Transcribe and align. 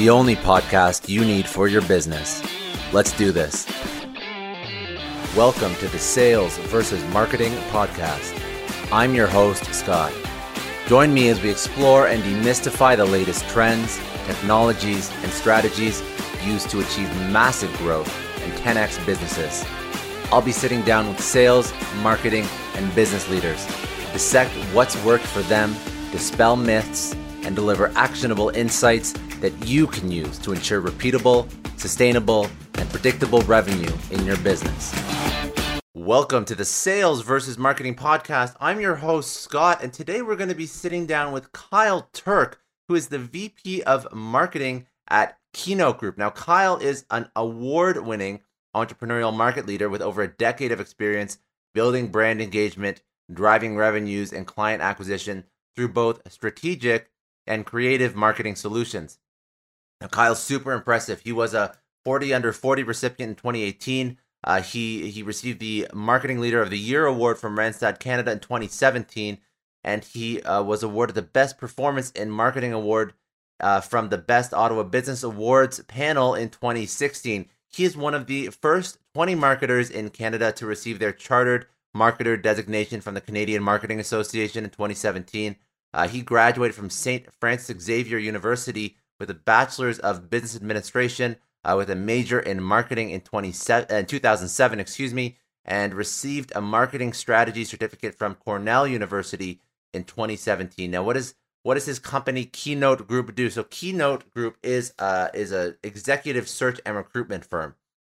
the 0.00 0.08
only 0.08 0.34
podcast 0.34 1.10
you 1.10 1.22
need 1.26 1.46
for 1.46 1.68
your 1.68 1.82
business. 1.82 2.42
Let's 2.90 3.12
do 3.18 3.32
this. 3.32 3.66
Welcome 5.36 5.74
to 5.74 5.88
the 5.88 5.98
Sales 5.98 6.56
versus 6.72 7.04
Marketing 7.12 7.52
Podcast. 7.68 8.32
I'm 8.90 9.14
your 9.14 9.26
host, 9.26 9.62
Scott. 9.74 10.10
Join 10.86 11.12
me 11.12 11.28
as 11.28 11.42
we 11.42 11.50
explore 11.50 12.06
and 12.06 12.22
demystify 12.22 12.96
the 12.96 13.04
latest 13.04 13.46
trends, 13.50 14.00
technologies, 14.24 15.12
and 15.22 15.30
strategies 15.30 16.02
used 16.46 16.70
to 16.70 16.80
achieve 16.80 17.14
massive 17.30 17.70
growth 17.76 18.10
and 18.42 18.52
10x 18.54 19.04
businesses. 19.04 19.66
I'll 20.32 20.40
be 20.40 20.50
sitting 20.50 20.80
down 20.80 21.08
with 21.08 21.20
sales, 21.20 21.74
marketing, 21.96 22.46
and 22.74 22.94
business 22.94 23.28
leaders 23.28 23.66
to 23.66 24.12
dissect 24.14 24.50
what's 24.72 24.96
worked 25.04 25.26
for 25.26 25.42
them, 25.42 25.76
dispel 26.10 26.56
myths, 26.56 27.14
and 27.42 27.54
deliver 27.54 27.92
actionable 27.96 28.48
insights 28.48 29.12
that 29.40 29.66
you 29.66 29.86
can 29.86 30.10
use 30.10 30.38
to 30.38 30.52
ensure 30.52 30.80
repeatable, 30.80 31.48
sustainable, 31.78 32.48
and 32.74 32.88
predictable 32.90 33.40
revenue 33.42 33.92
in 34.10 34.24
your 34.24 34.36
business. 34.38 34.94
Welcome 35.94 36.44
to 36.46 36.54
the 36.54 36.64
Sales 36.64 37.22
versus 37.22 37.58
Marketing 37.58 37.94
Podcast. 37.94 38.56
I'm 38.60 38.80
your 38.80 38.96
host, 38.96 39.36
Scott, 39.36 39.82
and 39.82 39.92
today 39.92 40.22
we're 40.22 40.36
going 40.36 40.48
to 40.48 40.54
be 40.54 40.66
sitting 40.66 41.06
down 41.06 41.32
with 41.32 41.52
Kyle 41.52 42.08
Turk, 42.12 42.60
who 42.88 42.94
is 42.94 43.08
the 43.08 43.18
VP 43.18 43.82
of 43.82 44.06
Marketing 44.12 44.86
at 45.08 45.38
Keynote 45.52 45.98
Group. 45.98 46.16
Now, 46.16 46.30
Kyle 46.30 46.76
is 46.76 47.04
an 47.10 47.28
award 47.34 48.04
winning 48.06 48.40
entrepreneurial 48.74 49.34
market 49.34 49.66
leader 49.66 49.88
with 49.88 50.02
over 50.02 50.22
a 50.22 50.28
decade 50.28 50.72
of 50.72 50.80
experience 50.80 51.38
building 51.74 52.08
brand 52.08 52.40
engagement, 52.40 53.02
driving 53.32 53.76
revenues, 53.76 54.32
and 54.32 54.46
client 54.46 54.82
acquisition 54.82 55.44
through 55.76 55.88
both 55.88 56.20
strategic 56.30 57.10
and 57.46 57.66
creative 57.66 58.14
marketing 58.14 58.54
solutions. 58.54 59.18
Kyle's 60.08 60.42
super 60.42 60.72
impressive. 60.72 61.20
He 61.20 61.32
was 61.32 61.54
a 61.54 61.76
40 62.04 62.34
under 62.34 62.52
40 62.52 62.82
recipient 62.82 63.30
in 63.30 63.36
2018. 63.36 64.18
Uh, 64.42 64.62
he 64.62 65.10
he 65.10 65.22
received 65.22 65.60
the 65.60 65.86
Marketing 65.92 66.40
Leader 66.40 66.62
of 66.62 66.70
the 66.70 66.78
Year 66.78 67.04
award 67.04 67.38
from 67.38 67.56
Randstad 67.56 67.98
Canada 67.98 68.32
in 68.32 68.40
2017, 68.40 69.38
and 69.84 70.04
he 70.04 70.40
uh, 70.42 70.62
was 70.62 70.82
awarded 70.82 71.14
the 71.14 71.22
Best 71.22 71.58
Performance 71.58 72.10
in 72.12 72.30
Marketing 72.30 72.72
award 72.72 73.12
uh, 73.60 73.80
from 73.80 74.08
the 74.08 74.18
Best 74.18 74.54
Ottawa 74.54 74.82
Business 74.82 75.22
Awards 75.22 75.82
panel 75.84 76.34
in 76.34 76.48
2016. 76.48 77.46
He 77.68 77.84
is 77.84 77.96
one 77.96 78.14
of 78.14 78.26
the 78.26 78.48
first 78.48 78.98
20 79.14 79.34
marketers 79.34 79.90
in 79.90 80.10
Canada 80.10 80.52
to 80.52 80.66
receive 80.66 80.98
their 80.98 81.12
Chartered 81.12 81.66
Marketer 81.94 82.40
designation 82.40 83.00
from 83.00 83.14
the 83.14 83.20
Canadian 83.20 83.62
Marketing 83.62 84.00
Association 84.00 84.64
in 84.64 84.70
2017. 84.70 85.56
Uh, 85.92 86.08
he 86.08 86.22
graduated 86.22 86.74
from 86.74 86.88
St. 86.88 87.26
Francis 87.40 87.82
Xavier 87.82 88.18
University 88.18 88.96
with 89.20 89.30
a 89.30 89.34
bachelor's 89.34 89.98
of 90.00 90.30
business 90.30 90.56
administration 90.56 91.36
uh, 91.62 91.74
with 91.76 91.90
a 91.90 91.94
major 91.94 92.40
in 92.40 92.60
marketing 92.62 93.10
in 93.10 93.20
2007, 93.20 94.80
excuse 94.80 95.14
me, 95.14 95.36
and 95.64 95.94
received 95.94 96.50
a 96.56 96.60
marketing 96.60 97.12
strategy 97.12 97.64
certificate 97.64 98.14
from 98.14 98.34
Cornell 98.34 98.86
University 98.86 99.60
in 99.92 100.04
2017. 100.04 100.90
Now, 100.90 101.02
what 101.02 101.16
is 101.16 101.34
what 101.62 101.74
does 101.74 101.84
his 101.84 101.98
company 101.98 102.46
Keynote 102.46 103.06
Group 103.06 103.34
do? 103.34 103.50
So, 103.50 103.64
Keynote 103.64 104.30
Group 104.30 104.56
is 104.62 104.94
uh, 104.98 105.28
is 105.34 105.52
a 105.52 105.74
executive 105.84 106.48
search 106.48 106.80
and 106.86 106.96
recruitment 106.96 107.44
firm. 107.44 107.74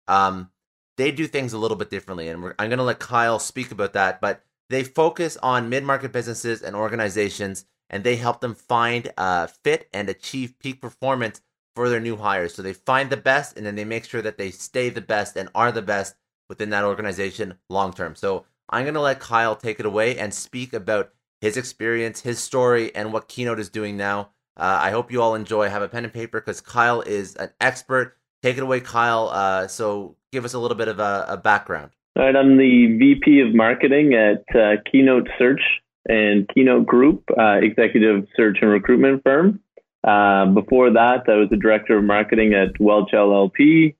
Um, 0.06 0.50
they 0.96 1.10
do 1.10 1.26
things 1.26 1.52
a 1.52 1.58
little 1.58 1.76
bit 1.76 1.90
differently, 1.90 2.28
and 2.28 2.54
I'm 2.58 2.68
going 2.68 2.78
to 2.78 2.84
let 2.84 3.00
Kyle 3.00 3.40
speak 3.40 3.72
about 3.72 3.94
that. 3.94 4.20
But 4.20 4.44
they 4.70 4.84
focus 4.84 5.36
on 5.42 5.68
mid 5.68 5.82
market 5.82 6.12
businesses 6.12 6.62
and 6.62 6.76
organizations 6.76 7.64
and 7.92 8.02
they 8.02 8.16
help 8.16 8.40
them 8.40 8.54
find 8.54 9.12
uh, 9.18 9.46
fit 9.46 9.88
and 9.92 10.08
achieve 10.08 10.58
peak 10.58 10.80
performance 10.80 11.42
for 11.76 11.88
their 11.88 12.00
new 12.00 12.16
hires. 12.16 12.54
So 12.54 12.62
they 12.62 12.72
find 12.72 13.10
the 13.10 13.16
best 13.16 13.56
and 13.56 13.64
then 13.64 13.76
they 13.76 13.84
make 13.84 14.04
sure 14.04 14.22
that 14.22 14.38
they 14.38 14.50
stay 14.50 14.88
the 14.88 15.00
best 15.00 15.36
and 15.36 15.48
are 15.54 15.70
the 15.70 15.82
best 15.82 16.16
within 16.48 16.70
that 16.70 16.84
organization 16.84 17.58
long 17.68 17.92
term. 17.92 18.14
So 18.16 18.44
I'm 18.68 18.84
going 18.84 18.94
to 18.94 19.00
let 19.00 19.20
Kyle 19.20 19.54
take 19.54 19.78
it 19.78 19.86
away 19.86 20.18
and 20.18 20.32
speak 20.32 20.72
about 20.72 21.12
his 21.40 21.56
experience, 21.56 22.20
his 22.20 22.38
story, 22.38 22.94
and 22.94 23.12
what 23.12 23.28
Keynote 23.28 23.60
is 23.60 23.68
doing 23.68 23.96
now. 23.96 24.30
Uh, 24.56 24.78
I 24.82 24.90
hope 24.90 25.10
you 25.10 25.22
all 25.22 25.34
enjoy. 25.34 25.68
Have 25.68 25.82
a 25.82 25.88
pen 25.88 26.04
and 26.04 26.12
paper 26.12 26.40
because 26.40 26.60
Kyle 26.60 27.00
is 27.00 27.36
an 27.36 27.50
expert. 27.60 28.16
Take 28.42 28.56
it 28.56 28.62
away, 28.62 28.80
Kyle. 28.80 29.28
Uh, 29.28 29.66
so 29.66 30.16
give 30.30 30.44
us 30.44 30.54
a 30.54 30.58
little 30.58 30.76
bit 30.76 30.88
of 30.88 30.98
a, 30.98 31.26
a, 31.28 31.36
background. 31.36 31.92
All 32.16 32.24
right, 32.24 32.36
I'm 32.36 32.58
the 32.58 32.96
VP 32.98 33.40
of 33.40 33.54
Marketing 33.54 34.14
at 34.14 34.44
uh, 34.54 34.76
Keynote 34.90 35.28
Search 35.38 35.60
and 36.08 36.48
Keynote 36.48 36.86
Group, 36.86 37.24
uh, 37.38 37.58
executive 37.62 38.26
search 38.36 38.58
and 38.62 38.70
recruitment 38.70 39.22
firm. 39.22 39.60
Uh, 40.04 40.46
before 40.46 40.90
that, 40.90 41.24
I 41.28 41.36
was 41.36 41.48
the 41.50 41.56
director 41.56 41.98
of 41.98 42.04
marketing 42.04 42.54
at 42.54 42.78
Welch 42.80 43.10
LLP. 43.12 43.94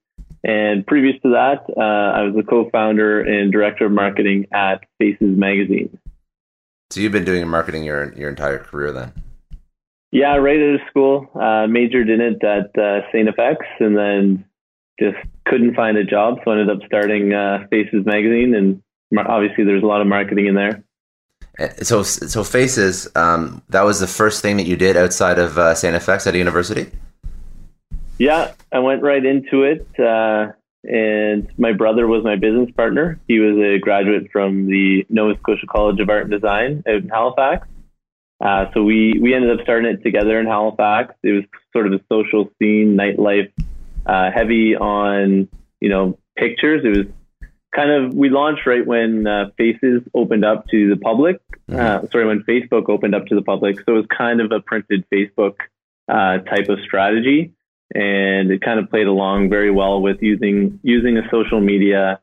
And 0.45 0.85
previous 0.85 1.21
to 1.23 1.31
that, 1.31 1.65
uh, 1.77 2.19
I 2.19 2.23
was 2.23 2.35
the 2.35 2.43
co 2.43 2.69
founder 2.71 3.21
and 3.21 3.53
director 3.53 3.87
of 3.87 3.93
marketing 3.93 4.47
at 4.53 4.85
Faces 4.99 5.37
Magazine. 5.37 5.97
So 6.91 7.01
you've 7.01 7.13
been 7.13 7.25
doing 7.25 7.47
marketing 7.47 7.85
your, 7.85 8.13
your 8.15 8.29
entire 8.29 8.59
career 8.59 8.93
then? 8.93 9.13
Yeah, 10.11 10.37
right 10.37 10.61
out 10.61 10.75
of 10.75 10.81
school. 10.91 11.31
Uh, 11.35 11.67
majored 11.69 12.11
in 12.11 12.21
it 12.21 12.45
at 12.45 12.77
uh, 12.77 13.01
St. 13.13 13.29
FX 13.29 13.57
and 13.81 13.97
then 13.97 14.45
just 15.01 15.17
couldn't 15.47 15.75
find 15.75 15.97
a 15.97 16.05
job. 16.05 16.39
So 16.45 16.51
I 16.51 16.59
ended 16.59 16.77
up 16.77 16.87
starting 16.87 17.33
uh, 17.33 17.67
Faces 17.71 18.05
Magazine. 18.05 18.55
And 18.55 18.83
obviously, 19.27 19.65
there's 19.65 19.83
a 19.83 19.87
lot 19.87 20.01
of 20.01 20.07
marketing 20.07 20.47
in 20.47 20.55
there. 20.55 20.85
Uh, 21.59 21.69
so, 21.83 22.03
so 22.03 22.45
faces. 22.45 23.09
Um, 23.15 23.63
that 23.69 23.83
was 23.83 24.01
the 24.01 24.07
first 24.07 24.43
thing 24.43 24.57
that 24.57 24.67
you 24.67 24.77
did 24.77 24.97
outside 24.97 25.39
of 25.39 25.59
uh, 25.59 25.75
St. 25.75 25.95
FX 25.95 26.27
at 26.27 26.35
a 26.35 26.39
university. 26.39 26.91
Yeah, 28.19 28.53
I 28.73 28.79
went 28.79 29.03
right 29.03 29.25
into 29.25 29.63
it. 29.65 29.87
Uh, 29.99 30.53
and 30.85 31.49
my 31.59 31.73
brother 31.73 32.07
was 32.07 32.25
my 32.25 32.37
business 32.37 32.71
partner. 32.73 33.21
He 33.29 33.39
was 33.39 33.57
a 33.59 33.79
graduate 33.79 34.31
from 34.33 34.67
the 34.67 35.07
Nova 35.09 35.39
Scotia 35.39 35.67
College 35.67 36.01
of 36.01 36.09
Art 36.09 36.23
and 36.23 36.31
Design 36.31 36.83
out 36.89 36.97
in 36.97 37.09
Halifax. 37.09 37.69
Uh, 38.41 38.67
so 38.75 38.83
we 38.83 39.19
we 39.21 39.35
ended 39.35 39.57
up 39.57 39.63
starting 39.63 39.91
it 39.93 40.03
together 40.03 40.41
in 40.41 40.47
Halifax. 40.47 41.15
It 41.23 41.33
was 41.33 41.45
sort 41.73 41.87
of 41.87 41.93
a 41.93 42.01
social 42.11 42.51
scene, 42.59 42.97
nightlife, 42.97 43.53
uh, 44.07 44.33
heavy 44.33 44.75
on 44.75 45.49
you 45.81 45.89
know 45.89 46.19
pictures. 46.37 46.83
It 46.85 46.97
was 46.97 47.07
kind 47.75 47.91
of 47.91 48.15
we 48.15 48.29
launched 48.29 48.67
right 48.67 48.87
when 48.87 49.27
uh, 49.27 49.51
Faces 49.57 50.03
opened 50.15 50.45
up 50.45 50.67
to 50.69 50.89
the 50.89 50.97
public. 50.97 51.41
Mm-hmm. 51.71 52.05
Uh, 52.05 52.09
sorry, 52.11 52.27
when 52.27 52.43
Facebook 52.43 52.89
opened 52.89 53.15
up 53.15 53.27
to 53.27 53.35
the 53.35 53.43
public. 53.43 53.77
So 53.81 53.95
it 53.95 53.97
was 53.97 54.07
kind 54.17 54.41
of 54.41 54.53
a 54.53 54.61
printed 54.61 55.05
Facebook 55.13 55.57
uh, 56.09 56.39
type 56.39 56.69
of 56.69 56.79
strategy, 56.85 57.53
and 57.95 58.51
it 58.51 58.61
kind 58.61 58.79
of 58.79 58.91
played 58.91 59.07
along 59.07 59.49
very 59.49 59.71
well 59.71 60.01
with 60.01 60.19
using 60.21 60.81
using 60.83 61.17
a 61.17 61.29
social 61.31 61.61
media 61.61 62.21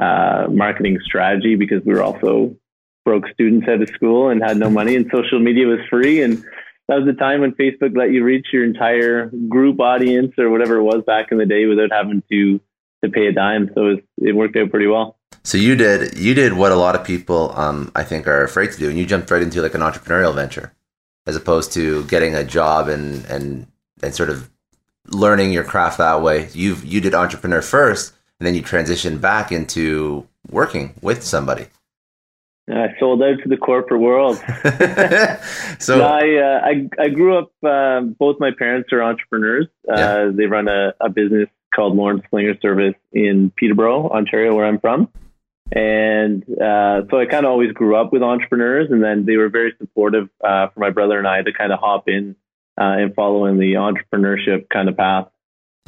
uh, 0.00 0.46
marketing 0.50 0.98
strategy 1.04 1.56
because 1.56 1.84
we 1.84 1.92
were 1.94 2.02
also 2.02 2.56
broke 3.04 3.26
students 3.32 3.66
out 3.68 3.80
of 3.80 3.88
school 3.90 4.28
and 4.28 4.42
had 4.42 4.56
no 4.56 4.68
money, 4.68 4.96
and 4.96 5.10
social 5.12 5.38
media 5.38 5.66
was 5.66 5.80
free. 5.88 6.22
And 6.22 6.38
that 6.88 6.96
was 6.96 7.06
the 7.06 7.12
time 7.12 7.42
when 7.42 7.52
Facebook 7.52 7.96
let 7.96 8.10
you 8.10 8.24
reach 8.24 8.48
your 8.52 8.64
entire 8.64 9.26
group 9.48 9.78
audience 9.80 10.32
or 10.38 10.50
whatever 10.50 10.76
it 10.76 10.82
was 10.82 11.04
back 11.06 11.30
in 11.30 11.38
the 11.38 11.46
day 11.46 11.66
without 11.66 11.92
having 11.92 12.22
to 12.30 12.60
to 13.04 13.10
pay 13.10 13.26
a 13.26 13.32
dime. 13.32 13.70
So 13.74 13.86
it, 13.86 13.88
was, 13.88 13.98
it 14.18 14.36
worked 14.36 14.56
out 14.56 14.70
pretty 14.70 14.86
well. 14.86 15.16
So 15.44 15.56
you 15.56 15.76
did 15.76 16.18
you 16.18 16.34
did 16.34 16.54
what 16.54 16.72
a 16.72 16.76
lot 16.76 16.94
of 16.94 17.04
people 17.04 17.52
um, 17.56 17.90
I 17.94 18.04
think 18.04 18.26
are 18.26 18.42
afraid 18.42 18.72
to 18.72 18.78
do, 18.78 18.88
and 18.88 18.98
you 18.98 19.06
jumped 19.06 19.30
right 19.30 19.42
into 19.42 19.62
like 19.62 19.74
an 19.74 19.80
entrepreneurial 19.80 20.34
venture, 20.34 20.74
as 21.26 21.36
opposed 21.36 21.72
to 21.72 22.04
getting 22.04 22.34
a 22.34 22.44
job 22.44 22.88
and 22.88 23.24
and 23.26 23.66
and 24.02 24.14
sort 24.14 24.30
of 24.30 24.50
learning 25.06 25.52
your 25.52 25.64
craft 25.64 25.98
that 25.98 26.22
way. 26.22 26.48
You 26.52 26.76
you 26.84 27.00
did 27.00 27.14
entrepreneur 27.14 27.62
first, 27.62 28.14
and 28.38 28.46
then 28.46 28.54
you 28.54 28.62
transitioned 28.62 29.20
back 29.20 29.52
into 29.52 30.26
working 30.50 30.94
with 31.00 31.22
somebody. 31.22 31.68
I 32.70 32.88
sold 33.00 33.22
out 33.22 33.38
to 33.42 33.48
the 33.48 33.56
corporate 33.56 34.00
world. 34.00 34.36
so 35.78 36.02
I, 36.02 36.36
uh, 36.36 36.60
I, 36.64 36.88
I 37.02 37.08
grew 37.08 37.38
up. 37.38 37.50
Uh, 37.64 38.00
both 38.00 38.36
my 38.40 38.50
parents 38.56 38.92
are 38.92 39.02
entrepreneurs. 39.02 39.68
Uh, 39.88 39.94
yeah. 39.96 40.30
They 40.32 40.46
run 40.46 40.68
a, 40.68 40.92
a, 41.00 41.08
business 41.08 41.48
called 41.74 41.96
Lawrence 41.96 42.22
Slinger 42.30 42.58
Service 42.60 42.94
in 43.12 43.52
Peterborough, 43.56 44.08
Ontario, 44.10 44.54
where 44.54 44.66
I'm 44.66 44.80
from. 44.80 45.08
And 45.70 46.42
uh, 46.44 47.02
so 47.10 47.18
I 47.18 47.26
kind 47.26 47.44
of 47.44 47.52
always 47.52 47.72
grew 47.72 47.94
up 47.94 48.12
with 48.12 48.22
entrepreneurs, 48.22 48.90
and 48.90 49.02
then 49.02 49.26
they 49.26 49.36
were 49.36 49.50
very 49.50 49.74
supportive 49.78 50.28
uh, 50.42 50.68
for 50.68 50.80
my 50.80 50.90
brother 50.90 51.18
and 51.18 51.28
I 51.28 51.42
to 51.42 51.52
kind 51.52 51.72
of 51.72 51.78
hop 51.78 52.08
in 52.08 52.36
uh, 52.80 52.84
and 52.84 53.14
follow 53.14 53.44
in 53.44 53.58
the 53.58 53.74
entrepreneurship 53.74 54.68
kind 54.70 54.88
of 54.88 54.96
path 54.96 55.28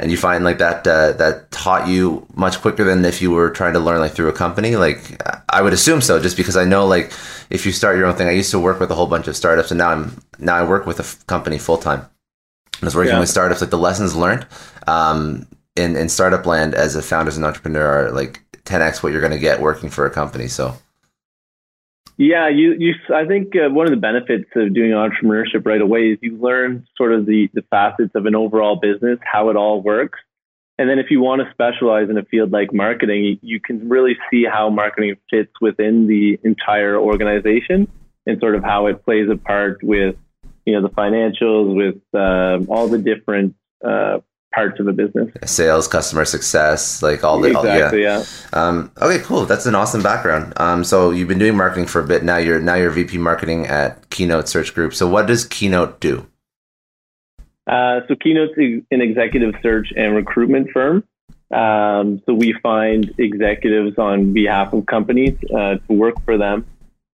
and 0.00 0.10
you 0.10 0.16
find 0.16 0.44
like 0.44 0.58
that 0.58 0.86
uh, 0.86 1.12
that 1.12 1.50
taught 1.50 1.88
you 1.88 2.26
much 2.34 2.60
quicker 2.60 2.84
than 2.84 3.04
if 3.04 3.20
you 3.20 3.30
were 3.30 3.50
trying 3.50 3.74
to 3.74 3.78
learn 3.78 4.00
like 4.00 4.12
through 4.12 4.28
a 4.28 4.32
company 4.32 4.76
like 4.76 5.22
i 5.50 5.60
would 5.60 5.72
assume 5.72 6.00
so 6.00 6.20
just 6.20 6.36
because 6.36 6.56
i 6.56 6.64
know 6.64 6.86
like 6.86 7.12
if 7.50 7.66
you 7.66 7.72
start 7.72 7.96
your 7.96 8.06
own 8.06 8.14
thing 8.14 8.26
i 8.26 8.32
used 8.32 8.50
to 8.50 8.58
work 8.58 8.80
with 8.80 8.90
a 8.90 8.94
whole 8.94 9.06
bunch 9.06 9.28
of 9.28 9.36
startups 9.36 9.70
and 9.70 9.78
now 9.78 9.90
i'm 9.90 10.20
now 10.38 10.56
i 10.56 10.66
work 10.66 10.86
with 10.86 10.98
a 10.98 11.02
f- 11.02 11.24
company 11.26 11.58
full 11.58 11.76
time 11.76 12.06
i 12.80 12.84
was 12.84 12.96
working 12.96 13.12
yeah. 13.12 13.20
with 13.20 13.28
startups 13.28 13.60
like 13.60 13.70
the 13.70 13.78
lessons 13.78 14.16
learned 14.16 14.46
um, 14.86 15.46
in 15.76 15.96
in 15.96 16.08
startup 16.08 16.46
land 16.46 16.74
as 16.74 16.96
a 16.96 17.02
founder 17.02 17.28
as 17.28 17.36
an 17.36 17.44
entrepreneur 17.44 18.06
are 18.06 18.10
like 18.10 18.42
10x 18.64 19.02
what 19.02 19.12
you're 19.12 19.20
going 19.20 19.32
to 19.32 19.38
get 19.38 19.60
working 19.60 19.90
for 19.90 20.06
a 20.06 20.10
company 20.10 20.48
so 20.48 20.76
yeah, 22.20 22.50
you, 22.50 22.76
you. 22.78 22.92
I 23.14 23.24
think 23.24 23.56
uh, 23.56 23.70
one 23.70 23.86
of 23.86 23.92
the 23.92 23.96
benefits 23.96 24.50
of 24.54 24.74
doing 24.74 24.90
entrepreneurship 24.90 25.64
right 25.64 25.80
away 25.80 26.10
is 26.10 26.18
you 26.20 26.36
learn 26.36 26.86
sort 26.94 27.14
of 27.14 27.24
the, 27.24 27.48
the 27.54 27.62
facets 27.70 28.10
of 28.14 28.26
an 28.26 28.34
overall 28.34 28.76
business, 28.76 29.18
how 29.24 29.48
it 29.48 29.56
all 29.56 29.80
works. 29.80 30.18
And 30.76 30.86
then 30.86 30.98
if 30.98 31.10
you 31.10 31.22
want 31.22 31.40
to 31.40 31.50
specialize 31.50 32.10
in 32.10 32.18
a 32.18 32.22
field 32.24 32.52
like 32.52 32.74
marketing, 32.74 33.38
you 33.40 33.58
can 33.58 33.88
really 33.88 34.18
see 34.30 34.44
how 34.44 34.68
marketing 34.68 35.16
fits 35.30 35.52
within 35.62 36.08
the 36.08 36.38
entire 36.44 36.98
organization 36.98 37.90
and 38.26 38.38
sort 38.38 38.54
of 38.54 38.64
how 38.64 38.88
it 38.88 39.02
plays 39.02 39.30
a 39.30 39.38
part 39.38 39.82
with, 39.82 40.16
you 40.66 40.74
know, 40.74 40.82
the 40.82 40.94
financials, 40.94 41.74
with 41.74 42.02
uh, 42.12 42.70
all 42.70 42.86
the 42.88 42.98
different 42.98 43.54
uh, 43.82 44.18
parts 44.52 44.80
of 44.80 44.86
a 44.86 44.92
business. 44.92 45.30
Sales, 45.44 45.86
customer 45.88 46.24
success, 46.24 47.02
like 47.02 47.22
all 47.24 47.40
the 47.40 47.48
exactly, 47.48 48.06
all, 48.06 48.18
yeah. 48.20 48.24
yeah. 48.52 48.58
Um, 48.58 48.90
okay, 49.00 49.22
cool. 49.22 49.46
That's 49.46 49.66
an 49.66 49.74
awesome 49.74 50.02
background. 50.02 50.52
Um, 50.56 50.84
so 50.84 51.10
you've 51.10 51.28
been 51.28 51.38
doing 51.38 51.56
marketing 51.56 51.86
for 51.86 52.00
a 52.00 52.06
bit 52.06 52.24
now. 52.24 52.36
You're 52.36 52.60
now 52.60 52.74
you're 52.74 52.90
VP 52.90 53.18
marketing 53.18 53.66
at 53.66 54.10
Keynote 54.10 54.48
Search 54.48 54.74
Group. 54.74 54.94
So 54.94 55.08
what 55.08 55.26
does 55.26 55.44
Keynote 55.44 56.00
do? 56.00 56.26
Uh, 57.66 58.00
so 58.08 58.16
Keynote's 58.16 58.56
an 58.56 59.00
executive 59.00 59.54
search 59.62 59.92
and 59.96 60.16
recruitment 60.16 60.70
firm. 60.72 61.04
Um, 61.52 62.22
so 62.26 62.34
we 62.34 62.54
find 62.62 63.12
executives 63.18 63.98
on 63.98 64.32
behalf 64.32 64.72
of 64.72 64.86
companies 64.86 65.36
uh, 65.54 65.76
to 65.76 65.92
work 65.92 66.14
for 66.24 66.38
them. 66.38 66.66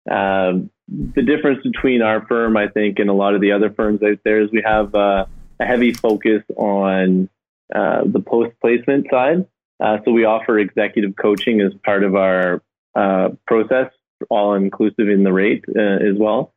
Um, 0.10 0.70
the 0.88 1.24
difference 1.24 1.64
between 1.64 2.02
our 2.02 2.26
firm, 2.28 2.58
I 2.58 2.68
think, 2.68 3.00
and 3.00 3.10
a 3.10 3.14
lot 3.14 3.34
of 3.34 3.42
the 3.42 3.52
other 3.54 3.72
firms 3.72 4.04
out 4.04 4.20
there 4.24 4.42
is 4.42 4.52
we 4.52 4.62
have 4.64 4.94
uh, 4.94 5.26
a 5.60 5.66
heavy 5.66 5.94
focus 5.94 6.44
on 6.56 7.30
uh, 7.74 8.02
the 8.06 8.20
post 8.20 8.56
placement 8.62 9.08
side. 9.12 9.46
Uh, 9.80 9.98
so 10.06 10.12
we 10.12 10.26
offer 10.26 10.58
executive 10.60 11.16
coaching 11.16 11.62
as 11.62 11.74
part 11.84 12.04
of 12.04 12.16
our 12.16 12.62
uh, 12.96 13.30
process, 13.46 13.92
all 14.30 14.54
inclusive 14.54 15.10
in 15.10 15.24
the 15.24 15.34
rate 15.34 15.66
uh, 15.76 15.82
as 15.82 16.18
well. 16.18 16.54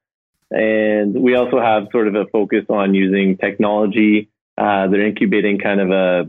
And 0.50 1.14
we 1.14 1.34
also 1.34 1.60
have 1.60 1.88
sort 1.92 2.08
of 2.08 2.14
a 2.14 2.26
focus 2.26 2.64
on 2.68 2.94
using 2.94 3.36
technology. 3.36 4.30
Uh, 4.56 4.86
they're 4.88 5.06
incubating 5.06 5.58
kind 5.58 5.80
of 5.80 5.90
a 5.90 6.26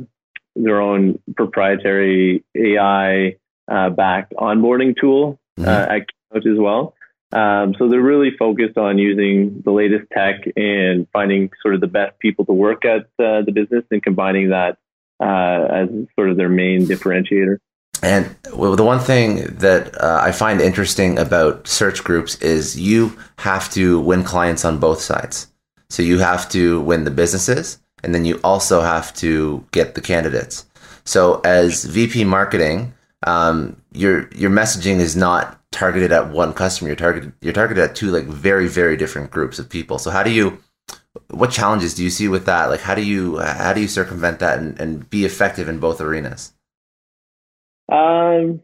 their 0.55 0.81
own 0.81 1.19
proprietary 1.37 2.43
AI 2.55 3.35
uh, 3.71 3.89
backed 3.91 4.33
onboarding 4.33 4.95
tool 4.99 5.39
mm-hmm. 5.57 5.69
at 5.69 6.05
Keynote 6.31 6.47
as 6.47 6.59
well. 6.59 6.95
Um, 7.31 7.75
so 7.77 7.87
they're 7.87 8.01
really 8.01 8.31
focused 8.37 8.77
on 8.77 8.97
using 8.97 9.61
the 9.63 9.71
latest 9.71 10.09
tech 10.11 10.41
and 10.55 11.07
finding 11.13 11.51
sort 11.61 11.75
of 11.75 11.81
the 11.81 11.87
best 11.87 12.17
people 12.19 12.45
to 12.45 12.53
work 12.53 12.85
at 12.85 13.01
uh, 13.19 13.43
the 13.43 13.51
business 13.53 13.83
and 13.91 14.01
combining 14.01 14.49
that 14.49 14.77
uh, 15.19 15.67
as 15.71 15.89
sort 16.15 16.29
of 16.29 16.37
their 16.37 16.49
main 16.49 16.87
differentiator. 16.87 17.57
And 18.01 18.35
well, 18.53 18.75
the 18.75 18.83
one 18.83 18.99
thing 18.99 19.43
that 19.57 20.01
uh, 20.01 20.21
I 20.23 20.31
find 20.31 20.61
interesting 20.61 21.19
about 21.19 21.67
search 21.67 22.03
groups 22.03 22.35
is 22.41 22.79
you 22.79 23.17
have 23.39 23.69
to 23.71 23.99
win 23.99 24.23
clients 24.23 24.63
on 24.63 24.79
both 24.79 25.01
sides. 25.01 25.47
So 25.89 26.01
you 26.01 26.19
have 26.19 26.47
to 26.49 26.81
win 26.81 27.03
the 27.03 27.11
businesses, 27.11 27.79
and 28.03 28.15
then 28.15 28.23
you 28.23 28.39
also 28.43 28.81
have 28.81 29.13
to 29.15 29.65
get 29.71 29.95
the 29.95 30.01
candidates. 30.01 30.65
So 31.03 31.41
as 31.43 31.83
VP 31.83 32.23
marketing, 32.23 32.93
um, 33.25 33.75
your 33.91 34.29
your 34.29 34.51
messaging 34.51 34.99
is 34.99 35.15
not 35.15 35.58
targeted 35.71 36.11
at 36.11 36.29
one 36.29 36.53
customer. 36.53 36.89
You're 36.89 36.95
targeted 36.95 37.33
you're 37.41 37.53
targeted 37.53 37.83
at 37.83 37.95
two 37.95 38.11
like 38.11 38.25
very 38.25 38.67
very 38.67 38.97
different 38.97 39.31
groups 39.31 39.59
of 39.59 39.69
people. 39.69 39.99
So 39.99 40.11
how 40.11 40.23
do 40.23 40.31
you 40.31 40.59
what 41.29 41.51
challenges 41.51 41.93
do 41.93 42.03
you 42.03 42.09
see 42.09 42.27
with 42.27 42.45
that? 42.45 42.69
Like 42.69 42.81
how 42.81 42.95
do 42.95 43.03
you 43.03 43.37
how 43.39 43.73
do 43.73 43.81
you 43.81 43.87
circumvent 43.87 44.39
that 44.39 44.59
and, 44.59 44.79
and 44.79 45.09
be 45.09 45.25
effective 45.25 45.69
in 45.69 45.79
both 45.79 46.01
arenas? 46.01 46.53
Um, 47.91 48.61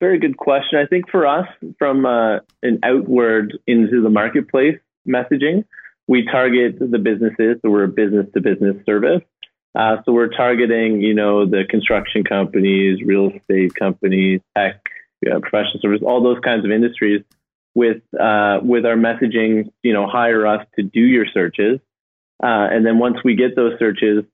very 0.00 0.18
good 0.18 0.36
question. 0.36 0.78
I 0.78 0.86
think 0.86 1.10
for 1.10 1.26
us, 1.26 1.48
from 1.78 2.06
uh, 2.06 2.38
an 2.62 2.80
outward 2.82 3.58
into 3.66 4.02
the 4.02 4.10
marketplace 4.10 4.78
messaging, 5.06 5.64
we 6.06 6.24
target 6.24 6.78
the 6.78 6.98
businesses. 6.98 7.58
So 7.62 7.70
we're 7.70 7.84
a 7.84 7.88
business 7.88 8.26
to 8.34 8.40
business 8.40 8.76
service. 8.86 9.22
Uh, 9.74 9.96
so 10.04 10.12
we're 10.12 10.28
targeting, 10.28 11.00
you 11.00 11.14
know, 11.14 11.46
the 11.46 11.64
construction 11.68 12.24
companies, 12.24 13.00
real 13.04 13.30
estate 13.30 13.74
companies, 13.74 14.40
tech 14.56 14.80
uh, 15.26 15.40
professional 15.40 15.80
service, 15.80 16.00
all 16.04 16.22
those 16.22 16.38
kinds 16.40 16.64
of 16.64 16.70
industries. 16.70 17.22
With 17.74 18.02
uh, 18.18 18.58
with 18.62 18.84
our 18.86 18.96
messaging, 18.96 19.70
you 19.84 19.92
know, 19.92 20.08
hire 20.08 20.46
us 20.46 20.66
to 20.76 20.82
do 20.82 21.00
your 21.00 21.26
searches, 21.32 21.78
uh, 22.42 22.66
and 22.72 22.84
then 22.84 22.98
once 22.98 23.18
we 23.22 23.36
get 23.36 23.54
those 23.54 23.78
searches, 23.78 24.24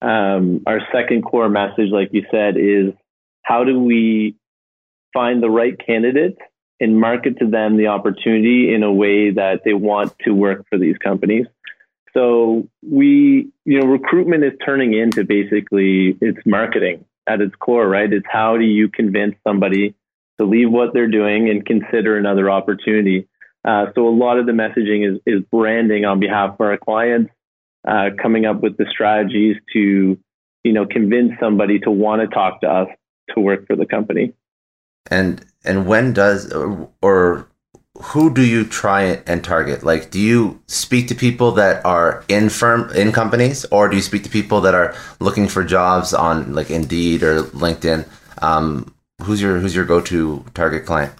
um, 0.00 0.62
our 0.66 0.80
second 0.90 1.22
core 1.22 1.50
message, 1.50 1.90
like 1.90 2.10
you 2.12 2.24
said, 2.30 2.56
is 2.56 2.94
how 3.42 3.64
do 3.64 3.78
we 3.78 4.36
find 5.12 5.42
the 5.42 5.50
right 5.50 5.74
candidates 5.84 6.38
and 6.80 6.98
market 6.98 7.38
to 7.38 7.46
them 7.46 7.76
the 7.76 7.86
opportunity 7.86 8.74
in 8.74 8.82
a 8.82 8.92
way 8.92 9.30
that 9.30 9.62
they 9.64 9.72
want 9.72 10.12
to 10.20 10.32
work 10.32 10.66
for 10.68 10.78
these 10.78 10.98
companies. 10.98 11.46
So 12.12 12.68
we, 12.82 13.50
you 13.64 13.80
know, 13.80 13.86
recruitment 13.86 14.44
is 14.44 14.52
turning 14.64 14.94
into 14.94 15.24
basically 15.24 16.16
it's 16.20 16.38
marketing 16.46 17.04
at 17.26 17.40
its 17.40 17.54
core, 17.56 17.88
right? 17.88 18.12
It's 18.12 18.26
how 18.30 18.56
do 18.56 18.64
you 18.64 18.88
convince 18.88 19.34
somebody 19.46 19.94
to 20.38 20.46
leave 20.46 20.70
what 20.70 20.92
they're 20.92 21.10
doing 21.10 21.48
and 21.48 21.64
consider 21.64 22.16
another 22.16 22.50
opportunity. 22.50 23.28
Uh, 23.64 23.86
so 23.94 24.08
a 24.08 24.10
lot 24.10 24.38
of 24.38 24.46
the 24.46 24.52
messaging 24.52 25.08
is, 25.10 25.20
is 25.26 25.42
branding 25.50 26.04
on 26.04 26.20
behalf 26.20 26.54
of 26.54 26.60
our 26.60 26.76
clients, 26.76 27.30
uh, 27.86 28.10
coming 28.20 28.44
up 28.44 28.60
with 28.60 28.76
the 28.76 28.86
strategies 28.90 29.56
to, 29.72 30.18
you 30.64 30.72
know, 30.72 30.86
convince 30.86 31.32
somebody 31.40 31.78
to 31.78 31.90
want 31.90 32.20
to 32.20 32.28
talk 32.28 32.60
to 32.60 32.66
us 32.66 32.88
to 33.34 33.40
work 33.40 33.66
for 33.66 33.76
the 33.76 33.86
company. 33.86 34.34
And 35.10 35.44
and 35.64 35.86
when 35.86 36.12
does 36.12 36.52
or, 37.02 37.48
who 38.02 38.34
do 38.34 38.42
you 38.42 38.64
try 38.64 39.22
and 39.26 39.44
target? 39.44 39.84
Like, 39.84 40.10
do 40.10 40.18
you 40.18 40.60
speak 40.66 41.08
to 41.08 41.14
people 41.14 41.52
that 41.52 41.84
are 41.86 42.24
in 42.28 42.48
firm 42.48 42.90
in 42.90 43.12
companies, 43.12 43.64
or 43.70 43.88
do 43.88 43.96
you 43.96 44.02
speak 44.02 44.24
to 44.24 44.30
people 44.30 44.60
that 44.62 44.74
are 44.74 44.94
looking 45.20 45.46
for 45.46 45.62
jobs 45.62 46.12
on 46.12 46.54
like 46.54 46.70
Indeed 46.70 47.22
or 47.22 47.42
LinkedIn? 47.42 48.06
Um, 48.42 48.92
who's 49.22 49.40
your 49.40 49.58
who's 49.58 49.74
your 49.74 49.84
go 49.84 50.00
to 50.00 50.44
target 50.54 50.86
client? 50.86 51.12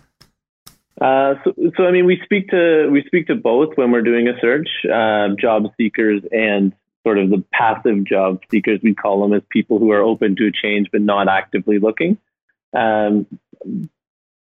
Uh, 1.01 1.35
so, 1.45 1.55
so 1.77 1.85
I 1.85 1.91
mean, 1.91 2.07
we 2.07 2.21
speak 2.25 2.49
to 2.51 2.89
we 2.91 3.03
speak 3.07 3.27
to 3.27 3.35
both 3.35 3.77
when 3.77 3.91
we're 3.91 4.03
doing 4.03 4.29
a 4.29 4.39
search, 4.41 4.69
uh, 4.85 5.35
job 5.41 5.73
seekers 5.77 6.23
and 6.31 6.73
sort 7.05 7.19
of 7.19 7.31
the 7.31 7.45
passive 7.53 8.05
job 8.05 8.41
seekers. 8.51 8.81
We 8.83 8.95
call 8.95 9.23
them 9.23 9.33
as 9.33 9.43
people 9.51 9.79
who 9.79 9.91
are 9.91 10.01
open 10.01 10.37
to 10.37 10.51
change 10.51 10.89
but 10.93 11.01
not 11.01 11.29
actively 11.29 11.79
looking. 11.79 12.19
Um, 12.73 13.27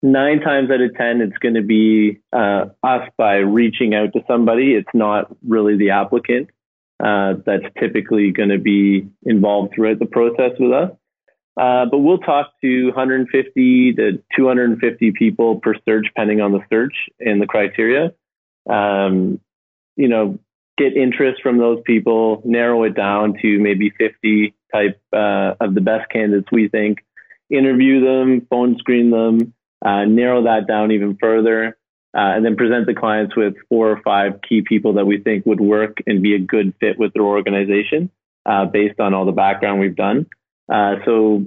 nine 0.03 0.41
times 0.41 0.71
out 0.71 0.81
of 0.81 0.95
ten, 0.97 1.21
it's 1.21 1.39
going 1.39 1.55
to 1.55 1.63
be 1.63 2.21
uh, 2.33 2.67
us 2.83 3.09
by 3.17 3.37
reaching 3.37 3.95
out 3.95 4.13
to 4.15 4.25
somebody. 4.27 4.75
It's 4.75 4.89
not 4.93 5.35
really 5.47 5.77
the 5.77 5.91
applicant 5.91 6.51
uh, 6.99 7.35
that's 7.47 7.65
typically 7.79 8.33
going 8.33 8.51
to 8.51 8.59
be 8.59 9.09
involved 9.23 9.75
throughout 9.75 9.99
the 9.99 10.07
process 10.07 10.53
with 10.59 10.73
us. 10.73 10.91
Uh, 11.57 11.85
but 11.91 11.99
we'll 11.99 12.19
talk 12.19 12.53
to 12.63 12.87
150 12.87 13.95
to 13.95 14.23
250 14.37 15.13
people 15.13 15.61
per 15.61 15.75
search, 15.87 16.07
depending 16.07 16.41
on 16.41 16.53
the 16.53 16.61
search 16.71 16.95
and 17.19 17.41
the 17.41 17.47
criteria. 17.47 18.13
Um, 18.69 19.41
you 19.97 20.09
know, 20.09 20.39
get 20.79 20.97
interest 20.97 21.43
from 21.43 21.59
those 21.59 21.81
people, 21.85 22.41
narrow 22.45 22.85
it 22.85 22.95
down 22.95 23.35
to 23.43 23.59
maybe 23.59 23.91
50 23.91 24.55
type 24.73 25.01
uh, 25.13 25.55
of 25.61 25.75
the 25.75 25.81
best 25.81 26.11
candidates 26.11 26.49
we 26.51 26.69
think, 26.69 26.99
interview 27.51 28.05
them, 28.05 28.47
phone 28.49 28.79
screen 28.79 29.11
them, 29.11 29.53
uh, 29.85 30.05
narrow 30.05 30.45
that 30.45 30.67
down 30.67 30.93
even 30.93 31.17
further, 31.21 31.77
uh, 32.17 32.35
and 32.35 32.45
then 32.45 32.57
present 32.57 32.87
the 32.87 32.95
clients 32.95 33.37
with 33.37 33.55
four 33.69 33.91
or 33.91 34.01
five 34.03 34.41
key 34.49 34.63
people 34.63 34.95
that 34.95 35.07
we 35.07 35.19
think 35.19 35.45
would 35.47 35.61
work 35.61 35.99
and 36.07 36.23
be 36.23 36.35
a 36.35 36.39
good 36.39 36.75
fit 36.81 36.99
with 36.99 37.13
their 37.13 37.23
organization 37.23 38.11
uh, 38.47 38.65
based 38.65 39.01
on 39.01 39.15
all 39.15 39.25
the 39.25 39.33
background 39.33 39.81
we've 39.81 39.97
done. 39.97 40.27
Uh, 40.71 40.97
so 41.05 41.47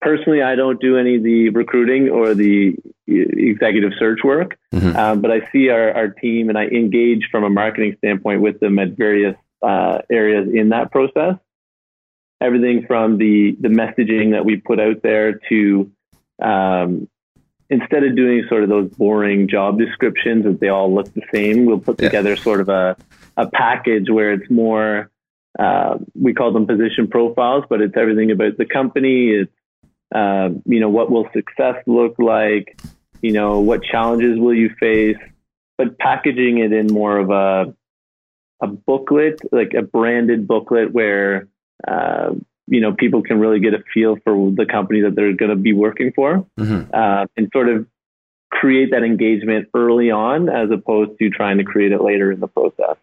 personally, 0.00 0.42
I 0.42 0.54
don't 0.54 0.80
do 0.80 0.96
any 0.96 1.16
of 1.16 1.22
the 1.22 1.48
recruiting 1.50 2.10
or 2.10 2.34
the 2.34 2.76
executive 3.06 3.92
search 3.98 4.20
work, 4.22 4.58
mm-hmm. 4.72 4.94
uh, 4.96 5.16
but 5.16 5.30
I 5.30 5.50
see 5.50 5.70
our, 5.70 5.92
our 5.92 6.08
team 6.08 6.48
and 6.48 6.58
I 6.58 6.66
engage 6.66 7.28
from 7.30 7.44
a 7.44 7.50
marketing 7.50 7.96
standpoint 7.98 8.42
with 8.42 8.60
them 8.60 8.78
at 8.78 8.90
various 8.90 9.36
uh, 9.62 9.98
areas 10.10 10.48
in 10.52 10.68
that 10.70 10.92
process. 10.92 11.36
Everything 12.40 12.86
from 12.86 13.18
the 13.18 13.56
the 13.60 13.68
messaging 13.68 14.30
that 14.32 14.44
we 14.44 14.56
put 14.56 14.78
out 14.78 15.02
there 15.02 15.40
to 15.48 15.90
um, 16.40 17.08
instead 17.68 18.04
of 18.04 18.14
doing 18.14 18.44
sort 18.48 18.62
of 18.62 18.68
those 18.68 18.90
boring 18.90 19.48
job 19.48 19.78
descriptions 19.78 20.44
that 20.44 20.60
they 20.60 20.68
all 20.68 20.94
look 20.94 21.12
the 21.14 21.22
same, 21.34 21.66
we'll 21.66 21.80
put 21.80 22.00
yeah. 22.00 22.08
together 22.08 22.36
sort 22.36 22.60
of 22.60 22.68
a 22.68 22.96
a 23.36 23.48
package 23.48 24.08
where 24.08 24.32
it's 24.32 24.48
more 24.50 25.10
uh, 25.58 25.98
we 26.14 26.34
call 26.34 26.52
them 26.52 26.66
position 26.66 27.08
profiles, 27.08 27.64
but 27.68 27.80
it's 27.80 27.96
everything 27.96 28.30
about 28.30 28.56
the 28.58 28.64
company. 28.64 29.30
It's 29.30 29.52
uh, 30.14 30.50
you 30.64 30.80
know 30.80 30.88
what 30.88 31.10
will 31.10 31.28
success 31.32 31.76
look 31.86 32.16
like. 32.18 32.80
You 33.22 33.32
know 33.32 33.60
what 33.60 33.82
challenges 33.82 34.38
will 34.38 34.54
you 34.54 34.70
face, 34.80 35.18
but 35.76 35.98
packaging 35.98 36.58
it 36.58 36.72
in 36.72 36.86
more 36.86 37.18
of 37.18 37.30
a 37.30 37.74
a 38.60 38.66
booklet, 38.66 39.40
like 39.52 39.74
a 39.74 39.82
branded 39.82 40.46
booklet, 40.48 40.92
where 40.92 41.48
uh, 41.86 42.34
you 42.66 42.80
know 42.80 42.92
people 42.92 43.22
can 43.22 43.38
really 43.38 43.60
get 43.60 43.74
a 43.74 43.82
feel 43.92 44.16
for 44.24 44.50
the 44.52 44.66
company 44.66 45.02
that 45.02 45.14
they're 45.14 45.32
going 45.32 45.50
to 45.50 45.56
be 45.56 45.72
working 45.72 46.12
for, 46.14 46.46
mm-hmm. 46.58 46.90
uh, 46.92 47.26
and 47.36 47.48
sort 47.52 47.68
of 47.68 47.86
create 48.50 48.92
that 48.92 49.02
engagement 49.02 49.68
early 49.74 50.10
on, 50.10 50.48
as 50.48 50.70
opposed 50.70 51.18
to 51.18 51.30
trying 51.30 51.58
to 51.58 51.64
create 51.64 51.92
it 51.92 52.00
later 52.00 52.32
in 52.32 52.40
the 52.40 52.48
process. 52.48 52.96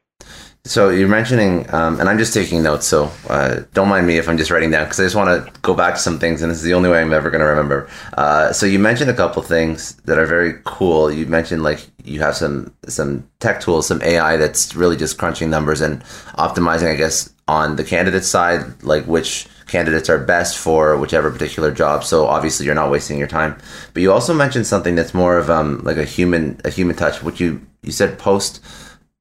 So 0.67 0.89
you're 0.89 1.07
mentioning, 1.07 1.71
um, 1.71 1.99
and 1.99 2.09
I'm 2.09 2.17
just 2.17 2.33
taking 2.33 2.63
notes, 2.63 2.87
so 2.87 3.11
uh, 3.29 3.61
don't 3.75 3.87
mind 3.87 4.07
me 4.07 4.17
if 4.17 4.27
I'm 4.27 4.35
just 4.35 4.49
writing 4.49 4.71
down 4.71 4.85
because 4.85 4.99
I 4.99 5.03
just 5.03 5.15
want 5.15 5.29
to 5.29 5.61
go 5.61 5.75
back 5.75 5.93
to 5.93 5.99
some 5.99 6.17
things, 6.17 6.41
and 6.41 6.49
this 6.51 6.57
is 6.57 6.63
the 6.63 6.73
only 6.73 6.89
way 6.89 6.99
I'm 6.99 7.13
ever 7.13 7.29
going 7.29 7.41
to 7.41 7.45
remember. 7.45 7.87
Uh, 8.17 8.51
so 8.51 8.65
you 8.65 8.79
mentioned 8.79 9.11
a 9.11 9.13
couple 9.13 9.43
things 9.43 9.93
that 10.05 10.17
are 10.17 10.25
very 10.25 10.55
cool. 10.63 11.11
You 11.11 11.27
mentioned 11.27 11.61
like 11.61 11.87
you 12.03 12.19
have 12.21 12.35
some 12.35 12.73
some 12.87 13.29
tech 13.39 13.61
tools, 13.61 13.85
some 13.85 14.01
AI 14.01 14.37
that's 14.37 14.75
really 14.75 14.97
just 14.97 15.19
crunching 15.19 15.51
numbers 15.51 15.81
and 15.81 16.03
optimizing, 16.39 16.91
I 16.91 16.95
guess, 16.95 17.31
on 17.47 17.75
the 17.75 17.83
candidate 17.83 18.25
side, 18.25 18.81
like 18.81 19.05
which 19.05 19.47
candidates 19.67 20.09
are 20.09 20.17
best 20.17 20.57
for 20.57 20.97
whichever 20.97 21.29
particular 21.29 21.71
job. 21.71 22.03
So 22.03 22.25
obviously 22.25 22.65
you're 22.65 22.73
not 22.73 22.89
wasting 22.89 23.19
your 23.19 23.27
time. 23.27 23.55
But 23.93 24.01
you 24.01 24.11
also 24.11 24.33
mentioned 24.33 24.65
something 24.65 24.95
that's 24.95 25.13
more 25.13 25.37
of 25.37 25.47
um, 25.51 25.81
like 25.83 25.97
a 25.97 26.05
human 26.05 26.59
a 26.65 26.71
human 26.71 26.95
touch, 26.95 27.21
which 27.21 27.39
you 27.39 27.61
you 27.83 27.91
said 27.91 28.17
post 28.17 28.65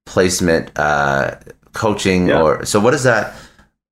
placement 0.06 0.76
uh, 0.78 1.36
coaching 1.72 2.28
yeah. 2.28 2.40
or 2.40 2.64
so 2.64 2.78
what 2.78 2.94
is 2.94 3.02
that 3.04 3.34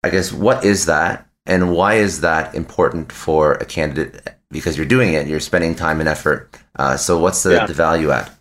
i 0.03 0.09
guess 0.09 0.31
what 0.33 0.63
is 0.65 0.85
that 0.85 1.27
and 1.45 1.71
why 1.73 1.95
is 1.95 2.21
that 2.21 2.53
important 2.53 3.11
for 3.11 3.53
a 3.53 3.65
candidate? 3.65 4.35
Because 4.51 4.77
you're 4.77 4.85
doing 4.85 5.13
it 5.13 5.27
you're 5.27 5.39
spending 5.39 5.75
time 5.75 5.99
and 5.99 6.09
effort 6.09 6.57
uh, 6.75 6.97
so 6.97 7.19
what's 7.19 7.43
the, 7.43 7.53
yeah. 7.53 7.65
the, 7.65 7.73
value 7.73 8.11
at 8.11 8.31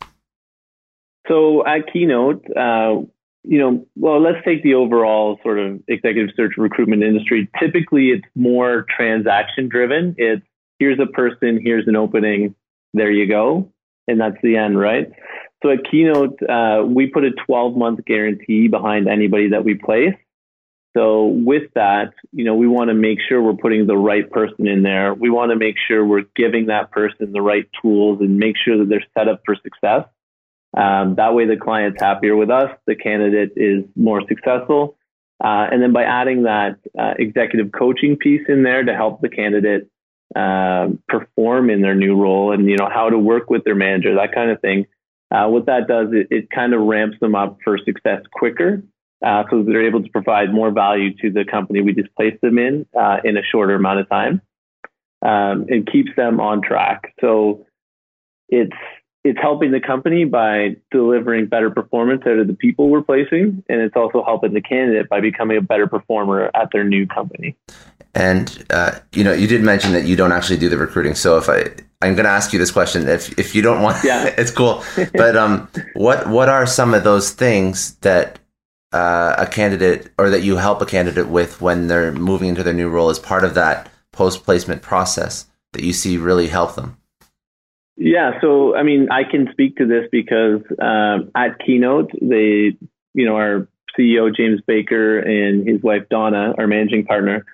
so 1.29 1.67
at 1.67 1.93
keynote 1.93 2.45
uh, 2.57 2.97
you 3.45 3.59
know 3.59 3.87
well 3.97 4.21
let's 4.21 4.45
take 4.45 4.63
the 4.63 4.75
overall 4.75 5.39
sort 5.43 5.59
of 5.59 5.81
executive 5.89 6.35
search 6.37 6.55
recruitment 6.57 7.03
industry. 7.03 7.49
Typically 7.59 8.11
it's 8.11 8.27
more 8.35 8.87
transaction 8.95 9.69
driven. 9.69 10.15
It's 10.19 10.45
here's 10.79 10.99
a 10.99 11.07
person 11.07 11.61
here's 11.63 11.87
an 11.89 11.97
opening 11.97 12.55
there 12.95 13.11
you 13.11 13.27
go 13.27 13.71
and 14.07 14.21
that's 14.21 14.37
the 14.43 14.57
end 14.57 14.79
right 14.79 15.11
so 15.63 15.71
at 15.71 15.91
Keynote, 15.91 16.39
uh, 16.43 16.85
we 16.87 17.07
put 17.09 17.25
a 17.25 17.31
12 17.47 17.77
month 17.77 18.05
guarantee 18.05 18.69
behind 18.69 19.09
anybody 19.09 19.51
that 19.51 19.65
we 19.65 19.75
place. 19.75 20.15
So 20.97 21.27
with 21.27 21.73
that, 21.75 22.15
you 22.33 22.45
know, 22.45 22.55
we 22.55 22.67
want 22.67 22.89
to 22.89 22.95
make 22.95 23.19
sure 23.29 23.43
we're 23.43 23.55
putting 23.55 23.87
the 23.87 23.97
right 23.97 24.29
person 24.29 24.67
in 24.67 24.83
there. 24.83 25.15
We 25.15 25.31
want 25.31 25.51
to 25.51 25.57
make 25.57 25.77
sure 25.87 26.05
we're 26.05 26.25
giving 26.35 26.67
that 26.67 26.91
person 26.91 27.33
the 27.33 27.43
right 27.43 27.69
tools 27.83 28.21
and 28.21 28.39
make 28.39 28.57
sure 28.57 28.79
that 28.79 28.89
they're 28.89 29.05
set 29.17 29.29
up 29.29 29.43
for 29.45 29.55
success. 29.57 30.07
Um, 30.77 31.15
that 31.17 31.35
way, 31.35 31.47
the 31.47 31.57
client's 31.57 32.01
happier 32.01 32.37
with 32.37 32.51
us, 32.51 32.71
the 32.87 32.95
candidate 32.95 33.53
is 33.57 33.85
more 33.97 34.23
successful. 34.29 34.97
Uh, 35.43 35.67
and 35.71 35.83
then 35.83 35.93
by 35.93 36.03
adding 36.03 36.45
that 36.45 36.79
uh, 36.99 37.15
executive 37.19 37.71
coaching 37.71 38.17
piece 38.17 38.43
in 38.49 38.63
there 38.63 38.83
to 38.83 38.95
help 38.95 39.21
the 39.21 39.29
candidate 39.29 39.89
uh, 40.35 40.89
perform 41.09 41.71
in 41.71 41.81
their 41.81 41.95
new 41.95 42.17
role 42.17 42.53
and 42.53 42.69
you 42.69 42.77
know 42.77 42.89
how 42.93 43.09
to 43.09 43.19
work 43.19 43.49
with 43.49 43.65
their 43.65 43.75
manager, 43.75 44.15
that 44.17 44.35
kind 44.35 44.51
of 44.51 44.61
thing, 44.61 44.87
uh, 45.31 45.47
what 45.49 45.67
that 45.67 45.87
does, 45.87 46.09
it, 46.13 46.29
it 46.31 46.51
kind 46.51 46.75
of 46.75 46.83
ramps 46.83 47.19
them 47.21 47.35
up 47.35 47.59
for 47.63 47.79
success 47.79 48.23
quicker. 48.33 48.83
Uh, 49.25 49.43
so 49.51 49.63
they're 49.63 49.87
able 49.87 50.03
to 50.03 50.11
provide 50.11 50.53
more 50.55 50.71
value 50.71 51.13
to 51.17 51.31
the 51.31 51.45
company 51.45 51.83
we 51.83 51.93
just 51.93 52.15
placed 52.15 52.41
them 52.41 52.57
in 52.57 52.87
uh, 52.99 53.19
in 53.25 53.37
a 53.37 53.43
shorter 53.43 53.75
amount 53.75 53.99
of 53.99 54.09
time 54.09 54.41
um, 55.23 55.67
and 55.69 55.91
keeps 55.91 56.11
them 56.17 56.41
on 56.41 56.63
track. 56.63 57.13
So 57.21 57.67
it's 58.49 58.77
it's 59.29 59.39
helping 59.41 59.73
the 59.73 59.81
company 59.81 60.25
by 60.25 60.77
delivering 60.91 61.47
better 61.47 61.71
performance 61.71 62.23
out 62.27 62.39
of 62.39 62.47
the 62.47 62.55
people 62.55 62.89
we're 62.89 63.03
placing, 63.03 63.63
and 63.69 63.81
it's 63.81 63.95
also 63.95 64.25
helping 64.25 64.55
the 64.55 64.63
candidate 64.63 65.09
by 65.09 65.21
becoming 65.21 65.59
a 65.59 65.61
better 65.61 65.87
performer 65.87 66.51
at 66.55 66.71
their 66.73 66.85
new 66.85 67.07
company. 67.07 67.57
And 68.15 68.65
uh, 68.71 68.99
you 69.13 69.23
know, 69.23 69.33
you 69.33 69.47
did 69.47 69.63
mention 69.63 69.93
that 69.93 70.05
you 70.05 70.17
don't 70.17 70.33
actually 70.33 70.59
do 70.59 70.69
the 70.69 70.79
recruiting. 70.79 71.15
So 71.15 71.37
if 71.37 71.49
I 71.49 71.67
I'm 72.01 72.15
going 72.15 72.25
to 72.25 72.31
ask 72.31 72.53
you 72.53 72.59
this 72.59 72.71
question. 72.71 73.09
If 73.09 73.39
if 73.39 73.55
you 73.55 73.63
don't 73.63 73.83
want, 73.83 74.03
yeah, 74.05 74.27
it's 74.39 74.51
cool. 74.51 74.83
But 75.13 75.37
um, 75.37 75.69
what 75.95 76.29
what 76.29 76.49
are 76.49 76.67
some 76.67 76.95
of 76.95 77.05
those 77.05 77.31
things 77.31 77.97
that 77.97 78.39
uh, 78.93 79.35
a 79.37 79.47
candidate 79.47 80.11
or 80.19 80.31
that 80.31 80.43
you 80.43 80.57
help 80.57 80.81
a 80.81 80.87
candidate 80.87 81.29
with 81.29 81.61
when 81.61 81.89
they're 81.89 82.13
moving 82.13 82.49
into 82.49 82.63
their 82.63 82.73
new 82.73 82.89
role 82.89 83.11
as 83.11 83.19
part 83.19 83.45
of 83.45 83.55
that 83.55 83.91
post 84.13 84.45
placement 84.45 84.81
process 84.81 85.47
that 85.73 85.85
you 85.85 85.93
see 85.93 86.17
really 86.17 86.49
help 86.49 86.77
them? 86.77 86.98
Yeah, 88.01 88.41
so 88.41 88.77
I 88.77 88.85
mean, 88.85 89.09
I 89.11 89.25
can 89.25 89.49
speak 89.51 89.77
to 89.77 89.87
this 89.87 90.05
because 90.13 90.61
um, 90.81 91.33
at 91.35 91.59
Keynote, 91.59 92.13
they, 92.23 92.77
you 93.13 93.27
know, 93.27 93.35
our 93.35 93.69
CEO 93.99 94.35
James 94.35 94.61
Baker 94.65 95.19
and 95.19 95.69
his 95.69 95.83
wife 95.83 96.05
Donna, 96.09 96.55
our 96.57 96.69
managing 96.69 97.05
partner, 97.05 97.45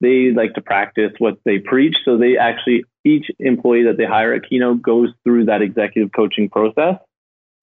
they 0.00 0.32
like 0.34 0.54
to 0.54 0.62
practice 0.62 1.12
what 1.18 1.38
they 1.44 1.58
preach. 1.58 1.96
So 2.06 2.16
they 2.16 2.38
actually, 2.38 2.84
each 3.04 3.26
employee 3.38 3.84
that 3.84 3.98
they 3.98 4.06
hire 4.06 4.32
at 4.32 4.48
Keynote 4.48 4.80
goes 4.80 5.10
through 5.22 5.44
that 5.44 5.60
executive 5.60 6.12
coaching 6.16 6.48
process 6.48 6.96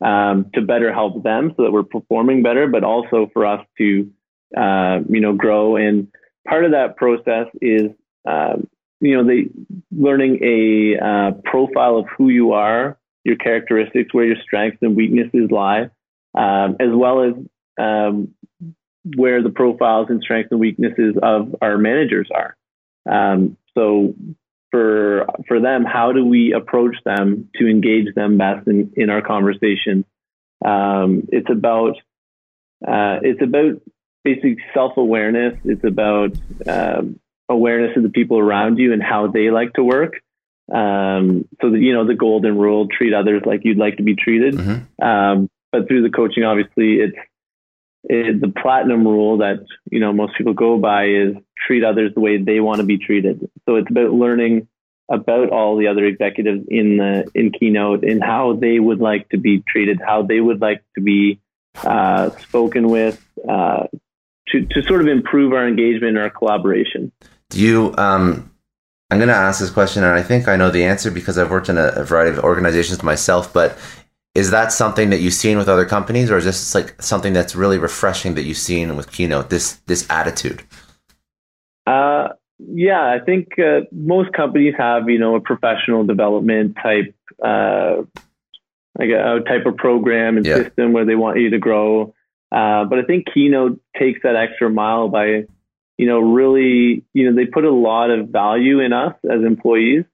um, 0.05 0.51
to 0.53 0.61
better 0.61 0.93
help 0.93 1.23
them 1.23 1.53
so 1.57 1.63
that 1.63 1.71
we're 1.71 1.81
performing 1.81 2.43
better, 2.43 2.67
but 2.67 2.83
also 2.83 3.31
for 3.33 3.47
us 3.47 3.65
to, 3.79 4.11
uh, 4.55 4.99
you 5.09 5.21
know, 5.21 5.33
grow. 5.33 5.75
And 5.75 6.09
part 6.47 6.65
of 6.65 6.71
that 6.71 6.97
process 6.97 7.47
is, 7.63 7.89
uh, 8.29 8.57
you 8.99 9.15
know, 9.15 9.23
the 9.23 9.49
learning 9.91 10.39
a 10.43 10.97
uh, 11.03 11.31
profile 11.43 11.97
of 11.97 12.05
who 12.17 12.29
you 12.29 12.53
are, 12.53 12.97
your 13.23 13.35
characteristics, 13.35 14.13
where 14.13 14.25
your 14.25 14.37
strengths 14.41 14.79
and 14.81 14.95
weaknesses 14.95 15.51
lie, 15.51 15.89
um, 16.37 16.77
as 16.79 16.89
well 16.91 17.23
as 17.23 17.33
um, 17.77 18.33
where 19.15 19.41
the 19.43 19.49
profiles 19.49 20.07
and 20.09 20.21
strengths 20.21 20.51
and 20.51 20.59
weaknesses 20.59 21.15
of 21.21 21.55
our 21.61 21.77
managers 21.77 22.29
are. 22.33 22.55
Um, 23.09 23.57
so 23.77 24.15
for 24.71 25.27
for 25.47 25.59
them, 25.59 25.85
how 25.85 26.11
do 26.11 26.25
we 26.25 26.53
approach 26.53 26.95
them 27.05 27.49
to 27.55 27.67
engage 27.67 28.13
them 28.15 28.37
best 28.37 28.67
in, 28.67 28.91
in 28.95 29.09
our 29.09 29.21
conversation? 29.21 30.05
Um, 30.65 31.27
it's 31.31 31.49
about 31.49 31.97
uh, 32.85 33.19
it's 33.21 33.41
about 33.41 33.81
basic 34.23 34.57
self 34.73 34.97
awareness. 34.97 35.57
It's 35.63 35.83
about 35.83 36.31
um, 36.67 37.19
awareness 37.49 37.95
of 37.97 38.03
the 38.03 38.09
people 38.09 38.39
around 38.39 38.77
you 38.77 38.93
and 38.93 39.01
how 39.01 39.27
they 39.27 39.49
like 39.49 39.73
to 39.73 39.83
work. 39.83 40.21
Um, 40.73 41.47
so 41.61 41.71
that 41.71 41.79
you 41.79 41.93
know 41.93 42.05
the 42.05 42.15
golden 42.15 42.57
rule: 42.57 42.87
treat 42.89 43.13
others 43.13 43.43
like 43.45 43.61
you'd 43.63 43.77
like 43.77 43.97
to 43.97 44.03
be 44.03 44.15
treated. 44.15 44.55
Mm-hmm. 44.55 45.03
Um, 45.05 45.49
but 45.71 45.87
through 45.87 46.03
the 46.03 46.09
coaching, 46.09 46.43
obviously, 46.43 46.95
it's 46.95 47.17
it, 48.03 48.41
the 48.41 48.49
platinum 48.49 49.07
rule 49.07 49.37
that 49.37 49.65
you 49.89 49.99
know 49.99 50.11
most 50.11 50.37
people 50.37 50.53
go 50.53 50.77
by 50.77 51.05
is 51.05 51.35
treat 51.65 51.83
others 51.83 52.13
the 52.13 52.19
way 52.19 52.37
they 52.37 52.59
want 52.59 52.79
to 52.79 52.85
be 52.85 52.97
treated. 52.97 53.49
So 53.65 53.75
it's 53.75 53.89
about 53.89 54.11
learning 54.11 54.67
about 55.09 55.51
all 55.51 55.77
the 55.77 55.87
other 55.87 56.05
executives 56.05 56.65
in 56.67 56.97
the 56.97 57.29
in 57.33 57.51
keynote 57.51 58.03
and 58.03 58.21
how 58.21 58.53
they 58.53 58.79
would 58.79 58.99
like 58.99 59.29
to 59.29 59.37
be 59.37 59.63
treated, 59.67 59.99
how 60.05 60.23
they 60.23 60.39
would 60.39 60.61
like 60.61 60.83
to 60.95 61.01
be 61.01 61.39
uh, 61.77 62.29
spoken 62.31 62.89
with, 62.89 63.23
uh, 63.47 63.87
to 64.49 64.65
to 64.65 64.81
sort 64.83 65.01
of 65.01 65.07
improve 65.07 65.53
our 65.53 65.67
engagement 65.67 66.15
and 66.15 66.19
our 66.19 66.29
collaboration. 66.29 67.11
Do 67.49 67.61
you? 67.61 67.93
Um, 67.97 68.51
I'm 69.09 69.19
going 69.19 69.29
to 69.29 69.35
ask 69.35 69.59
this 69.59 69.69
question, 69.69 70.03
and 70.03 70.13
I 70.13 70.21
think 70.21 70.47
I 70.47 70.57
know 70.57 70.69
the 70.69 70.83
answer 70.83 71.09
because 71.09 71.37
I've 71.37 71.49
worked 71.49 71.69
in 71.69 71.77
a, 71.77 71.87
a 71.95 72.03
variety 72.03 72.37
of 72.37 72.43
organizations 72.43 73.01
myself. 73.03 73.53
But 73.53 73.77
is 74.35 74.51
that 74.51 74.71
something 74.71 75.09
that 75.11 75.19
you've 75.19 75.33
seen 75.33 75.57
with 75.57 75.69
other 75.69 75.85
companies, 75.85 76.29
or 76.29 76.37
is 76.37 76.45
this 76.45 76.75
like 76.75 77.01
something 77.01 77.33
that's 77.33 77.55
really 77.55 77.77
refreshing 77.77 78.35
that 78.35 78.43
you've 78.43 78.57
seen 78.57 78.97
with 78.97 79.11
Keynote? 79.11 79.49
This 79.49 79.75
this 79.87 80.05
attitude. 80.09 80.63
Uh, 81.85 82.29
yeah, 82.59 83.05
I 83.05 83.19
think 83.23 83.57
uh, 83.59 83.81
most 83.91 84.33
companies 84.33 84.73
have 84.77 85.09
you 85.09 85.19
know 85.19 85.35
a 85.35 85.41
professional 85.41 86.03
development 86.03 86.75
type 86.81 87.15
uh, 87.43 88.01
like 88.97 89.09
a, 89.09 89.37
a, 89.37 89.39
type 89.41 89.65
of 89.65 89.77
program 89.77 90.37
and 90.37 90.45
yeah. 90.45 90.55
system 90.55 90.91
where 90.91 91.05
they 91.05 91.15
want 91.15 91.39
you 91.39 91.51
to 91.51 91.59
grow. 91.59 92.13
Uh, 92.51 92.85
but 92.85 92.99
I 92.99 93.03
think 93.03 93.27
Keynote 93.33 93.79
takes 93.97 94.21
that 94.23 94.35
extra 94.35 94.69
mile 94.69 95.09
by 95.09 95.45
you 95.97 96.05
know 96.07 96.19
really 96.19 97.03
you 97.13 97.29
know 97.29 97.35
they 97.35 97.45
put 97.45 97.65
a 97.65 97.71
lot 97.71 98.09
of 98.09 98.29
value 98.29 98.79
in 98.79 98.93
us 98.93 99.15
as 99.29 99.43
employees 99.43 100.05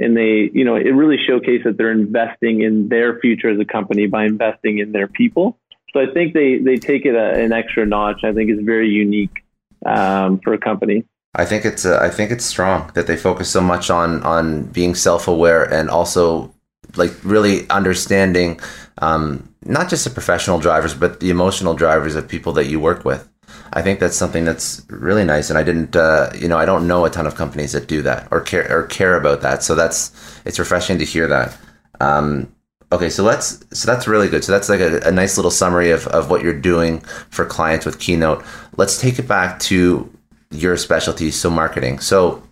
and 0.00 0.16
they, 0.16 0.50
you 0.54 0.64
know, 0.64 0.76
it 0.76 0.94
really 0.94 1.18
showcases 1.18 1.64
that 1.64 1.76
they're 1.76 1.92
investing 1.92 2.62
in 2.62 2.88
their 2.88 3.20
future 3.20 3.50
as 3.50 3.60
a 3.60 3.66
company 3.66 4.06
by 4.06 4.24
investing 4.24 4.78
in 4.78 4.92
their 4.92 5.06
people. 5.06 5.58
So 5.92 6.00
I 6.00 6.06
think 6.12 6.32
they 6.32 6.58
they 6.58 6.76
take 6.76 7.04
it 7.04 7.14
a, 7.14 7.34
an 7.34 7.52
extra 7.52 7.84
notch. 7.84 8.24
I 8.24 8.32
think 8.32 8.50
it's 8.50 8.62
very 8.62 8.88
unique 8.88 9.44
um, 9.84 10.40
for 10.40 10.54
a 10.54 10.58
company. 10.58 11.04
I 11.34 11.44
think 11.44 11.64
it's 11.64 11.84
uh, 11.84 11.98
I 12.00 12.08
think 12.08 12.30
it's 12.30 12.44
strong 12.44 12.90
that 12.94 13.06
they 13.06 13.16
focus 13.16 13.50
so 13.50 13.60
much 13.60 13.90
on 13.90 14.22
on 14.22 14.64
being 14.66 14.94
self 14.94 15.28
aware 15.28 15.64
and 15.64 15.90
also 15.90 16.54
like 16.96 17.12
really 17.22 17.68
understanding 17.68 18.58
um, 18.98 19.52
not 19.64 19.90
just 19.90 20.04
the 20.04 20.10
professional 20.10 20.58
drivers 20.58 20.94
but 20.94 21.20
the 21.20 21.30
emotional 21.30 21.74
drivers 21.74 22.14
of 22.14 22.26
people 22.26 22.52
that 22.54 22.66
you 22.66 22.80
work 22.80 23.04
with. 23.04 23.28
I 23.72 23.82
think 23.82 24.00
that's 24.00 24.16
something 24.16 24.44
that's 24.44 24.84
really 24.88 25.24
nice, 25.24 25.48
and 25.48 25.58
I 25.58 25.62
didn't, 25.62 25.94
uh, 25.94 26.30
you 26.36 26.48
know, 26.48 26.58
I 26.58 26.64
don't 26.64 26.88
know 26.88 27.04
a 27.04 27.10
ton 27.10 27.26
of 27.26 27.36
companies 27.36 27.72
that 27.72 27.86
do 27.86 28.02
that 28.02 28.26
or 28.30 28.40
care 28.40 28.66
or 28.70 28.84
care 28.86 29.16
about 29.16 29.42
that. 29.42 29.62
So 29.62 29.74
that's 29.74 30.12
it's 30.44 30.58
refreshing 30.58 30.98
to 30.98 31.04
hear 31.04 31.28
that. 31.28 31.56
Um, 32.00 32.52
okay, 32.90 33.10
so 33.10 33.22
let's 33.22 33.64
so 33.72 33.86
that's 33.86 34.08
really 34.08 34.28
good. 34.28 34.44
So 34.44 34.52
that's 34.52 34.68
like 34.68 34.80
a, 34.80 35.00
a, 35.00 35.12
nice 35.12 35.36
little 35.36 35.50
summary 35.50 35.90
of 35.90 36.06
of 36.08 36.30
what 36.30 36.42
you're 36.42 36.58
doing 36.58 37.00
for 37.30 37.44
clients 37.44 37.86
with 37.86 38.00
Keynote. 38.00 38.44
Let's 38.76 39.00
take 39.00 39.18
it 39.18 39.28
back 39.28 39.60
to 39.60 40.12
your 40.50 40.76
specialty, 40.76 41.30
so 41.30 41.48
marketing. 41.50 42.00
So 42.00 42.42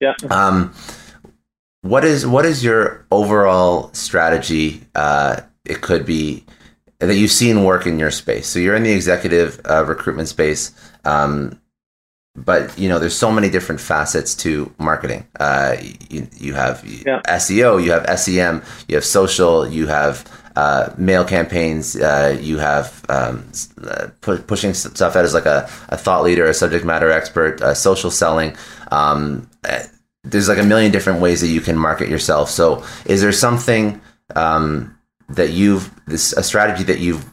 yeah. 0.00 0.14
Um, 0.30 0.74
what 1.82 2.04
is 2.04 2.26
what 2.26 2.44
is 2.44 2.64
your 2.64 3.06
overall 3.10 3.90
strategy? 3.92 4.82
Uh, 4.94 5.40
it 5.64 5.80
could 5.80 6.04
be 6.04 6.44
that 6.98 7.14
you've 7.14 7.30
seen 7.30 7.64
work 7.64 7.86
in 7.86 7.98
your 7.98 8.10
space. 8.10 8.46
So 8.48 8.58
you're 8.58 8.74
in 8.74 8.82
the 8.82 8.92
executive 8.92 9.60
uh, 9.64 9.84
recruitment 9.84 10.28
space, 10.28 10.72
um, 11.04 11.60
but 12.34 12.78
you 12.78 12.88
know 12.88 12.98
there's 12.98 13.16
so 13.16 13.30
many 13.30 13.50
different 13.50 13.80
facets 13.80 14.34
to 14.36 14.72
marketing. 14.78 15.26
Uh, 15.38 15.76
you, 16.10 16.26
you 16.36 16.54
have 16.54 16.84
yeah. 16.84 17.20
SEO, 17.26 17.82
you 17.82 17.92
have 17.92 18.18
SEM, 18.18 18.62
you 18.88 18.94
have 18.94 19.04
social, 19.04 19.66
you 19.66 19.86
have 19.86 20.24
uh, 20.56 20.90
mail 20.96 21.24
campaigns, 21.24 21.96
uh, 21.96 22.38
you 22.40 22.58
have 22.58 23.04
um, 23.08 23.46
uh, 23.86 24.08
pu- 24.22 24.38
pushing 24.38 24.72
stuff 24.72 25.14
out 25.14 25.24
as 25.24 25.34
like 25.34 25.46
a, 25.46 25.68
a, 25.90 25.98
thought 25.98 26.24
leader, 26.24 26.46
a 26.46 26.54
subject 26.54 26.84
matter 26.84 27.10
expert, 27.10 27.60
uh, 27.60 27.74
social 27.74 28.10
selling. 28.10 28.56
Um, 28.90 29.48
there's 30.24 30.48
like 30.48 30.58
a 30.58 30.64
million 30.64 30.90
different 30.90 31.20
ways 31.20 31.42
that 31.42 31.48
you 31.48 31.60
can 31.60 31.76
market 31.76 32.08
yourself. 32.08 32.50
So 32.50 32.84
is 33.04 33.20
there 33.20 33.32
something 33.32 34.00
um, 34.34 34.95
that 35.28 35.50
you've 35.50 35.90
this 36.06 36.32
a 36.32 36.42
strategy 36.42 36.84
that 36.84 36.98
you've 36.98 37.24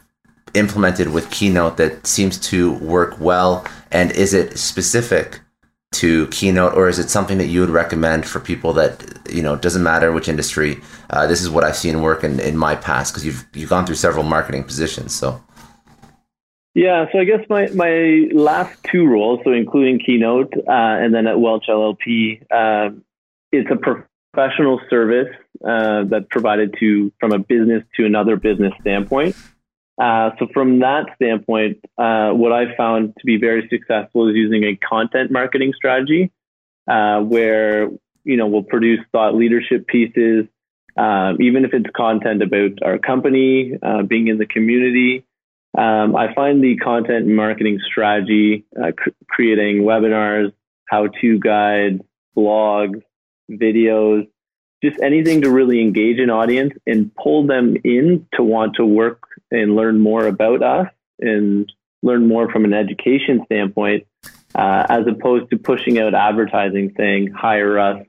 implemented 0.54 1.10
with 1.10 1.30
Keynote 1.32 1.78
that 1.78 2.06
seems 2.06 2.38
to 2.50 2.74
work 2.74 3.20
well? 3.20 3.66
And 3.92 4.12
is 4.12 4.34
it 4.34 4.58
specific 4.58 5.40
to 5.94 6.28
Keynote, 6.28 6.74
or 6.74 6.90
is 6.90 6.98
it 6.98 7.10
something 7.10 7.38
that 7.38 7.48
you 7.48 7.62
would 7.62 7.70
recommend 7.70 8.26
for 8.26 8.40
people 8.40 8.74
that 8.74 9.20
you 9.30 9.42
know 9.42 9.56
doesn't 9.56 9.84
matter 9.84 10.12
which 10.12 10.28
industry? 10.28 10.82
Uh, 11.10 11.28
this 11.28 11.42
is 11.42 11.50
what 11.50 11.64
I've 11.64 11.78
seen 11.78 12.02
work 12.02 12.24
in, 12.24 12.40
in 12.40 12.58
my 12.58 12.76
past 12.76 13.14
because 13.14 13.26
you've 13.26 13.46
you've 13.54 13.70
gone 13.70 13.86
through 13.86 13.96
several 13.96 14.24
marketing 14.24 14.64
positions. 14.64 15.16
So 15.16 15.42
yeah, 16.74 17.06
so 17.12 17.20
I 17.20 17.24
guess 17.26 17.42
my 17.50 17.68
my 17.76 18.28
last 18.34 18.78
two 18.92 19.06
roles, 19.06 19.40
so 19.44 19.52
including 19.52 20.00
Keynote 20.00 20.54
uh, 20.68 20.72
and 20.72 21.14
then 21.14 21.28
at 21.28 21.40
Welch 21.40 21.66
LLP, 21.70 22.42
uh, 22.52 22.90
it's 23.52 23.70
a 23.70 23.76
professional 24.34 24.82
service 24.90 25.30
uh, 25.68 26.04
that's 26.10 26.26
provided 26.30 26.76
to 26.80 27.12
from 27.20 27.32
a 27.32 27.40
business 27.40 27.84
to 27.96 28.06
another 28.06 28.36
business 28.36 28.74
standpoint. 28.82 29.36
Uh, 30.02 30.32
so 30.40 30.48
from 30.54 30.80
that 30.80 31.06
standpoint, 31.16 31.78
uh, 31.98 32.32
what 32.32 32.52
I 32.52 32.76
found 32.76 33.14
to 33.20 33.26
be 33.26 33.38
very 33.38 33.68
successful 33.70 34.28
is 34.30 34.36
using 34.36 34.64
a 34.64 34.76
content 34.76 35.32
marketing 35.32 35.74
strategy, 35.76 36.32
uh, 36.90 37.20
where 37.22 37.90
you 38.24 38.38
know 38.38 38.48
we'll 38.48 38.64
produce 38.64 39.00
thought 39.12 39.36
leadership 39.36 39.86
pieces, 39.88 40.46
um, 40.98 41.38
even 41.42 41.64
if 41.64 41.74
it's 41.74 41.90
content 41.96 42.42
about 42.42 42.84
our 42.84 42.98
company, 42.98 43.74
uh, 43.82 44.04
being 44.04 44.28
in 44.28 44.38
the 44.38 44.48
community. 44.48 45.26
Um, 45.76 46.16
I 46.16 46.34
find 46.36 46.64
the 46.64 46.76
content 46.78 47.26
marketing 47.28 47.80
strategy, 47.84 48.66
uh, 48.80 48.92
cr- 48.96 49.10
creating 49.28 49.84
webinars, 49.84 50.54
how-to 50.86 51.40
guides, 51.40 52.02
blogs, 52.38 53.02
videos, 53.50 54.28
just 54.84 55.00
anything 55.02 55.42
to 55.42 55.50
really 55.50 55.82
engage 55.82 56.20
an 56.20 56.30
audience 56.30 56.74
and 56.86 57.14
pull 57.16 57.48
them 57.48 57.78
in 57.84 58.28
to 58.34 58.44
want 58.44 58.76
to 58.76 58.86
work 58.86 59.24
and 59.50 59.76
learn 59.76 60.00
more 60.00 60.28
about 60.28 60.62
us 60.62 60.88
and 61.20 61.72
learn 62.02 62.28
more 62.28 62.52
from 62.52 62.66
an 62.66 62.74
education 62.74 63.42
standpoint, 63.46 64.06
uh, 64.56 64.86
as 64.90 65.08
opposed 65.08 65.50
to 65.50 65.58
pushing 65.58 66.00
out 66.00 66.14
advertising 66.14 66.94
saying, 66.98 67.32
hire 67.32 67.80
us, 67.80 68.06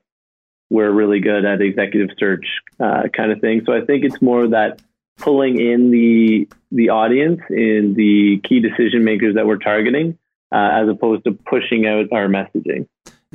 we're 0.68 0.90
really 0.90 1.20
good 1.20 1.44
at 1.44 1.60
executive 1.60 2.16
search 2.18 2.44
uh, 2.80 3.04
kind 3.16 3.30
of 3.30 3.40
thing. 3.40 3.62
So 3.64 3.72
I 3.72 3.84
think 3.84 4.04
it's 4.04 4.20
more 4.20 4.48
that 4.48 4.82
pulling 5.18 5.60
in 5.60 5.92
the 5.92 6.48
the 6.72 6.88
audience 6.88 7.40
and 7.50 7.94
the 7.94 8.40
key 8.42 8.58
decision 8.58 9.04
makers 9.04 9.36
that 9.36 9.46
we're 9.46 9.58
targeting, 9.58 10.18
uh, 10.50 10.70
as 10.72 10.88
opposed 10.88 11.22
to 11.24 11.32
pushing 11.32 11.86
out 11.86 12.06
our 12.12 12.26
messaging. 12.26 12.88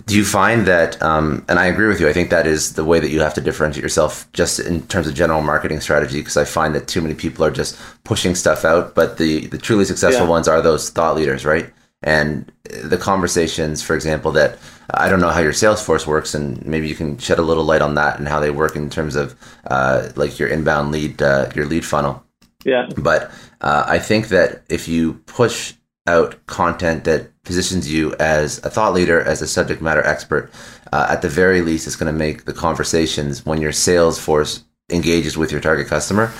Do 0.05 0.15
you 0.15 0.25
find 0.25 0.65
that, 0.67 1.01
um, 1.01 1.45
and 1.47 1.59
I 1.59 1.65
agree 1.65 1.87
with 1.87 1.99
you, 1.99 2.07
I 2.07 2.13
think 2.13 2.29
that 2.29 2.47
is 2.47 2.73
the 2.73 2.85
way 2.85 2.99
that 2.99 3.09
you 3.09 3.21
have 3.21 3.33
to 3.35 3.41
differentiate 3.41 3.83
yourself 3.83 4.31
just 4.33 4.59
in 4.59 4.85
terms 4.87 5.07
of 5.07 5.13
general 5.13 5.41
marketing 5.41 5.81
strategy, 5.81 6.19
because 6.19 6.37
I 6.37 6.45
find 6.45 6.75
that 6.75 6.87
too 6.87 7.01
many 7.01 7.15
people 7.15 7.43
are 7.45 7.51
just 7.51 7.79
pushing 8.03 8.35
stuff 8.35 8.65
out, 8.65 8.95
but 8.95 9.17
the, 9.17 9.47
the 9.47 9.57
truly 9.57 9.85
successful 9.85 10.25
yeah. 10.25 10.29
ones 10.29 10.47
are 10.47 10.61
those 10.61 10.89
thought 10.89 11.15
leaders, 11.15 11.45
right? 11.45 11.69
And 12.01 12.51
the 12.63 12.97
conversations, 12.97 13.83
for 13.83 13.93
example, 13.93 14.31
that 14.31 14.57
I 14.93 15.09
don't 15.09 15.19
know 15.19 15.29
how 15.31 15.41
your 15.41 15.53
sales 15.53 15.83
force 15.83 16.07
works, 16.07 16.33
and 16.33 16.65
maybe 16.65 16.87
you 16.87 16.95
can 16.95 17.17
shed 17.17 17.39
a 17.39 17.41
little 17.41 17.65
light 17.65 17.81
on 17.81 17.95
that 17.95 18.19
and 18.19 18.27
how 18.27 18.39
they 18.39 18.51
work 18.51 18.75
in 18.75 18.89
terms 18.89 19.15
of 19.15 19.35
uh, 19.67 20.09
like 20.15 20.39
your 20.39 20.47
inbound 20.47 20.91
lead, 20.91 21.21
uh, 21.21 21.49
your 21.55 21.65
lead 21.65 21.85
funnel. 21.85 22.23
Yeah. 22.63 22.87
But 22.97 23.31
uh, 23.61 23.83
I 23.85 23.99
think 23.99 24.29
that 24.29 24.63
if 24.69 24.87
you 24.87 25.15
push 25.25 25.73
out 26.07 26.45
content 26.47 27.03
that 27.03 27.38
positions 27.49 27.91
you 27.91 28.13
as 28.19 28.63
a 28.63 28.69
thought 28.69 28.93
leader, 28.93 29.19
as 29.19 29.41
a 29.41 29.47
subject 29.47 29.81
matter 29.81 30.05
expert. 30.05 30.51
Uh, 30.93 31.07
at 31.09 31.23
the 31.23 31.29
very 31.29 31.61
least, 31.61 31.87
it's 31.87 31.95
going 31.95 32.13
to 32.13 32.19
make 32.25 32.45
the 32.45 32.53
conversations 32.53 33.43
when 33.43 33.59
your 33.59 33.71
sales 33.71 34.19
force 34.19 34.63
engages 34.91 35.35
with 35.35 35.51
your 35.51 35.61
target 35.61 35.87
customer 35.87 36.31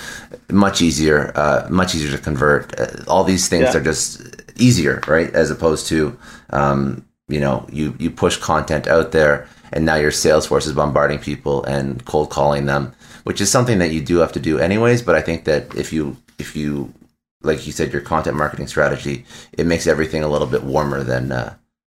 much 0.51 0.81
easier, 0.81 1.31
uh, 1.35 1.67
much 1.69 1.95
easier 1.95 2.15
to 2.15 2.23
convert. 2.29 2.79
Uh, 2.79 2.87
all 3.07 3.23
these 3.23 3.49
things 3.49 3.63
yeah. 3.63 3.77
are 3.77 3.83
just 3.83 4.21
easier, 4.55 5.01
right? 5.07 5.33
As 5.33 5.49
opposed 5.49 5.87
to, 5.87 6.17
um, 6.51 7.03
you 7.27 7.39
know, 7.39 7.65
you 7.71 7.95
you 7.99 8.11
push 8.11 8.37
content 8.37 8.87
out 8.87 9.11
there, 9.11 9.47
and 9.73 9.85
now 9.85 9.95
your 9.95 10.11
sales 10.11 10.45
force 10.45 10.67
is 10.67 10.73
bombarding 10.73 11.19
people 11.19 11.63
and 11.63 12.05
cold 12.05 12.29
calling 12.29 12.65
them, 12.67 12.93
which 13.23 13.41
is 13.41 13.51
something 13.51 13.79
that 13.79 13.91
you 13.91 14.01
do 14.01 14.17
have 14.17 14.33
to 14.33 14.39
do 14.39 14.59
anyways. 14.59 15.01
But 15.01 15.15
I 15.15 15.21
think 15.21 15.45
that 15.45 15.73
if 15.73 15.91
you 15.91 16.17
if 16.37 16.55
you 16.55 16.93
like 17.41 17.65
you 17.65 17.71
said, 17.71 17.93
your 17.93 18.01
content 18.01 18.35
marketing 18.35 18.67
strategy, 18.67 19.25
it 19.53 19.65
makes 19.65 19.87
everything 19.87 20.23
a 20.23 20.27
little 20.27 20.47
bit 20.47 20.63
warmer 20.63 21.03
than 21.03 21.31
uh, 21.31 21.55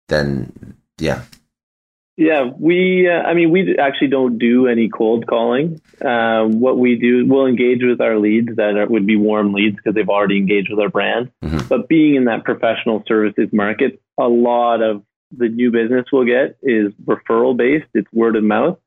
than 0.09 0.77
yeah. 0.99 1.23
Yeah, 2.17 2.51
we. 2.57 3.09
Uh, 3.09 3.23
I 3.23 3.35
mean, 3.35 3.51
we 3.51 3.77
actually 3.79 4.09
don't 4.09 4.39
do 4.39 4.67
any 4.69 4.89
cold 4.89 5.27
calling. 5.27 5.81
Uh, 6.01 6.45
what 6.45 6.79
we 6.79 6.97
do, 6.97 7.27
we'll 7.27 7.47
engage 7.47 7.83
with 7.83 8.01
our 8.01 8.19
leads 8.19 8.55
that 8.57 8.77
are, 8.77 8.87
would 8.87 9.07
be 9.07 9.17
warm 9.17 9.53
leads 9.55 9.77
because 9.77 9.95
they've 9.95 10.09
already 10.09 10.37
engaged 10.37 10.69
with 10.71 10.79
our 10.79 10.91
brand. 10.91 11.33
Mm-hmm. 11.43 11.69
But 11.69 11.89
being 11.89 12.17
in 12.17 12.27
that 12.27 12.45
professional 12.45 13.03
services 13.09 13.49
market, 13.51 14.01
a 14.19 14.29
lot 14.29 14.83
of 14.83 15.03
the 15.37 15.49
new 15.49 15.71
business 15.71 16.05
we'll 16.13 16.27
get 16.27 16.59
is 16.63 16.93
referral 17.05 17.57
based. 17.57 17.89
It's 17.95 18.13
word 18.13 18.37
of 18.37 18.45
mouth. 18.45 18.79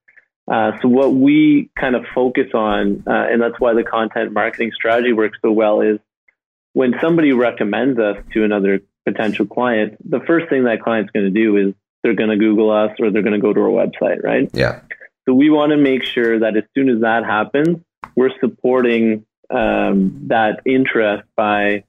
Uh, 0.47 0.73
so 0.81 0.87
what 0.87 1.13
we 1.13 1.71
kind 1.79 1.95
of 1.95 2.05
focus 2.13 2.51
on, 2.53 3.03
uh, 3.07 3.25
and 3.31 3.41
that's 3.41 3.59
why 3.59 3.73
the 3.73 3.83
content 3.83 4.31
marketing 4.31 4.71
strategy 4.75 5.11
works 5.11 5.39
so 5.41 5.51
well, 5.51 5.81
is 5.81 5.97
when 6.75 6.93
somebody 7.01 7.31
recommends 7.31 7.97
us 7.97 8.17
to 8.33 8.43
another 8.43 8.81
potential 9.05 9.45
client, 9.45 9.97
the 10.03 10.19
first 10.19 10.49
thing 10.49 10.65
that 10.65 10.81
client's 10.81 11.09
going 11.11 11.25
to 11.25 11.31
do 11.31 11.55
is 11.55 11.73
they're 12.03 12.15
going 12.15 12.29
to 12.29 12.35
Google 12.35 12.69
us 12.69 12.91
or 12.99 13.11
they're 13.11 13.21
going 13.21 13.33
to 13.33 13.39
go 13.39 13.53
to 13.53 13.61
our 13.61 13.69
website, 13.69 14.21
right? 14.21 14.49
Yeah. 14.51 14.81
So 15.25 15.33
we 15.33 15.49
want 15.49 15.71
to 15.71 15.77
make 15.77 16.03
sure 16.03 16.39
that 16.39 16.57
as 16.57 16.63
soon 16.75 16.89
as 16.89 16.99
that 16.99 17.23
happens, 17.23 17.77
we're 18.13 18.37
supporting 18.41 19.25
um, 19.49 20.27
that 20.27 20.59
interest 20.65 21.23
by 21.37 21.85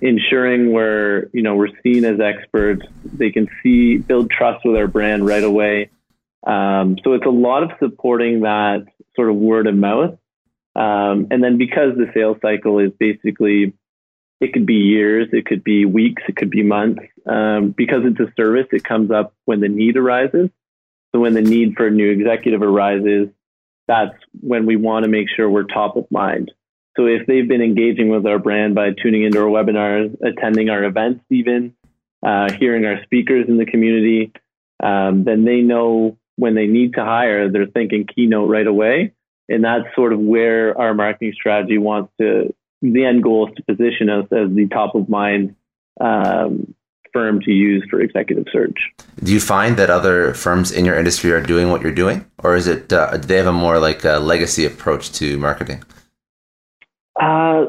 ensuring 0.00 0.72
we're 0.72 1.28
you 1.32 1.42
know 1.42 1.56
we're 1.56 1.76
seen 1.82 2.04
as 2.04 2.20
experts. 2.20 2.86
They 3.04 3.32
can 3.32 3.48
see 3.62 3.98
build 3.98 4.30
trust 4.30 4.64
with 4.64 4.76
our 4.76 4.86
brand 4.86 5.26
right 5.26 5.42
away. 5.42 5.90
Um, 6.46 6.98
so 7.02 7.14
it's 7.14 7.26
a 7.26 7.30
lot 7.30 7.64
of 7.64 7.70
supporting 7.80 8.42
that 8.42 8.86
sort 9.16 9.28
of 9.28 9.34
word 9.34 9.66
of 9.66 9.74
mouth. 9.74 10.18
Um, 10.76 11.26
and 11.32 11.42
then 11.42 11.58
because 11.58 11.96
the 11.96 12.10
sales 12.14 12.38
cycle 12.42 12.78
is 12.78 12.92
basically, 12.98 13.74
it 14.40 14.52
could 14.52 14.66
be 14.66 14.74
years, 14.74 15.28
it 15.32 15.46
could 15.46 15.64
be 15.64 15.84
weeks, 15.84 16.22
it 16.28 16.36
could 16.36 16.50
be 16.50 16.62
months. 16.62 17.02
Um, 17.26 17.70
because 17.70 18.02
it's 18.04 18.20
a 18.20 18.32
service, 18.36 18.66
it 18.72 18.84
comes 18.84 19.10
up 19.10 19.34
when 19.44 19.60
the 19.60 19.68
need 19.68 19.96
arises. 19.96 20.50
So 21.12 21.20
when 21.20 21.34
the 21.34 21.42
need 21.42 21.74
for 21.76 21.86
a 21.86 21.90
new 21.90 22.10
executive 22.10 22.60
arises, 22.60 23.28
that's 23.86 24.16
when 24.40 24.66
we 24.66 24.76
want 24.76 25.04
to 25.04 25.10
make 25.10 25.28
sure 25.34 25.48
we're 25.48 25.64
top 25.64 25.96
of 25.96 26.10
mind. 26.10 26.50
So 26.96 27.06
if 27.06 27.26
they've 27.26 27.48
been 27.48 27.62
engaging 27.62 28.08
with 28.08 28.26
our 28.26 28.38
brand 28.38 28.74
by 28.74 28.90
tuning 28.90 29.24
into 29.24 29.40
our 29.40 29.46
webinars, 29.46 30.16
attending 30.22 30.70
our 30.70 30.84
events, 30.84 31.24
even 31.30 31.74
uh, 32.24 32.52
hearing 32.52 32.84
our 32.84 33.02
speakers 33.04 33.46
in 33.48 33.56
the 33.58 33.66
community, 33.66 34.32
um, 34.82 35.24
then 35.24 35.44
they 35.44 35.60
know 35.60 36.18
when 36.36 36.54
they 36.54 36.66
need 36.66 36.94
to 36.94 37.04
hire, 37.04 37.50
they're 37.50 37.66
thinking 37.66 38.06
keynote 38.06 38.48
right 38.48 38.66
away. 38.66 39.12
And 39.48 39.64
that's 39.64 39.84
sort 39.94 40.12
of 40.12 40.20
where 40.20 40.78
our 40.78 40.94
marketing 40.94 41.32
strategy 41.34 41.78
wants 41.78 42.12
to, 42.20 42.54
the 42.92 43.04
end 43.04 43.22
goal 43.22 43.48
is 43.48 43.54
to 43.56 43.62
position 43.62 44.08
us 44.08 44.26
as 44.32 44.54
the 44.54 44.68
top 44.68 44.94
of 44.94 45.08
mind 45.08 45.54
um, 46.00 46.74
firm 47.12 47.40
to 47.40 47.50
use 47.50 47.84
for 47.90 48.00
executive 48.00 48.46
search. 48.52 48.78
Do 49.22 49.32
you 49.32 49.40
find 49.40 49.76
that 49.76 49.90
other 49.90 50.34
firms 50.34 50.72
in 50.72 50.84
your 50.84 50.98
industry 50.98 51.30
are 51.32 51.42
doing 51.42 51.70
what 51.70 51.82
you're 51.82 51.92
doing? 51.92 52.24
Or 52.42 52.56
is 52.56 52.66
it, 52.66 52.92
uh, 52.92 53.16
do 53.16 53.26
they 53.26 53.36
have 53.36 53.46
a 53.46 53.52
more 53.52 53.78
like 53.78 54.04
a 54.04 54.18
legacy 54.18 54.64
approach 54.64 55.12
to 55.12 55.38
marketing? 55.38 55.82
Uh, 57.20 57.66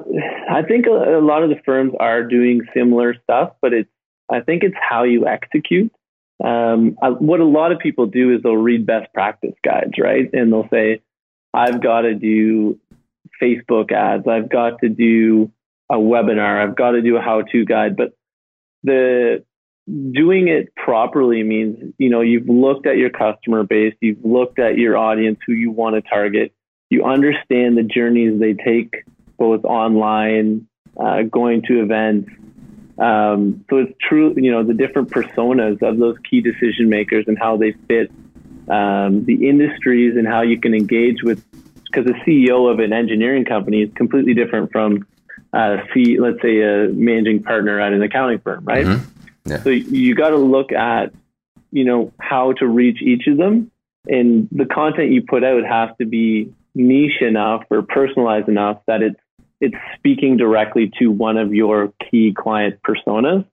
I 0.50 0.64
think 0.68 0.88
a, 0.88 1.20
a 1.20 1.22
lot 1.22 1.44
of 1.44 1.50
the 1.50 1.60
firms 1.64 1.94
are 2.00 2.24
doing 2.24 2.62
similar 2.74 3.16
stuff, 3.24 3.54
but 3.62 3.74
it's, 3.74 3.90
I 4.30 4.42
think 4.42 4.64
it's 4.64 4.76
how 4.90 5.04
you 5.04 5.28
execute 5.28 5.92
um, 6.44 6.98
uh, 7.02 7.12
what 7.12 7.40
a 7.40 7.46
lot 7.46 7.72
of 7.72 7.80
people 7.80 8.08
do 8.08 8.34
is 8.34 8.44
they'll 8.44 8.58
read 8.58 8.86
best 8.86 9.14
practice 9.14 9.56
guides, 9.64 9.94
right? 9.98 10.30
And 10.34 10.52
they'll 10.52 10.68
say, 10.70 11.02
I've 11.54 11.82
got 11.82 12.02
to 12.02 12.14
do 12.14 12.78
Facebook 13.42 13.92
ads, 13.92 14.28
I've 14.28 14.50
got 14.50 14.80
to 14.82 14.90
do 14.90 15.52
a 15.90 15.96
webinar, 15.96 16.64
I've 16.64 16.76
got 16.76 16.92
to 16.92 17.02
do 17.02 17.18
a 17.18 17.22
how 17.22 17.42
to 17.42 17.66
guide. 17.66 17.96
But 17.96 18.14
the 18.84 19.44
doing 19.88 20.48
it 20.48 20.76
properly 20.76 21.44
means, 21.44 21.94
you 21.98 22.10
know, 22.10 22.22
you've 22.22 22.50
looked 22.50 22.88
at 22.88 22.98
your 22.98 23.12
customer 23.12 23.64
base, 23.64 23.94
you've 24.02 24.24
looked 24.24 24.60
at 24.60 24.78
your 24.78 24.98
audience, 24.98 25.40
who 25.46 25.54
you 25.54 25.72
want 25.72 25.96
to 25.96 26.02
target, 26.02 26.54
you 26.90 27.04
understand 27.04 27.78
the 27.78 27.84
journeys 27.84 28.40
they 28.40 28.54
take 28.54 29.04
both 29.38 29.64
online, 29.66 30.68
uh, 30.98 31.24
going 31.24 31.62
to 31.64 31.82
events, 31.82 32.30
um, 32.98 33.66
so 33.70 33.78
it's 33.78 33.92
true, 34.02 34.34
you 34.38 34.52
know, 34.52 34.64
the 34.64 34.74
different 34.74 35.10
personas 35.10 35.82
of 35.82 35.98
those 35.98 36.16
key 36.30 36.42
decision 36.42 36.90
makers 36.90 37.26
and 37.28 37.38
how 37.38 37.58
they 37.58 37.74
fit 37.88 38.10
um, 38.70 39.26
the 39.26 39.48
industries 39.48 40.16
and 40.16 40.26
how 40.26 40.42
you 40.42 40.60
can 40.60 40.74
engage 40.74 41.22
with, 41.22 41.44
because 41.96 42.12
the 42.12 42.20
CEO 42.26 42.72
of 42.72 42.80
an 42.80 42.94
engineering 42.94 43.46
company 43.46 43.84
is 43.84 43.90
completely 43.96 44.34
different 44.34 44.72
from, 44.72 45.06
uh, 45.54 45.78
C, 45.94 46.20
let's 46.20 46.42
say, 46.42 46.62
a 46.62 46.90
managing 46.90 47.44
partner 47.44 47.80
at 47.80 47.94
an 47.94 48.02
accounting 48.02 48.40
firm, 48.40 48.66
right? 48.66 48.86
Mm-hmm. 48.86 49.50
Yeah. 49.50 49.64
So 49.64 49.70
you 49.70 50.16
got 50.16 50.30
to 50.30 50.38
look 50.38 50.72
at, 50.72 51.14
you 51.72 51.86
know, 51.86 52.12
how 52.20 52.54
to 52.54 52.68
reach 52.68 53.02
each 53.02 53.28
of 53.28 53.38
them, 53.38 53.72
and 54.08 54.48
the 54.52 54.66
content 54.66 55.12
you 55.12 55.22
put 55.22 55.44
out 55.44 55.64
has 55.64 55.90
to 56.00 56.06
be 56.06 56.54
niche 56.74 57.22
enough 57.22 57.64
or 57.70 57.82
personalized 57.84 58.50
enough 58.50 58.82
that 58.88 59.02
it's 59.02 59.20
it's 59.62 59.76
speaking 59.98 60.36
directly 60.36 60.92
to 61.00 61.08
one 61.08 61.38
of 61.38 61.54
your 61.54 61.94
key 62.12 62.34
client 62.34 62.80
personas. 62.86 63.46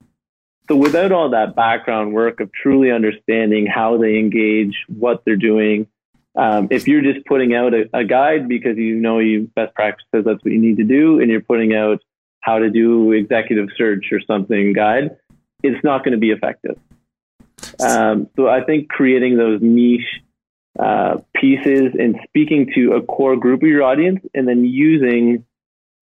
So 0.68 0.76
without 0.76 1.12
all 1.12 1.30
that 1.30 1.54
background 1.54 2.12
work 2.12 2.40
of 2.40 2.50
truly 2.52 2.90
understanding 2.90 3.66
how 3.66 3.98
they 3.98 4.18
engage, 4.18 4.74
what 4.88 5.24
they're 5.24 5.36
doing, 5.36 5.86
um, 6.34 6.68
if 6.70 6.88
you're 6.88 7.02
just 7.02 7.24
putting 7.26 7.54
out 7.54 7.74
a, 7.74 7.88
a, 7.92 8.04
guide 8.04 8.48
because 8.48 8.78
you 8.78 8.96
know 8.96 9.18
you 9.18 9.50
best 9.54 9.74
practices, 9.74 10.24
that's 10.24 10.42
what 10.42 10.52
you 10.52 10.60
need 10.60 10.78
to 10.78 10.84
do, 10.84 11.20
and 11.20 11.30
you're 11.30 11.42
putting 11.42 11.74
out 11.74 12.00
how 12.40 12.58
to 12.58 12.70
do 12.70 13.12
executive 13.12 13.68
search 13.76 14.06
or 14.12 14.20
something 14.20 14.72
guide, 14.72 15.16
it's 15.62 15.82
not 15.84 16.04
going 16.04 16.12
to 16.12 16.18
be 16.18 16.30
effective. 16.30 16.78
Um, 17.80 18.28
so 18.34 18.48
I 18.48 18.64
think 18.64 18.88
creating 18.88 19.36
those 19.36 19.60
niche 19.62 20.22
uh, 20.78 21.18
pieces 21.36 21.92
and 21.98 22.18
speaking 22.24 22.72
to 22.74 22.94
a 22.94 23.02
core 23.02 23.36
group 23.36 23.62
of 23.62 23.68
your 23.68 23.82
audience, 23.82 24.20
and 24.34 24.48
then 24.48 24.64
using 24.64 25.44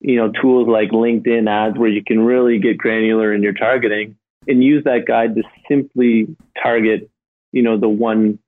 you 0.00 0.16
know, 0.16 0.32
tools 0.40 0.66
like 0.66 0.90
LinkedIn 0.90 1.48
ads 1.48 1.78
where 1.78 1.88
you 1.88 2.02
can 2.02 2.20
really 2.20 2.58
get 2.58 2.78
granular 2.78 3.34
in 3.34 3.42
your 3.42 3.52
targeting 3.52 4.16
and 4.48 4.64
use 4.64 4.82
that 4.84 5.04
guide 5.06 5.34
to 5.34 5.42
simply 5.68 6.34
target, 6.60 7.10
you 7.52 7.62
know, 7.62 7.78
the 7.78 7.88
one 7.88 8.38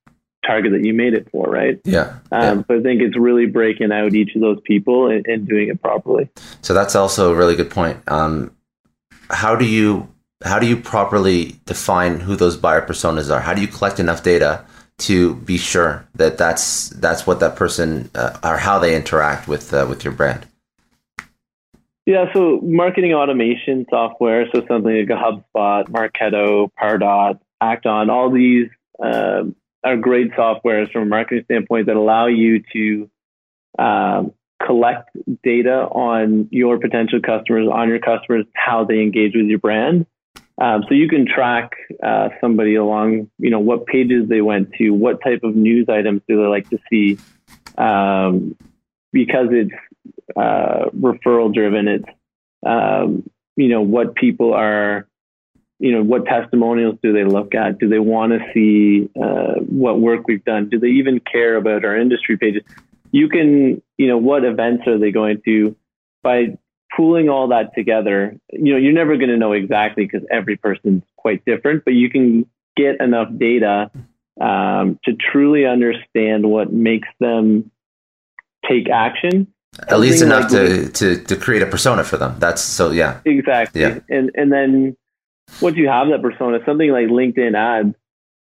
target 0.44 0.72
that 0.72 0.84
you 0.84 0.94
made 0.94 1.14
it 1.14 1.28
for, 1.30 1.44
right? 1.44 1.80
Yeah. 1.84 2.18
Um, 2.30 2.58
yeah. 2.58 2.64
But 2.68 2.76
I 2.78 2.82
think 2.82 3.02
it's 3.02 3.16
really 3.16 3.46
breaking 3.46 3.92
out 3.92 4.14
each 4.14 4.34
of 4.34 4.40
those 4.40 4.60
people 4.64 5.10
and, 5.10 5.26
and 5.26 5.46
doing 5.46 5.68
it 5.68 5.80
properly. 5.80 6.28
So 6.60 6.74
that's 6.74 6.94
also 6.94 7.32
a 7.32 7.34
really 7.34 7.56
good 7.56 7.70
point. 7.70 7.98
Um, 8.08 8.54
how 9.30 9.56
do 9.56 9.64
you 9.64 10.08
how 10.44 10.58
do 10.58 10.66
you 10.66 10.76
properly 10.76 11.56
define 11.66 12.20
who 12.20 12.36
those 12.36 12.56
buyer 12.56 12.84
personas 12.84 13.32
are? 13.34 13.40
How 13.40 13.54
do 13.54 13.60
you 13.60 13.68
collect 13.68 14.00
enough 14.00 14.22
data 14.22 14.64
to 14.98 15.36
be 15.36 15.56
sure 15.56 16.06
that 16.14 16.38
that's 16.38 16.90
that's 16.90 17.26
what 17.26 17.40
that 17.40 17.56
person 17.56 18.10
uh, 18.14 18.38
or 18.42 18.58
how 18.58 18.78
they 18.78 18.94
interact 18.94 19.48
with 19.48 19.72
uh, 19.72 19.86
with 19.88 20.04
your 20.04 20.12
brand? 20.12 20.46
Yeah, 22.04 22.32
so 22.32 22.60
marketing 22.62 23.14
automation 23.14 23.86
software, 23.88 24.46
so 24.52 24.64
something 24.66 25.06
like 25.06 25.08
a 25.08 25.22
HubSpot, 25.22 25.88
Marketo, 25.88 26.68
Pardot, 26.80 27.38
Act-On, 27.60 28.10
all 28.10 28.28
these 28.28 28.68
um, 29.00 29.54
are 29.84 29.96
great 29.96 30.32
softwares 30.32 30.90
from 30.92 31.02
a 31.02 31.06
marketing 31.06 31.44
standpoint 31.44 31.86
that 31.86 31.96
allow 31.96 32.26
you 32.26 32.62
to 32.72 33.10
um, 33.78 34.32
collect 34.64 35.10
data 35.42 35.86
on 35.90 36.48
your 36.50 36.78
potential 36.78 37.20
customers, 37.20 37.68
on 37.72 37.88
your 37.88 37.98
customers, 37.98 38.46
how 38.54 38.84
they 38.84 39.00
engage 39.00 39.34
with 39.34 39.46
your 39.46 39.58
brand. 39.58 40.06
Um, 40.60 40.84
so 40.88 40.94
you 40.94 41.08
can 41.08 41.26
track 41.26 41.72
uh, 42.02 42.28
somebody 42.40 42.76
along, 42.76 43.30
you 43.38 43.50
know, 43.50 43.58
what 43.58 43.86
pages 43.86 44.28
they 44.28 44.40
went 44.40 44.72
to, 44.74 44.90
what 44.90 45.22
type 45.22 45.42
of 45.42 45.56
news 45.56 45.88
items 45.88 46.22
do 46.28 46.36
they 46.36 46.46
like 46.46 46.68
to 46.70 46.78
see, 46.88 47.18
um, 47.78 48.56
because 49.12 49.48
it's 49.50 49.74
uh, 50.36 50.90
referral 50.90 51.52
driven. 51.52 51.88
It's 51.88 52.08
um, 52.64 53.28
you 53.56 53.68
know 53.68 53.82
what 53.82 54.14
people 54.14 54.54
are, 54.54 55.06
you 55.82 55.90
know 55.90 56.02
what 56.02 56.24
testimonials 56.26 56.96
do 57.02 57.12
they 57.12 57.24
look 57.24 57.56
at? 57.56 57.78
Do 57.80 57.88
they 57.88 57.98
want 57.98 58.32
to 58.32 58.38
see 58.54 59.10
uh, 59.20 59.54
what 59.66 60.00
work 60.00 60.28
we've 60.28 60.44
done? 60.44 60.68
Do 60.68 60.78
they 60.78 60.88
even 60.88 61.18
care 61.18 61.56
about 61.56 61.84
our 61.84 61.96
industry 61.96 62.38
pages? 62.38 62.62
You 63.10 63.28
can, 63.28 63.82
you 63.98 64.06
know, 64.06 64.16
what 64.16 64.44
events 64.44 64.86
are 64.86 64.96
they 64.96 65.10
going 65.10 65.42
to? 65.44 65.74
By 66.22 66.56
pooling 66.96 67.28
all 67.28 67.48
that 67.48 67.74
together, 67.74 68.36
you 68.52 68.72
know, 68.72 68.78
you're 68.78 68.92
never 68.92 69.16
going 69.16 69.30
to 69.30 69.36
know 69.36 69.52
exactly 69.52 70.06
because 70.06 70.26
every 70.30 70.56
person's 70.56 71.02
quite 71.16 71.44
different, 71.44 71.84
but 71.84 71.94
you 71.94 72.08
can 72.08 72.46
get 72.76 73.00
enough 73.00 73.28
data 73.36 73.90
um, 74.40 75.00
to 75.04 75.14
truly 75.14 75.66
understand 75.66 76.48
what 76.48 76.72
makes 76.72 77.08
them 77.18 77.72
take 78.68 78.88
action 78.88 79.48
at 79.88 79.98
least 79.98 80.22
enough 80.22 80.52
like 80.52 80.52
to, 80.52 80.88
to 80.90 81.24
to 81.24 81.36
create 81.36 81.62
a 81.62 81.66
persona 81.66 82.04
for 82.04 82.18
them. 82.18 82.36
That's 82.38 82.60
so 82.60 82.90
yeah. 82.90 83.20
Exactly. 83.24 83.80
Yeah. 83.80 84.00
And 84.10 84.30
and 84.34 84.52
then 84.52 84.96
once 85.60 85.76
you 85.76 85.88
have 85.88 86.08
that 86.08 86.22
persona, 86.22 86.58
something 86.64 86.90
like 86.90 87.06
LinkedIn 87.06 87.54
ads, 87.56 87.94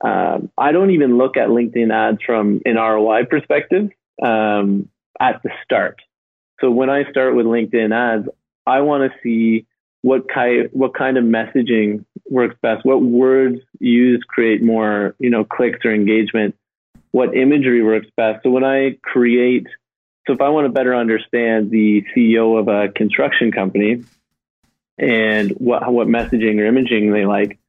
um, 0.04 0.52
I 0.58 0.72
don't 0.72 0.92
even 0.92 1.18
look 1.18 1.38
at 1.38 1.50
LinkedIn 1.50 1.92
ads 1.92 2.22
from 2.24 2.62
an 2.66 2.76
ROI 2.76 3.26
perspective 3.26 3.90
um, 4.22 4.90
at 5.20 5.42
the 5.44 5.50
start. 5.64 6.00
So 6.62 6.72
when 6.72 6.90
I 6.90 7.10
start 7.10 7.36
with 7.36 7.46
LinkedIn 7.46 7.94
ads, 7.94 8.28
I 8.66 8.82
want 8.82 9.12
to 9.12 9.18
see 9.24 9.66
what 10.02 10.30
kind 10.30 10.70
what 10.72 10.94
kind 10.94 11.18
of 11.18 11.24
messaging 11.24 12.06
works 12.30 12.56
best, 12.62 12.86
what 12.86 13.02
words 13.02 13.60
used 13.80 14.28
create 14.28 14.62
more, 14.62 15.16
you 15.20 15.30
know, 15.30 15.44
clicks 15.44 15.80
or 15.86 15.94
engagement, 15.94 16.56
what 17.12 17.36
imagery 17.36 17.84
works 17.84 18.08
best. 18.16 18.44
So 18.44 18.50
when 18.50 18.64
I 18.64 18.98
create, 19.02 19.68
so 20.28 20.34
if 20.34 20.42
I 20.42 20.50
want 20.50 20.66
to 20.66 20.70
better 20.70 20.96
understand 20.96 21.72
the 21.72 22.04
CEO 22.16 22.60
of 22.60 22.68
a 22.68 22.92
construction 22.92 23.52
company 23.52 24.04
and 24.98 25.52
what 25.52 25.92
what 25.92 26.08
messaging 26.08 26.60
or 26.60 26.66
imaging 26.66 27.12
they 27.12 27.26
like, 27.26 27.60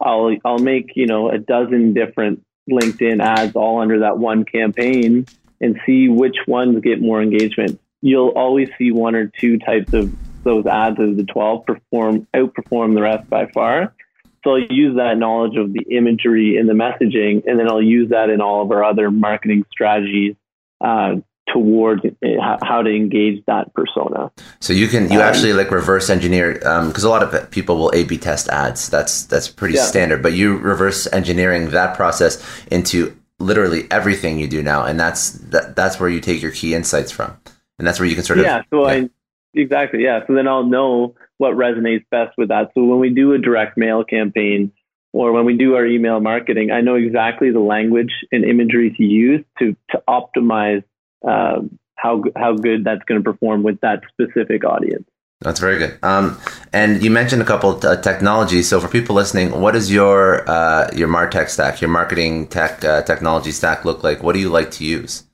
I'll 0.00 0.34
I'll 0.44 0.58
make 0.58 0.92
you 0.96 1.06
know 1.06 1.30
a 1.30 1.38
dozen 1.38 1.94
different 1.94 2.44
LinkedIn 2.70 3.22
ads 3.22 3.56
all 3.56 3.80
under 3.80 4.00
that 4.00 4.18
one 4.18 4.44
campaign 4.44 5.26
and 5.60 5.80
see 5.86 6.08
which 6.08 6.36
ones 6.46 6.80
get 6.82 7.00
more 7.00 7.22
engagement. 7.22 7.80
You'll 8.00 8.30
always 8.30 8.68
see 8.78 8.90
one 8.90 9.14
or 9.14 9.26
two 9.26 9.58
types 9.58 9.92
of 9.92 10.12
those 10.42 10.66
ads 10.66 10.98
as 10.98 11.16
the 11.16 11.24
12 11.24 11.66
perform 11.66 12.26
outperform 12.34 12.94
the 12.94 13.02
rest 13.02 13.30
by 13.30 13.46
far. 13.46 13.94
So 14.42 14.56
I'll 14.56 14.58
use 14.58 14.96
that 14.96 15.18
knowledge 15.18 15.56
of 15.56 15.72
the 15.72 15.82
imagery 15.96 16.56
and 16.56 16.68
the 16.68 16.72
messaging, 16.72 17.44
and 17.46 17.60
then 17.60 17.70
I'll 17.70 17.82
use 17.82 18.10
that 18.10 18.28
in 18.28 18.40
all 18.40 18.62
of 18.62 18.72
our 18.72 18.82
other 18.82 19.08
marketing 19.08 19.64
strategies 19.70 20.34
uh, 20.80 21.16
towards 21.52 22.04
uh, 22.04 22.56
how 22.62 22.82
to 22.82 22.90
engage 22.90 23.44
that 23.46 23.72
persona. 23.74 24.30
So 24.60 24.72
you 24.72 24.88
can 24.88 25.10
you 25.10 25.20
um, 25.20 25.26
actually 25.26 25.52
like 25.52 25.70
reverse 25.70 26.10
engineer 26.10 26.54
because 26.54 27.04
um, 27.04 27.08
a 27.08 27.12
lot 27.12 27.22
of 27.22 27.50
people 27.50 27.76
will 27.76 27.92
A/B 27.94 28.18
test 28.18 28.48
ads. 28.48 28.88
That's 28.88 29.26
that's 29.26 29.48
pretty 29.48 29.74
yeah. 29.74 29.84
standard. 29.84 30.22
But 30.22 30.32
you 30.32 30.56
reverse 30.56 31.06
engineering 31.12 31.70
that 31.70 31.96
process 31.96 32.42
into 32.70 33.16
literally 33.38 33.86
everything 33.90 34.38
you 34.38 34.48
do 34.48 34.62
now, 34.62 34.84
and 34.84 34.98
that's 34.98 35.32
that, 35.50 35.76
that's 35.76 36.00
where 36.00 36.08
you 36.08 36.20
take 36.20 36.40
your 36.40 36.52
key 36.52 36.74
insights 36.74 37.10
from, 37.10 37.36
and 37.78 37.86
that's 37.86 38.00
where 38.00 38.08
you 38.08 38.14
can 38.14 38.24
sort 38.24 38.38
of 38.38 38.44
yeah. 38.44 38.62
So 38.70 38.88
yeah. 38.88 38.94
I 38.94 39.10
Exactly. 39.54 40.02
Yeah. 40.02 40.20
So 40.26 40.34
then 40.34 40.48
I'll 40.48 40.64
know 40.64 41.14
what 41.38 41.54
resonates 41.54 42.04
best 42.10 42.36
with 42.38 42.48
that. 42.48 42.70
So 42.74 42.84
when 42.84 43.00
we 43.00 43.10
do 43.10 43.32
a 43.32 43.38
direct 43.38 43.76
mail 43.76 44.04
campaign 44.04 44.72
or 45.12 45.32
when 45.32 45.44
we 45.44 45.56
do 45.56 45.74
our 45.74 45.84
email 45.84 46.20
marketing, 46.20 46.70
I 46.70 46.80
know 46.80 46.94
exactly 46.94 47.50
the 47.50 47.60
language 47.60 48.12
and 48.30 48.44
imagery 48.44 48.94
to 48.96 49.02
use 49.02 49.44
to 49.58 49.76
to 49.90 50.02
optimize 50.08 50.84
uh, 51.26 51.60
how 51.96 52.22
how 52.36 52.54
good 52.54 52.84
that's 52.84 53.02
going 53.04 53.22
to 53.22 53.32
perform 53.32 53.62
with 53.62 53.80
that 53.80 54.02
specific 54.12 54.64
audience. 54.64 55.06
That's 55.40 55.58
very 55.58 55.78
good. 55.78 55.98
Um, 56.02 56.38
and 56.72 57.02
you 57.02 57.10
mentioned 57.10 57.42
a 57.42 57.44
couple 57.44 57.78
uh, 57.84 57.96
technologies. 57.96 58.68
So 58.68 58.80
for 58.80 58.88
people 58.88 59.16
listening, 59.16 59.60
what 59.60 59.72
does 59.72 59.90
your 59.90 60.48
uh, 60.48 60.90
your 60.94 61.08
Martech 61.08 61.48
stack, 61.48 61.80
your 61.80 61.90
marketing 61.90 62.46
tech 62.46 62.84
uh, 62.84 63.02
technology 63.02 63.50
stack 63.50 63.84
look 63.84 64.04
like? 64.04 64.22
What 64.22 64.34
do 64.34 64.38
you 64.38 64.50
like 64.50 64.70
to 64.72 64.84
use? 64.84 65.24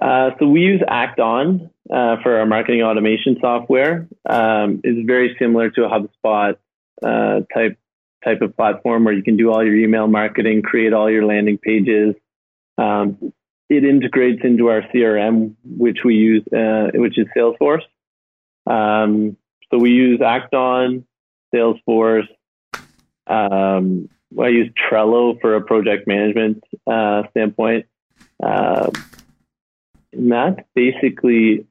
Uh, 0.00 0.30
so 0.38 0.48
we 0.48 0.60
use 0.60 0.80
Act-On 0.88 1.70
uh, 1.92 2.16
for 2.22 2.38
our 2.38 2.46
marketing 2.46 2.82
automation 2.82 3.36
software. 3.40 4.08
Um, 4.28 4.80
it's 4.82 5.06
very 5.06 5.36
similar 5.38 5.70
to 5.70 5.84
a 5.84 5.88
HubSpot 5.90 6.56
uh, 7.02 7.40
type 7.52 7.78
type 8.24 8.40
of 8.42 8.56
platform 8.56 9.04
where 9.04 9.14
you 9.14 9.22
can 9.22 9.36
do 9.36 9.50
all 9.50 9.64
your 9.64 9.76
email 9.76 10.06
marketing, 10.06 10.62
create 10.62 10.92
all 10.92 11.10
your 11.10 11.24
landing 11.24 11.58
pages. 11.58 12.14
Um, 12.78 13.32
it 13.70 13.84
integrates 13.84 14.40
into 14.42 14.68
our 14.68 14.82
CRM, 14.82 15.54
which 15.64 15.98
we 16.04 16.16
use, 16.16 16.42
uh, 16.52 16.88
which 16.94 17.16
is 17.16 17.26
Salesforce. 17.36 17.84
Um, 18.66 19.36
so 19.70 19.78
we 19.78 19.90
use 19.90 20.20
Act-On, 20.20 21.06
Salesforce. 21.54 22.26
Um, 23.28 24.08
I 24.38 24.48
use 24.48 24.72
Trello 24.74 25.40
for 25.40 25.54
a 25.54 25.60
project 25.60 26.08
management 26.08 26.64
uh, 26.84 27.22
standpoint. 27.30 27.86
Uh, 28.42 28.90
and 30.12 30.32
that's 30.32 30.60
basically 30.74 31.66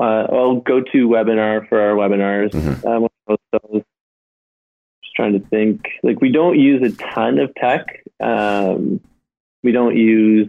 uh, 0.00 0.26
I'll 0.28 0.60
GoToWebinar 0.60 1.68
for 1.68 1.80
our 1.80 1.94
webinars. 1.94 2.50
Mm-hmm. 2.50 2.86
Um, 2.86 3.08
Just 5.02 5.14
trying 5.14 5.34
to 5.34 5.46
think. 5.46 5.86
Like 6.02 6.20
we 6.20 6.32
don't 6.32 6.58
use 6.58 6.82
a 6.82 7.14
ton 7.14 7.38
of 7.38 7.54
tech. 7.54 8.02
Um, 8.18 9.00
we 9.62 9.70
don't 9.70 9.96
use 9.96 10.48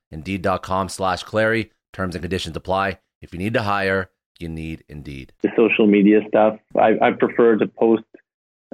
Indeed.com 0.11 0.89
slash 0.89 1.23
Clary. 1.23 1.71
Terms 1.93 2.15
and 2.15 2.21
conditions 2.21 2.55
apply. 2.55 2.99
If 3.21 3.33
you 3.33 3.39
need 3.39 3.53
to 3.53 3.61
hire, 3.61 4.09
you 4.39 4.49
need 4.49 4.83
Indeed. 4.87 5.33
The 5.43 5.51
social 5.55 5.87
media 5.87 6.21
stuff, 6.27 6.57
I, 6.75 6.97
I 7.01 7.11
prefer 7.11 7.57
to 7.57 7.67
post 7.67 8.03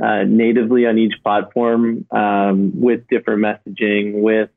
uh, 0.01 0.23
natively 0.23 0.85
on 0.85 0.97
each 0.97 1.15
platform 1.23 2.05
um, 2.11 2.79
with 2.79 3.07
different 3.09 3.41
messaging, 3.41 4.21
with 4.21 4.49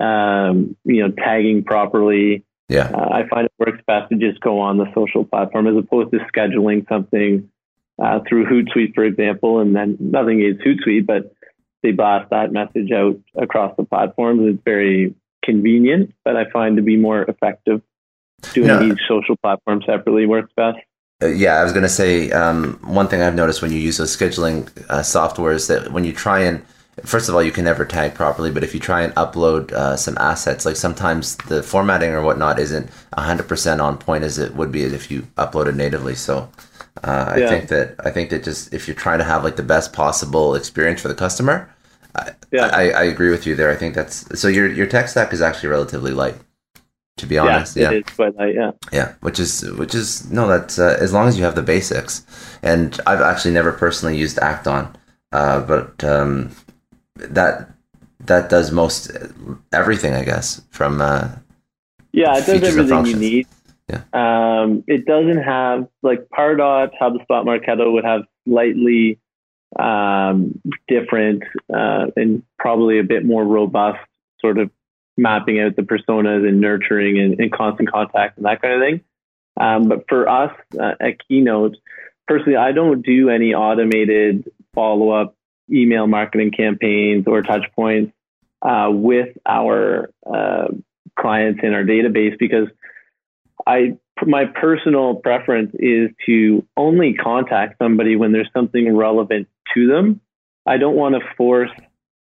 um, 0.00 0.76
you 0.84 1.02
know, 1.02 1.12
tagging 1.12 1.64
properly. 1.64 2.44
Yeah. 2.68 2.90
Uh, 2.92 3.08
I 3.12 3.28
find 3.28 3.46
it 3.46 3.52
works 3.58 3.82
best 3.86 4.10
to 4.10 4.16
just 4.16 4.40
go 4.40 4.60
on 4.60 4.78
the 4.78 4.86
social 4.94 5.24
platform 5.24 5.66
as 5.66 5.76
opposed 5.76 6.12
to 6.12 6.18
scheduling 6.34 6.88
something 6.88 7.48
uh, 8.02 8.20
through 8.28 8.46
Hootsuite, 8.46 8.94
for 8.94 9.04
example, 9.04 9.60
and 9.60 9.76
then 9.76 9.96
nothing 10.00 10.40
is 10.40 10.56
Hootsuite, 10.56 11.06
but 11.06 11.34
they 11.82 11.92
blast 11.92 12.30
that 12.30 12.52
message 12.52 12.90
out 12.92 13.18
across 13.36 13.76
the 13.76 13.84
platforms. 13.84 14.40
It's 14.44 14.62
very 14.64 15.14
convenient, 15.42 16.14
but 16.24 16.36
I 16.36 16.48
find 16.50 16.76
to 16.76 16.82
be 16.82 16.96
more 16.96 17.22
effective 17.22 17.82
doing 18.52 18.68
no. 18.68 18.82
each 18.82 18.98
social 19.08 19.36
platform 19.36 19.82
separately 19.86 20.26
works 20.26 20.52
best. 20.56 20.78
Uh, 21.22 21.28
yeah, 21.28 21.54
I 21.54 21.62
was 21.62 21.72
going 21.72 21.84
to 21.84 21.88
say 21.88 22.30
um, 22.32 22.78
one 22.82 23.06
thing 23.06 23.22
I've 23.22 23.34
noticed 23.34 23.62
when 23.62 23.70
you 23.70 23.78
use 23.78 23.98
those 23.98 24.16
scheduling 24.16 24.68
uh, 24.90 25.02
software 25.02 25.52
is 25.52 25.68
that 25.68 25.92
when 25.92 26.04
you 26.04 26.12
try 26.12 26.40
and 26.40 26.62
first 27.04 27.28
of 27.28 27.34
all, 27.34 27.42
you 27.42 27.52
can 27.52 27.64
never 27.64 27.84
tag 27.84 28.14
properly, 28.14 28.50
but 28.50 28.62
if 28.62 28.74
you 28.74 28.80
try 28.80 29.02
and 29.02 29.14
upload 29.14 29.72
uh, 29.72 29.96
some 29.96 30.16
assets, 30.18 30.66
like 30.66 30.76
sometimes 30.76 31.36
the 31.48 31.62
formatting 31.62 32.10
or 32.10 32.22
whatnot 32.22 32.58
isn't 32.58 32.90
100% 33.16 33.82
on 33.82 33.96
point 33.96 34.24
as 34.24 34.38
it 34.38 34.54
would 34.54 34.70
be 34.70 34.82
if 34.82 35.10
you 35.10 35.22
uploaded 35.36 35.74
natively. 35.74 36.14
So 36.14 36.50
uh, 37.02 37.34
yeah. 37.36 37.46
I 37.46 37.48
think 37.48 37.68
that 37.68 37.94
I 38.04 38.10
think 38.10 38.30
that 38.30 38.44
just 38.44 38.74
if 38.74 38.86
you're 38.86 38.94
trying 38.94 39.18
to 39.18 39.24
have 39.24 39.44
like 39.44 39.56
the 39.56 39.62
best 39.62 39.92
possible 39.92 40.54
experience 40.54 41.00
for 41.00 41.08
the 41.08 41.14
customer, 41.14 41.71
I, 42.14 42.32
yeah. 42.50 42.66
I, 42.66 42.90
I 42.90 43.02
agree 43.04 43.30
with 43.30 43.46
you 43.46 43.54
there. 43.54 43.70
I 43.70 43.76
think 43.76 43.94
that's 43.94 44.38
so 44.38 44.48
your 44.48 44.70
your 44.70 44.86
tech 44.86 45.08
stack 45.08 45.32
is 45.32 45.40
actually 45.40 45.70
relatively 45.70 46.12
light. 46.12 46.36
To 47.18 47.26
be 47.26 47.36
honest, 47.36 47.76
yeah, 47.76 47.90
yeah. 47.90 47.98
it 47.98 48.08
is 48.08 48.14
quite 48.14 48.34
light, 48.36 48.54
yeah, 48.54 48.70
yeah, 48.90 49.14
which 49.20 49.38
is 49.38 49.70
which 49.72 49.94
is 49.94 50.30
no, 50.30 50.48
that's 50.48 50.78
uh, 50.78 50.96
as 50.98 51.12
long 51.12 51.28
as 51.28 51.36
you 51.36 51.44
have 51.44 51.54
the 51.54 51.62
basics. 51.62 52.24
And 52.62 52.98
I've 53.06 53.20
actually 53.20 53.52
never 53.52 53.70
personally 53.70 54.16
used 54.16 54.38
Act-On, 54.38 54.96
uh, 55.30 55.60
but 55.60 56.02
um, 56.02 56.50
that 57.16 57.68
that 58.20 58.48
does 58.48 58.72
most 58.72 59.10
everything, 59.72 60.14
I 60.14 60.24
guess, 60.24 60.62
from 60.70 61.02
uh, 61.02 61.28
yeah, 62.12 62.36
it 62.38 62.46
does 62.46 62.62
everything 62.62 63.06
you 63.06 63.16
need. 63.16 63.46
Yeah. 63.88 64.02
Um, 64.12 64.84
it 64.86 65.04
doesn't 65.04 65.42
have 65.42 65.88
like 66.02 66.28
Pardot, 66.30 66.90
HubSpot, 67.00 67.44
Marketo 67.44 67.92
would 67.92 68.04
have 68.04 68.22
slightly 68.46 69.18
um, 69.78 70.60
different, 70.88 71.42
uh, 71.72 72.06
and 72.16 72.42
probably 72.58 72.98
a 72.98 73.04
bit 73.04 73.24
more 73.24 73.44
robust 73.44 73.98
sort 74.40 74.58
of 74.58 74.70
mapping 75.16 75.60
out 75.60 75.76
the 75.76 75.82
personas 75.82 76.46
and 76.46 76.60
nurturing 76.60 77.18
and, 77.18 77.38
and 77.40 77.52
constant 77.52 77.90
contact 77.90 78.36
and 78.36 78.46
that 78.46 78.60
kind 78.62 78.74
of 78.74 78.80
thing. 78.80 79.00
Um, 79.60 79.88
but 79.88 80.04
for 80.08 80.28
us 80.28 80.52
uh, 80.80 80.94
at 81.00 81.26
Keynote, 81.28 81.76
personally, 82.26 82.56
I 82.56 82.72
don't 82.72 83.02
do 83.02 83.28
any 83.28 83.54
automated 83.54 84.50
follow 84.74 85.10
up 85.10 85.36
email 85.70 86.06
marketing 86.06 86.50
campaigns 86.50 87.26
or 87.26 87.42
touch 87.42 87.64
points 87.74 88.12
uh, 88.62 88.88
with 88.90 89.36
our 89.46 90.10
uh, 90.26 90.68
clients 91.18 91.60
in 91.62 91.74
our 91.74 91.84
database 91.84 92.38
because 92.38 92.68
I 93.66 93.98
my 94.26 94.44
personal 94.44 95.16
preference 95.16 95.74
is 95.74 96.10
to 96.26 96.66
only 96.76 97.14
contact 97.14 97.78
somebody 97.78 98.16
when 98.16 98.32
there's 98.32 98.50
something 98.54 98.94
relevant 98.94 99.48
to 99.74 99.86
them. 99.86 100.20
I 100.66 100.76
don't 100.76 100.96
want 100.96 101.14
to 101.14 101.20
force 101.36 101.70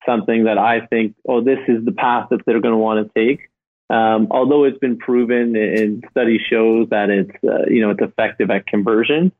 something 0.07 0.45
that 0.45 0.59
I 0.59 0.87
think, 0.87 1.15
oh, 1.29 1.43
this 1.43 1.59
is 1.69 1.85
the 1.85 1.93
path 1.93 2.29
that 2.31 2.41
they're 2.47 2.61
going 2.61 2.73
to 2.73 2.79
want 2.79 3.07
to 3.07 3.13
take. 3.15 3.51
Um, 3.91 4.29
although 4.31 4.65
it's 4.65 4.79
been 4.79 4.97
proven 4.97 5.55
and 5.57 6.05
study 6.11 6.39
shows 6.39 6.89
that 6.91 7.11
it's 7.11 7.31
uh, 7.45 7.67
you 7.69 7.83
know 7.83 7.91
it's 7.91 8.01
effective 8.01 8.51
at 8.51 8.67
conversion, 8.67 9.31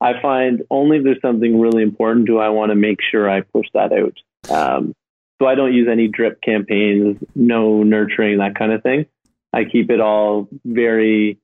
I 0.00 0.20
find 0.20 0.62
only 0.70 0.98
if 0.98 1.04
there's 1.04 1.20
something 1.22 1.60
really 1.60 1.82
important 1.82 2.26
do 2.26 2.38
I 2.38 2.48
want 2.48 2.70
to 2.70 2.74
make 2.74 2.98
sure 3.00 3.30
I 3.30 3.42
push 3.42 3.66
that 3.74 3.92
out. 3.92 4.18
Um, 4.50 4.94
so 5.40 5.46
I 5.46 5.54
don't 5.54 5.72
use 5.72 5.88
any 5.90 6.08
drip 6.08 6.40
campaigns, 6.40 7.16
no 7.34 7.84
nurturing, 7.84 8.38
that 8.38 8.56
kind 8.56 8.72
of 8.72 8.82
thing. 8.82 9.06
I 9.52 9.64
keep 9.64 9.90
it 9.90 10.00
all 10.00 10.48
very. 10.64 11.38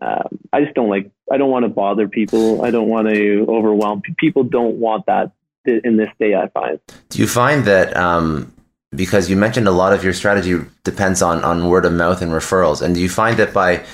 Um, 0.00 0.40
I 0.52 0.62
just 0.62 0.74
don't 0.74 0.88
like. 0.88 1.10
I 1.30 1.36
don't 1.36 1.50
want 1.50 1.64
to 1.64 1.68
bother 1.68 2.08
people. 2.08 2.64
I 2.64 2.70
don't 2.70 2.88
want 2.88 3.08
to 3.08 3.46
overwhelm 3.48 4.02
people. 4.18 4.44
Don't 4.44 4.76
want 4.76 5.06
that 5.06 5.32
in 5.66 5.96
this 5.96 6.10
day. 6.18 6.34
I 6.34 6.48
find. 6.48 6.80
Do 7.08 7.18
you 7.18 7.26
find 7.26 7.64
that 7.64 7.96
um, 7.96 8.52
because 8.94 9.30
you 9.30 9.36
mentioned 9.36 9.68
a 9.68 9.72
lot 9.72 9.92
of 9.92 10.04
your 10.04 10.12
strategy 10.12 10.58
depends 10.84 11.22
on 11.22 11.44
on 11.44 11.68
word 11.68 11.84
of 11.84 11.92
mouth 11.92 12.22
and 12.22 12.32
referrals, 12.32 12.82
and 12.82 12.94
do 12.94 13.00
you 13.00 13.08
find 13.08 13.36
that 13.38 13.52
by 13.52 13.84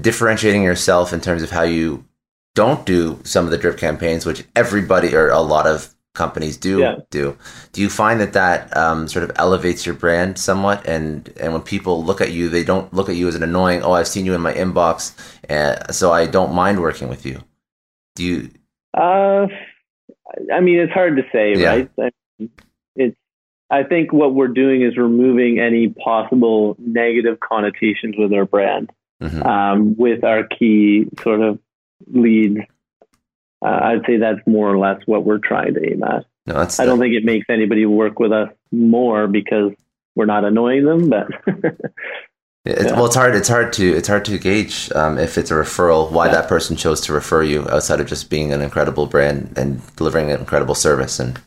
differentiating 0.00 0.62
yourself 0.62 1.12
in 1.12 1.20
terms 1.20 1.42
of 1.42 1.50
how 1.50 1.62
you 1.62 2.04
don't 2.54 2.84
do 2.86 3.18
some 3.24 3.44
of 3.44 3.50
the 3.50 3.58
drip 3.58 3.78
campaigns, 3.78 4.26
which 4.26 4.44
everybody 4.56 5.14
or 5.14 5.30
a 5.30 5.40
lot 5.40 5.66
of 5.66 5.94
companies 6.14 6.56
do 6.56 6.80
yeah. 6.80 6.96
do. 7.10 7.36
Do 7.72 7.80
you 7.80 7.88
find 7.88 8.20
that 8.20 8.32
that 8.32 8.76
um, 8.76 9.06
sort 9.08 9.24
of 9.24 9.32
elevates 9.36 9.86
your 9.86 9.94
brand 9.94 10.38
somewhat? 10.38 10.86
And 10.86 11.32
and 11.40 11.52
when 11.52 11.62
people 11.62 12.04
look 12.04 12.20
at 12.20 12.32
you, 12.32 12.48
they 12.48 12.64
don't 12.64 12.92
look 12.92 13.08
at 13.08 13.16
you 13.16 13.28
as 13.28 13.34
an 13.34 13.42
annoying. 13.42 13.82
Oh, 13.82 13.92
I've 13.92 14.08
seen 14.08 14.26
you 14.26 14.34
in 14.34 14.40
my 14.40 14.52
inbox, 14.52 15.16
uh, 15.48 15.92
so 15.92 16.12
I 16.12 16.26
don't 16.26 16.52
mind 16.52 16.80
working 16.80 17.08
with 17.08 17.24
you. 17.24 17.42
Do 18.16 18.24
you? 18.24 18.50
Uh, 18.94 19.46
I 20.52 20.60
mean, 20.60 20.78
it's 20.78 20.92
hard 20.92 21.16
to 21.16 21.22
say, 21.32 21.54
yeah. 21.56 21.68
right? 21.68 22.12
It's. 22.96 23.16
I 23.72 23.84
think 23.84 24.12
what 24.12 24.34
we're 24.34 24.48
doing 24.48 24.82
is 24.82 24.96
removing 24.96 25.60
any 25.60 25.88
possible 25.88 26.74
negative 26.78 27.38
connotations 27.38 28.16
with 28.18 28.32
our 28.32 28.44
brand, 28.44 28.90
mm-hmm. 29.22 29.42
um, 29.42 29.96
with 29.96 30.24
our 30.24 30.44
key 30.44 31.06
sort 31.22 31.40
of 31.40 31.60
leads. 32.12 32.58
Uh, 33.62 33.80
I'd 33.82 34.06
say 34.06 34.16
that's 34.16 34.40
more 34.44 34.68
or 34.68 34.78
less 34.78 35.00
what 35.06 35.24
we're 35.24 35.38
trying 35.38 35.74
to 35.74 35.88
aim 35.88 36.02
at. 36.02 36.24
No, 36.46 36.56
I 36.56 36.84
don't 36.84 36.98
think 36.98 37.14
it 37.14 37.24
makes 37.24 37.46
anybody 37.48 37.86
work 37.86 38.18
with 38.18 38.32
us 38.32 38.48
more 38.72 39.28
because 39.28 39.72
we're 40.16 40.26
not 40.26 40.44
annoying 40.44 40.84
them, 40.84 41.08
but. 41.08 41.28
It's, 42.66 42.84
yeah. 42.84 42.92
Well, 42.92 43.06
it's 43.06 43.14
hard. 43.14 43.34
It's 43.34 43.48
hard 43.48 43.72
to 43.74 43.96
it's 43.96 44.08
hard 44.08 44.24
to 44.26 44.38
gauge 44.38 44.92
um, 44.92 45.16
if 45.16 45.38
it's 45.38 45.50
a 45.50 45.54
referral 45.54 46.10
why 46.10 46.26
yeah. 46.26 46.32
that 46.32 46.48
person 46.48 46.76
chose 46.76 47.00
to 47.02 47.12
refer 47.12 47.42
you 47.42 47.66
outside 47.70 48.00
of 48.00 48.06
just 48.06 48.28
being 48.28 48.52
an 48.52 48.60
incredible 48.60 49.06
brand 49.06 49.54
and 49.56 49.80
delivering 49.96 50.30
an 50.30 50.40
incredible 50.40 50.74
service. 50.74 51.18
And 51.18 51.40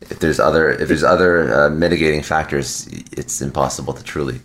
if 0.00 0.18
there's 0.18 0.40
other 0.40 0.70
if 0.70 0.88
there's 0.88 1.04
other 1.04 1.54
uh, 1.54 1.70
mitigating 1.70 2.22
factors, 2.22 2.88
it's 3.12 3.40
impossible 3.40 3.92
to 3.92 4.02
truly 4.02 4.40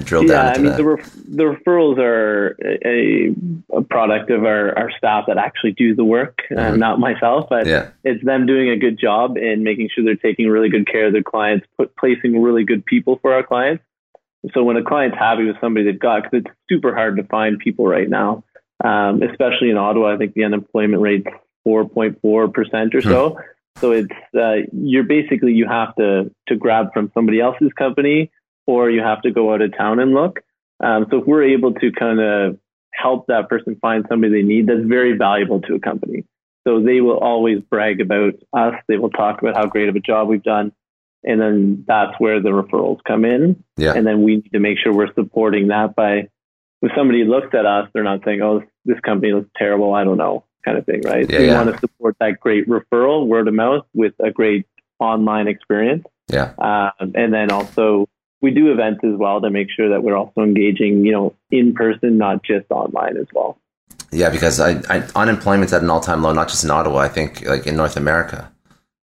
drill 0.00 0.26
down. 0.26 0.46
Yeah, 0.46 0.52
I 0.52 0.58
mean 0.58 0.76
the 0.76 0.84
ref- 0.84 1.12
the 1.14 1.44
referrals 1.44 1.98
are 1.98 2.56
a, 2.84 3.32
a, 3.76 3.82
product 3.82 4.30
of 4.30 4.44
our, 4.44 4.76
our 4.76 4.90
staff 4.90 5.26
that 5.28 5.38
actually 5.38 5.72
do 5.72 5.94
the 5.94 6.04
work, 6.04 6.42
uh, 6.50 6.54
mm-hmm. 6.54 6.72
uh, 6.74 6.76
not 6.76 6.98
myself, 6.98 7.46
but 7.48 7.66
yeah. 7.66 7.90
it's 8.02 8.24
them 8.24 8.46
doing 8.46 8.70
a 8.70 8.76
good 8.76 8.98
job 8.98 9.36
in 9.36 9.62
making 9.62 9.90
sure 9.94 10.04
they're 10.04 10.16
taking 10.16 10.48
really 10.48 10.68
good 10.68 10.86
care 10.86 11.06
of 11.06 11.12
their 11.12 11.22
clients, 11.22 11.66
put, 11.76 11.94
placing 11.96 12.40
really 12.40 12.64
good 12.64 12.84
people 12.84 13.18
for 13.20 13.32
our 13.34 13.42
clients. 13.42 13.84
So 14.54 14.64
when 14.64 14.76
a 14.76 14.82
client's 14.82 15.16
happy 15.16 15.44
with 15.44 15.56
somebody 15.60 15.86
they've 15.86 15.98
got, 15.98 16.24
because 16.24 16.42
it's 16.44 16.56
super 16.68 16.94
hard 16.94 17.16
to 17.16 17.24
find 17.24 17.58
people 17.58 17.86
right 17.86 18.08
now, 18.08 18.44
um, 18.82 19.22
especially 19.22 19.70
in 19.70 19.76
Ottawa, 19.76 20.14
I 20.14 20.16
think 20.16 20.34
the 20.34 20.44
unemployment 20.44 21.00
rate's 21.00 21.28
4.4 21.66 22.52
percent 22.52 22.94
or 22.94 23.02
so. 23.02 23.38
So 23.78 23.92
it's 23.92 24.10
uh, 24.34 24.68
you're 24.72 25.04
basically 25.04 25.52
you 25.52 25.66
have 25.68 25.94
to 25.96 26.30
to 26.48 26.56
grab 26.56 26.92
from 26.92 27.10
somebody 27.14 27.40
else's 27.40 27.72
company 27.72 28.30
or 28.66 28.90
you 28.90 29.00
have 29.00 29.22
to 29.22 29.30
go 29.30 29.52
out 29.52 29.62
of 29.62 29.76
town 29.76 29.98
and 29.98 30.12
look. 30.12 30.40
Um, 30.80 31.06
so 31.10 31.18
if 31.18 31.26
we're 31.26 31.44
able 31.44 31.72
to 31.74 31.92
kind 31.92 32.20
of 32.20 32.58
help 32.92 33.26
that 33.28 33.48
person 33.48 33.76
find 33.80 34.04
somebody 34.08 34.42
they 34.42 34.46
need, 34.46 34.66
that's 34.66 34.84
very 34.84 35.16
valuable 35.16 35.60
to 35.62 35.74
a 35.74 35.80
company. 35.80 36.24
So 36.66 36.82
they 36.82 37.00
will 37.00 37.18
always 37.18 37.60
brag 37.60 38.00
about 38.00 38.34
us. 38.52 38.74
They 38.86 38.98
will 38.98 39.10
talk 39.10 39.42
about 39.42 39.56
how 39.56 39.66
great 39.66 39.88
of 39.88 39.96
a 39.96 40.00
job 40.00 40.28
we've 40.28 40.42
done. 40.42 40.72
And 41.24 41.40
then 41.40 41.84
that's 41.86 42.18
where 42.18 42.40
the 42.40 42.50
referrals 42.50 42.98
come 43.04 43.24
in. 43.24 43.62
Yeah. 43.76 43.94
And 43.94 44.06
then 44.06 44.22
we 44.22 44.36
need 44.36 44.52
to 44.52 44.58
make 44.58 44.78
sure 44.78 44.92
we're 44.92 45.14
supporting 45.14 45.68
that 45.68 45.94
by 45.94 46.28
if 46.82 46.90
somebody 46.96 47.24
looks 47.24 47.54
at 47.54 47.64
us, 47.64 47.88
they're 47.92 48.02
not 48.02 48.24
saying, 48.24 48.42
oh, 48.42 48.62
this 48.84 48.98
company 49.00 49.32
looks 49.32 49.50
terrible. 49.56 49.94
I 49.94 50.02
don't 50.02 50.18
know, 50.18 50.44
kind 50.64 50.76
of 50.76 50.84
thing, 50.84 51.02
right? 51.04 51.30
Yeah, 51.30 51.38
we 51.38 51.46
yeah. 51.46 51.62
want 51.62 51.72
to 51.72 51.78
support 51.78 52.16
that 52.18 52.40
great 52.40 52.68
referral, 52.68 53.26
word 53.26 53.46
of 53.46 53.54
mouth, 53.54 53.86
with 53.94 54.14
a 54.18 54.32
great 54.32 54.66
online 54.98 55.46
experience. 55.46 56.04
Yeah. 56.28 56.52
Um, 56.58 57.12
and 57.14 57.32
then 57.32 57.52
also 57.52 58.08
we 58.40 58.50
do 58.50 58.72
events 58.72 59.04
as 59.04 59.16
well 59.16 59.40
to 59.40 59.50
make 59.50 59.68
sure 59.70 59.90
that 59.90 60.02
we're 60.02 60.16
also 60.16 60.40
engaging, 60.40 61.04
you 61.04 61.12
know, 61.12 61.36
in 61.50 61.74
person, 61.74 62.18
not 62.18 62.42
just 62.42 62.68
online 62.70 63.16
as 63.16 63.26
well. 63.32 63.58
Yeah, 64.10 64.30
because 64.30 64.60
I, 64.60 64.82
I 64.90 65.08
unemployment's 65.14 65.72
at 65.72 65.82
an 65.82 65.88
all-time 65.88 66.22
low, 66.22 66.32
not 66.32 66.48
just 66.48 66.64
in 66.64 66.70
Ottawa. 66.70 66.98
I 66.98 67.08
think 67.08 67.46
like 67.46 67.66
in 67.66 67.76
North 67.76 67.96
America, 67.96 68.52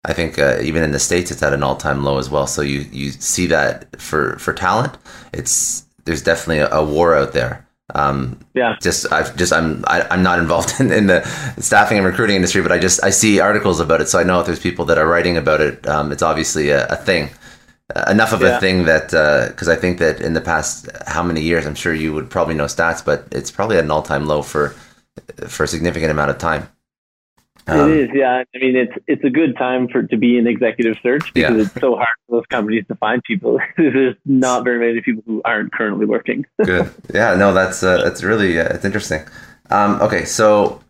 I 0.05 0.13
think 0.13 0.39
uh, 0.39 0.59
even 0.61 0.83
in 0.83 0.91
the 0.91 0.99
states 0.99 1.29
it's 1.31 1.43
at 1.43 1.53
an 1.53 1.63
all-time 1.63 2.03
low 2.03 2.17
as 2.17 2.29
well. 2.29 2.47
So 2.47 2.61
you 2.61 2.85
you 2.91 3.11
see 3.11 3.47
that 3.47 3.99
for 3.99 4.37
for 4.39 4.53
talent, 4.53 4.97
it's 5.33 5.85
there's 6.05 6.23
definitely 6.23 6.59
a, 6.59 6.69
a 6.69 6.83
war 6.83 7.15
out 7.15 7.33
there. 7.33 7.65
Um, 7.95 8.39
yeah. 8.53 8.77
Just 8.81 9.11
I've 9.11 9.35
just 9.35 9.51
I'm 9.51 9.83
I, 9.87 10.01
am 10.01 10.07
i 10.11 10.13
am 10.13 10.23
not 10.23 10.39
involved 10.39 10.73
in, 10.79 10.91
in 10.91 11.07
the 11.07 11.23
staffing 11.59 11.97
and 11.97 12.05
recruiting 12.05 12.35
industry, 12.35 12.61
but 12.61 12.71
I 12.71 12.79
just 12.79 13.03
I 13.03 13.09
see 13.09 13.39
articles 13.39 13.79
about 13.79 14.01
it, 14.01 14.07
so 14.07 14.19
I 14.19 14.23
know 14.23 14.39
if 14.39 14.45
there's 14.45 14.59
people 14.59 14.85
that 14.85 14.97
are 14.97 15.07
writing 15.07 15.37
about 15.37 15.61
it. 15.61 15.85
Um, 15.87 16.11
it's 16.11 16.23
obviously 16.23 16.69
a, 16.69 16.87
a 16.87 16.95
thing 16.95 17.29
enough 18.07 18.33
of 18.33 18.41
yeah. 18.41 18.57
a 18.57 18.59
thing 18.59 18.85
that 18.85 19.07
because 19.49 19.67
uh, 19.67 19.73
I 19.73 19.75
think 19.75 19.97
that 19.99 20.21
in 20.21 20.33
the 20.33 20.41
past 20.41 20.89
how 21.07 21.23
many 21.23 21.41
years 21.41 21.65
I'm 21.65 21.75
sure 21.75 21.93
you 21.93 22.13
would 22.13 22.29
probably 22.29 22.53
know 22.53 22.65
stats, 22.65 23.03
but 23.03 23.27
it's 23.31 23.49
probably 23.49 23.77
at 23.77 23.83
an 23.83 23.91
all 23.91 24.03
time 24.03 24.27
low 24.27 24.41
for 24.41 24.75
for 25.47 25.63
a 25.63 25.67
significant 25.67 26.11
amount 26.11 26.31
of 26.31 26.37
time. 26.37 26.69
Um, 27.69 27.91
it 27.91 27.97
is, 27.97 28.09
yeah. 28.13 28.43
I 28.55 28.57
mean, 28.57 28.75
it's 28.75 28.93
it's 29.07 29.23
a 29.23 29.29
good 29.29 29.55
time 29.57 29.87
for 29.87 30.03
to 30.03 30.17
be 30.17 30.37
in 30.37 30.47
executive 30.47 30.97
search 31.03 31.33
because 31.33 31.57
yeah. 31.57 31.63
it's 31.63 31.73
so 31.73 31.95
hard 31.95 32.07
for 32.27 32.37
those 32.37 32.45
companies 32.47 32.85
to 32.87 32.95
find 32.95 33.23
people. 33.23 33.59
There's 33.77 34.15
not 34.25 34.63
very 34.63 34.79
many 34.79 35.01
people 35.01 35.23
who 35.25 35.41
aren't 35.45 35.71
currently 35.71 36.05
working. 36.05 36.45
good, 36.63 36.91
yeah. 37.13 37.35
No, 37.35 37.53
that's 37.53 37.83
uh, 37.83 38.03
that's 38.03 38.23
really 38.23 38.59
uh, 38.59 38.73
it's 38.73 38.85
interesting. 38.85 39.21
Um, 39.69 40.01
okay, 40.01 40.25
so 40.25 40.81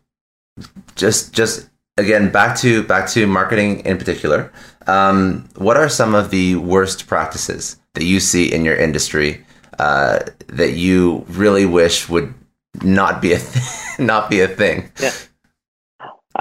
just 0.96 1.34
just 1.34 1.70
again 1.98 2.32
back 2.32 2.58
to 2.60 2.84
back 2.84 3.10
to 3.10 3.28
marketing 3.28 3.80
in 3.82 3.98
particular. 3.98 4.52
Um, 4.88 5.48
what 5.56 5.78
are 5.78 5.90
some 5.90 6.16
of 6.16 6.32
the 6.32 6.56
worst 6.56 7.08
practices 7.08 7.78
that 7.94 8.04
you 8.04 8.20
see 8.20 8.52
in 8.52 8.66
your 8.66 8.76
industry 8.76 9.46
uh, 9.78 10.20
that 10.48 10.72
you 10.72 11.26
really 11.30 11.66
wish 11.66 12.10
would 12.10 12.34
not 12.82 13.22
be 13.22 13.34
a 13.34 13.40
th- 13.40 13.66
not 14.00 14.30
be 14.30 14.42
a 14.42 14.48
thing? 14.48 14.92
Yeah. 15.00 15.12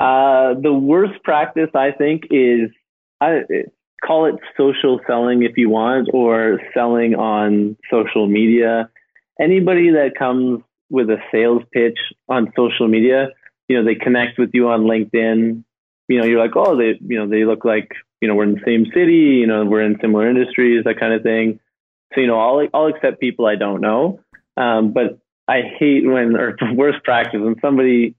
Uh, 0.00 0.54
the 0.60 0.72
worst 0.72 1.22
practice, 1.24 1.70
I 1.74 1.90
think, 1.90 2.24
is 2.30 2.70
I 3.20 3.40
call 4.04 4.26
it 4.26 4.36
social 4.56 5.00
selling 5.06 5.42
if 5.42 5.56
you 5.56 5.70
want, 5.70 6.08
or 6.12 6.60
selling 6.72 7.14
on 7.14 7.76
social 7.90 8.28
media. 8.28 8.90
Anybody 9.40 9.90
that 9.92 10.12
comes 10.18 10.62
with 10.90 11.10
a 11.10 11.18
sales 11.32 11.62
pitch 11.72 11.98
on 12.28 12.52
social 12.56 12.88
media, 12.88 13.28
you 13.68 13.76
know, 13.76 13.84
they 13.84 13.96
connect 13.96 14.38
with 14.38 14.50
you 14.52 14.68
on 14.68 14.82
LinkedIn. 14.82 15.64
You 16.08 16.18
know, 16.18 16.24
you're 16.24 16.40
like, 16.40 16.56
oh, 16.56 16.76
they, 16.76 16.98
you 17.00 17.18
know, 17.18 17.28
they 17.28 17.44
look 17.44 17.64
like 17.64 17.90
you 18.20 18.28
know, 18.28 18.34
we're 18.34 18.44
in 18.44 18.54
the 18.54 18.60
same 18.64 18.86
city, 18.92 19.38
you 19.40 19.46
know, 19.46 19.64
we're 19.64 19.82
in 19.82 19.98
similar 20.00 20.28
industries, 20.28 20.84
that 20.84 20.98
kind 20.98 21.12
of 21.12 21.22
thing. 21.22 21.60
So, 22.14 22.20
you 22.20 22.26
know, 22.26 22.38
I'll, 22.38 22.66
I'll 22.74 22.86
accept 22.86 23.20
people 23.20 23.46
I 23.46 23.56
don't 23.56 23.80
know. 23.80 24.20
Um, 24.56 24.92
but 24.92 25.18
I 25.46 25.62
hate 25.78 26.06
when, 26.06 26.36
or 26.36 26.56
the 26.58 26.72
worst 26.76 27.04
practice, 27.04 27.40
when 27.40 27.56
somebody, 27.60 28.16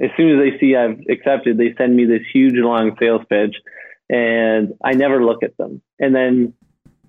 as 0.00 0.10
soon 0.16 0.38
as 0.38 0.38
they 0.38 0.58
see 0.58 0.74
I've 0.74 1.00
accepted, 1.08 1.58
they 1.58 1.74
send 1.76 1.94
me 1.94 2.06
this 2.06 2.22
huge 2.32 2.54
long 2.54 2.96
sales 2.98 3.22
pitch 3.28 3.56
and 4.08 4.74
I 4.82 4.92
never 4.92 5.24
look 5.24 5.42
at 5.42 5.56
them. 5.56 5.82
And 5.98 6.14
then 6.14 6.54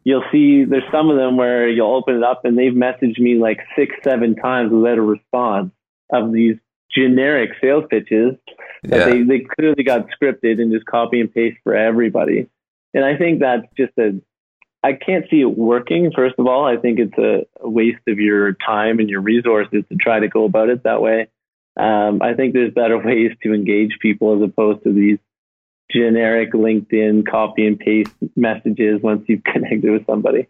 you'll 0.03 0.25
see 0.31 0.65
there's 0.65 0.83
some 0.91 1.09
of 1.09 1.17
them 1.17 1.37
where 1.37 1.69
you'll 1.69 1.95
open 1.95 2.15
it 2.15 2.23
up 2.23 2.41
and 2.43 2.57
they've 2.57 2.73
messaged 2.73 3.19
me 3.19 3.35
like 3.35 3.59
six, 3.75 3.95
seven 4.03 4.35
times 4.35 4.71
without 4.71 4.97
a 4.97 5.01
response 5.01 5.71
of 6.11 6.31
these 6.33 6.57
generic 6.93 7.51
sales 7.61 7.85
pitches 7.89 8.35
that 8.83 8.97
yeah. 8.97 9.05
they, 9.05 9.23
they 9.23 9.39
clearly 9.39 9.83
got 9.83 10.07
scripted 10.09 10.61
and 10.61 10.71
just 10.73 10.85
copy 10.85 11.21
and 11.21 11.33
paste 11.33 11.57
for 11.63 11.75
everybody. 11.75 12.47
And 12.93 13.05
I 13.05 13.17
think 13.17 13.39
that's 13.39 13.65
just 13.77 13.93
a, 13.97 14.19
I 14.83 14.93
can't 14.93 15.25
see 15.29 15.39
it 15.41 15.57
working. 15.57 16.11
First 16.13 16.35
of 16.37 16.47
all, 16.47 16.65
I 16.65 16.75
think 16.75 16.99
it's 16.99 17.17
a, 17.17 17.45
a 17.63 17.69
waste 17.69 18.01
of 18.07 18.19
your 18.19 18.53
time 18.53 18.99
and 18.99 19.09
your 19.09 19.21
resources 19.21 19.83
to 19.89 19.95
try 19.95 20.19
to 20.19 20.27
go 20.27 20.43
about 20.43 20.69
it 20.69 20.83
that 20.83 21.01
way. 21.01 21.27
Um, 21.77 22.21
I 22.21 22.33
think 22.33 22.53
there's 22.53 22.73
better 22.73 22.97
ways 23.05 23.31
to 23.43 23.53
engage 23.53 23.97
people 24.01 24.35
as 24.35 24.49
opposed 24.49 24.83
to 24.83 24.93
these 24.93 25.19
generic 25.91 26.53
LinkedIn 26.53 27.27
copy 27.29 27.67
and 27.67 27.77
paste 27.77 28.11
messages 28.35 29.01
once 29.01 29.23
you've 29.27 29.43
connected 29.53 29.91
with 29.91 30.05
somebody. 30.05 30.47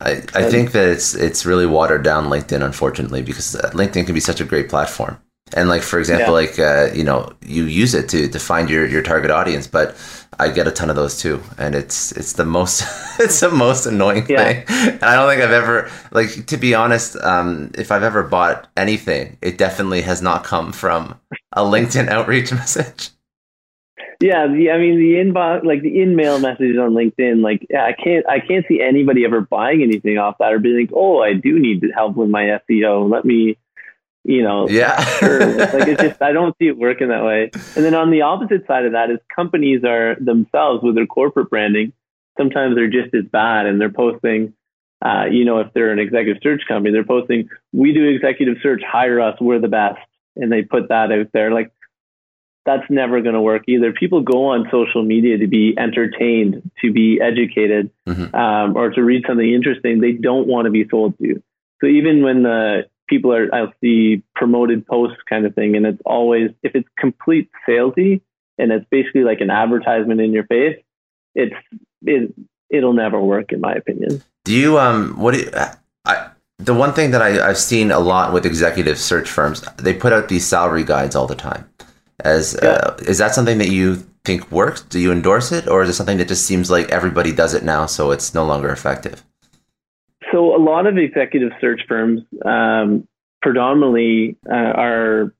I, 0.00 0.22
I 0.34 0.50
think 0.50 0.72
that 0.72 0.88
it's 0.88 1.14
it's 1.14 1.46
really 1.46 1.66
watered 1.66 2.02
down 2.02 2.26
LinkedIn, 2.26 2.64
unfortunately, 2.64 3.22
because 3.22 3.54
uh, 3.54 3.70
LinkedIn 3.70 4.04
can 4.04 4.14
be 4.14 4.20
such 4.20 4.40
a 4.40 4.44
great 4.44 4.68
platform. 4.68 5.16
And 5.54 5.68
like 5.68 5.82
for 5.82 6.00
example, 6.00 6.40
yeah. 6.40 6.48
like 6.48 6.58
uh, 6.58 6.92
you 6.92 7.04
know, 7.04 7.32
you 7.40 7.64
use 7.64 7.94
it 7.94 8.08
to 8.08 8.26
to 8.26 8.38
find 8.40 8.68
your 8.68 8.84
your 8.86 9.02
target 9.02 9.30
audience, 9.30 9.68
but 9.68 9.96
I 10.42 10.50
get 10.50 10.66
a 10.66 10.72
ton 10.72 10.90
of 10.90 10.96
those 10.96 11.18
too, 11.18 11.40
and 11.56 11.74
it's 11.74 12.10
it's 12.12 12.32
the 12.32 12.44
most 12.44 12.82
it's 13.20 13.38
the 13.40 13.50
most 13.50 13.86
annoying 13.86 14.26
yeah. 14.28 14.64
thing. 14.64 14.64
And 14.68 15.02
I 15.04 15.14
don't 15.14 15.30
think 15.30 15.40
I've 15.40 15.52
ever 15.52 15.90
like 16.10 16.46
to 16.46 16.56
be 16.56 16.74
honest, 16.74 17.16
um, 17.16 17.70
if 17.74 17.92
I've 17.92 18.02
ever 18.02 18.24
bought 18.24 18.68
anything, 18.76 19.38
it 19.40 19.56
definitely 19.56 20.02
has 20.02 20.20
not 20.20 20.42
come 20.42 20.72
from 20.72 21.18
a 21.52 21.62
LinkedIn 21.62 22.08
outreach 22.08 22.52
message. 22.62 23.10
Yeah, 24.20 24.46
the, 24.46 24.70
I 24.70 24.78
mean 24.78 24.98
the 24.98 25.14
inbox, 25.14 25.64
like 25.64 25.82
the 25.82 26.00
in-mail 26.00 26.38
messages 26.38 26.78
on 26.78 26.90
LinkedIn, 26.90 27.42
like 27.42 27.66
yeah, 27.70 27.84
I 27.84 27.92
can't, 27.92 28.24
I 28.28 28.38
can't 28.38 28.64
see 28.68 28.80
anybody 28.80 29.24
ever 29.24 29.40
buying 29.40 29.82
anything 29.82 30.16
off 30.18 30.36
that 30.38 30.52
or 30.52 30.60
being 30.60 30.78
like, 30.78 30.90
oh, 30.94 31.20
I 31.20 31.34
do 31.34 31.58
need 31.58 31.82
help 31.94 32.16
with 32.16 32.30
my 32.30 32.58
SEO. 32.70 33.10
Let 33.10 33.24
me, 33.24 33.58
you 34.24 34.42
know, 34.42 34.68
yeah, 34.68 34.96
like 35.22 35.88
it's 35.88 36.02
just 36.02 36.22
I 36.22 36.32
don't 36.32 36.56
see 36.58 36.68
it 36.68 36.76
working 36.76 37.08
that 37.08 37.24
way. 37.24 37.50
And 37.76 37.84
then 37.84 37.94
on 37.94 38.10
the 38.10 38.22
opposite 38.22 38.66
side 38.66 38.86
of 38.86 38.92
that 38.92 39.10
is 39.10 39.18
companies 39.34 39.82
are 39.84 40.16
themselves 40.20 40.82
with 40.82 40.94
their 40.94 41.06
corporate 41.06 41.50
branding. 41.50 41.92
Sometimes 42.38 42.74
they're 42.74 42.88
just 42.88 43.14
as 43.14 43.24
bad, 43.24 43.66
and 43.66 43.80
they're 43.80 43.90
posting. 43.90 44.54
Uh, 45.04 45.24
you 45.24 45.44
know, 45.44 45.58
if 45.58 45.72
they're 45.74 45.90
an 45.90 45.98
executive 45.98 46.40
search 46.42 46.62
company, 46.68 46.92
they're 46.92 47.04
posting, 47.04 47.48
"We 47.72 47.92
do 47.92 48.06
executive 48.08 48.58
search, 48.62 48.82
hire 48.86 49.20
us, 49.20 49.36
we're 49.40 49.58
the 49.58 49.68
best," 49.68 49.98
and 50.36 50.50
they 50.52 50.62
put 50.62 50.88
that 50.90 51.10
out 51.10 51.26
there. 51.32 51.50
Like 51.50 51.72
that's 52.64 52.88
never 52.88 53.20
going 53.20 53.34
to 53.34 53.40
work 53.40 53.64
either. 53.66 53.92
People 53.92 54.20
go 54.20 54.46
on 54.50 54.68
social 54.70 55.02
media 55.02 55.38
to 55.38 55.48
be 55.48 55.74
entertained, 55.76 56.70
to 56.80 56.92
be 56.92 57.20
educated, 57.20 57.90
mm-hmm. 58.06 58.34
um, 58.34 58.76
or 58.76 58.90
to 58.90 59.02
read 59.02 59.24
something 59.26 59.52
interesting. 59.52 60.00
They 60.00 60.12
don't 60.12 60.46
want 60.46 60.66
to 60.66 60.70
be 60.70 60.86
sold 60.88 61.18
to. 61.18 61.42
So 61.80 61.88
even 61.88 62.22
when 62.22 62.44
the 62.44 62.86
people 63.12 63.34
are, 63.34 63.54
I'll 63.54 63.74
see 63.82 64.22
promoted 64.34 64.86
posts 64.86 65.20
kind 65.28 65.44
of 65.44 65.54
thing, 65.54 65.76
and 65.76 65.84
it's 65.84 66.00
always 66.06 66.50
if 66.62 66.74
it's 66.74 66.88
complete 66.98 67.50
salesy 67.68 68.22
and 68.58 68.72
it's 68.72 68.86
basically 68.90 69.24
like 69.24 69.40
an 69.40 69.50
advertisement 69.50 70.20
in 70.20 70.32
your 70.32 70.46
face, 70.46 70.78
it's 71.34 71.54
it 72.02 72.34
it'll 72.70 72.94
never 72.94 73.20
work 73.20 73.52
in 73.52 73.60
my 73.60 73.74
opinion. 73.74 74.22
Do 74.44 74.54
you 74.54 74.78
um 74.78 75.18
what 75.18 75.34
do 75.34 75.40
you, 75.40 75.50
I 76.06 76.30
the 76.58 76.74
one 76.74 76.92
thing 76.94 77.10
that 77.10 77.20
I, 77.20 77.48
I've 77.48 77.58
seen 77.58 77.90
a 77.90 77.98
lot 77.98 78.32
with 78.32 78.46
executive 78.46 78.98
search 78.98 79.28
firms, 79.28 79.60
they 79.76 79.92
put 79.92 80.12
out 80.12 80.28
these 80.28 80.46
salary 80.46 80.84
guides 80.84 81.14
all 81.14 81.26
the 81.26 81.34
time. 81.34 81.68
As 82.20 82.56
yeah. 82.62 82.68
uh, 82.68 82.96
is 83.06 83.18
that 83.18 83.34
something 83.34 83.58
that 83.58 83.68
you 83.68 83.96
think 84.24 84.50
works? 84.50 84.80
Do 84.82 85.00
you 85.00 85.10
endorse 85.12 85.50
it, 85.50 85.66
or 85.68 85.82
is 85.82 85.88
it 85.90 85.94
something 85.94 86.18
that 86.18 86.28
just 86.28 86.46
seems 86.46 86.70
like 86.70 86.88
everybody 86.90 87.32
does 87.32 87.52
it 87.52 87.64
now, 87.64 87.86
so 87.86 88.12
it's 88.12 88.32
no 88.32 88.44
longer 88.44 88.70
effective? 88.70 89.22
So 90.32 90.56
a 90.56 90.60
lot 90.62 90.86
of 90.86 90.96
executive 90.96 91.52
search 91.60 91.82
firms 91.86 92.22
um, 92.44 93.06
predominantly 93.42 94.36
uh, 94.50 94.54
are 94.54 95.34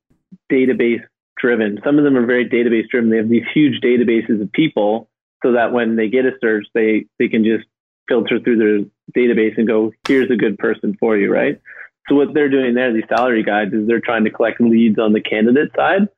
database 0.50 1.02
driven. 1.38 1.78
Some 1.84 1.98
of 1.98 2.04
them 2.04 2.16
are 2.16 2.26
very 2.26 2.48
database 2.48 2.88
driven. 2.90 3.10
They 3.10 3.16
have 3.16 3.28
these 3.28 3.46
huge 3.54 3.80
databases 3.80 4.40
of 4.42 4.52
people, 4.52 5.08
so 5.42 5.52
that 5.52 5.72
when 5.72 5.96
they 5.96 6.08
get 6.08 6.26
a 6.26 6.32
search, 6.40 6.66
they 6.74 7.06
they 7.18 7.28
can 7.28 7.44
just 7.44 7.64
filter 8.08 8.38
through 8.40 8.58
their 8.58 8.84
database 9.16 9.56
and 9.56 9.66
go, 9.66 9.92
"Here's 10.06 10.30
a 10.30 10.36
good 10.36 10.58
person 10.58 10.96
for 11.00 11.16
you," 11.16 11.32
right? 11.32 11.60
So 12.08 12.16
what 12.16 12.34
they're 12.34 12.50
doing 12.50 12.74
there, 12.74 12.92
these 12.92 13.04
salary 13.08 13.44
guides, 13.44 13.72
is 13.72 13.86
they're 13.86 14.00
trying 14.00 14.24
to 14.24 14.30
collect 14.30 14.60
leads 14.60 14.98
on 14.98 15.12
the 15.12 15.20
candidate 15.20 15.70
side 15.74 16.08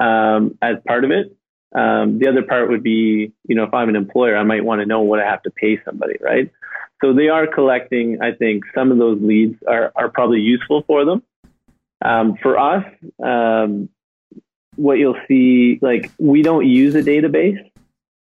um, 0.00 0.56
as 0.62 0.76
part 0.86 1.04
of 1.04 1.10
it. 1.10 1.36
Um, 1.74 2.20
the 2.20 2.28
other 2.28 2.42
part 2.42 2.70
would 2.70 2.84
be, 2.84 3.32
you 3.48 3.56
know, 3.56 3.64
if 3.64 3.74
I'm 3.74 3.88
an 3.88 3.96
employer, 3.96 4.36
I 4.36 4.44
might 4.44 4.64
want 4.64 4.80
to 4.80 4.86
know 4.86 5.00
what 5.00 5.18
I 5.18 5.28
have 5.28 5.42
to 5.42 5.50
pay 5.50 5.80
somebody, 5.84 6.14
right? 6.20 6.50
So 7.04 7.12
they 7.12 7.28
are 7.28 7.46
collecting. 7.46 8.22
I 8.22 8.32
think 8.32 8.64
some 8.74 8.90
of 8.90 8.96
those 8.96 9.20
leads 9.20 9.62
are 9.68 9.92
are 9.94 10.08
probably 10.08 10.40
useful 10.40 10.84
for 10.86 11.04
them. 11.04 11.22
Um, 12.02 12.36
for 12.40 12.58
us, 12.58 12.84
um, 13.22 13.90
what 14.76 14.94
you'll 14.94 15.20
see, 15.28 15.78
like 15.82 16.10
we 16.18 16.40
don't 16.40 16.66
use 16.66 16.94
a 16.94 17.02
database, 17.02 17.58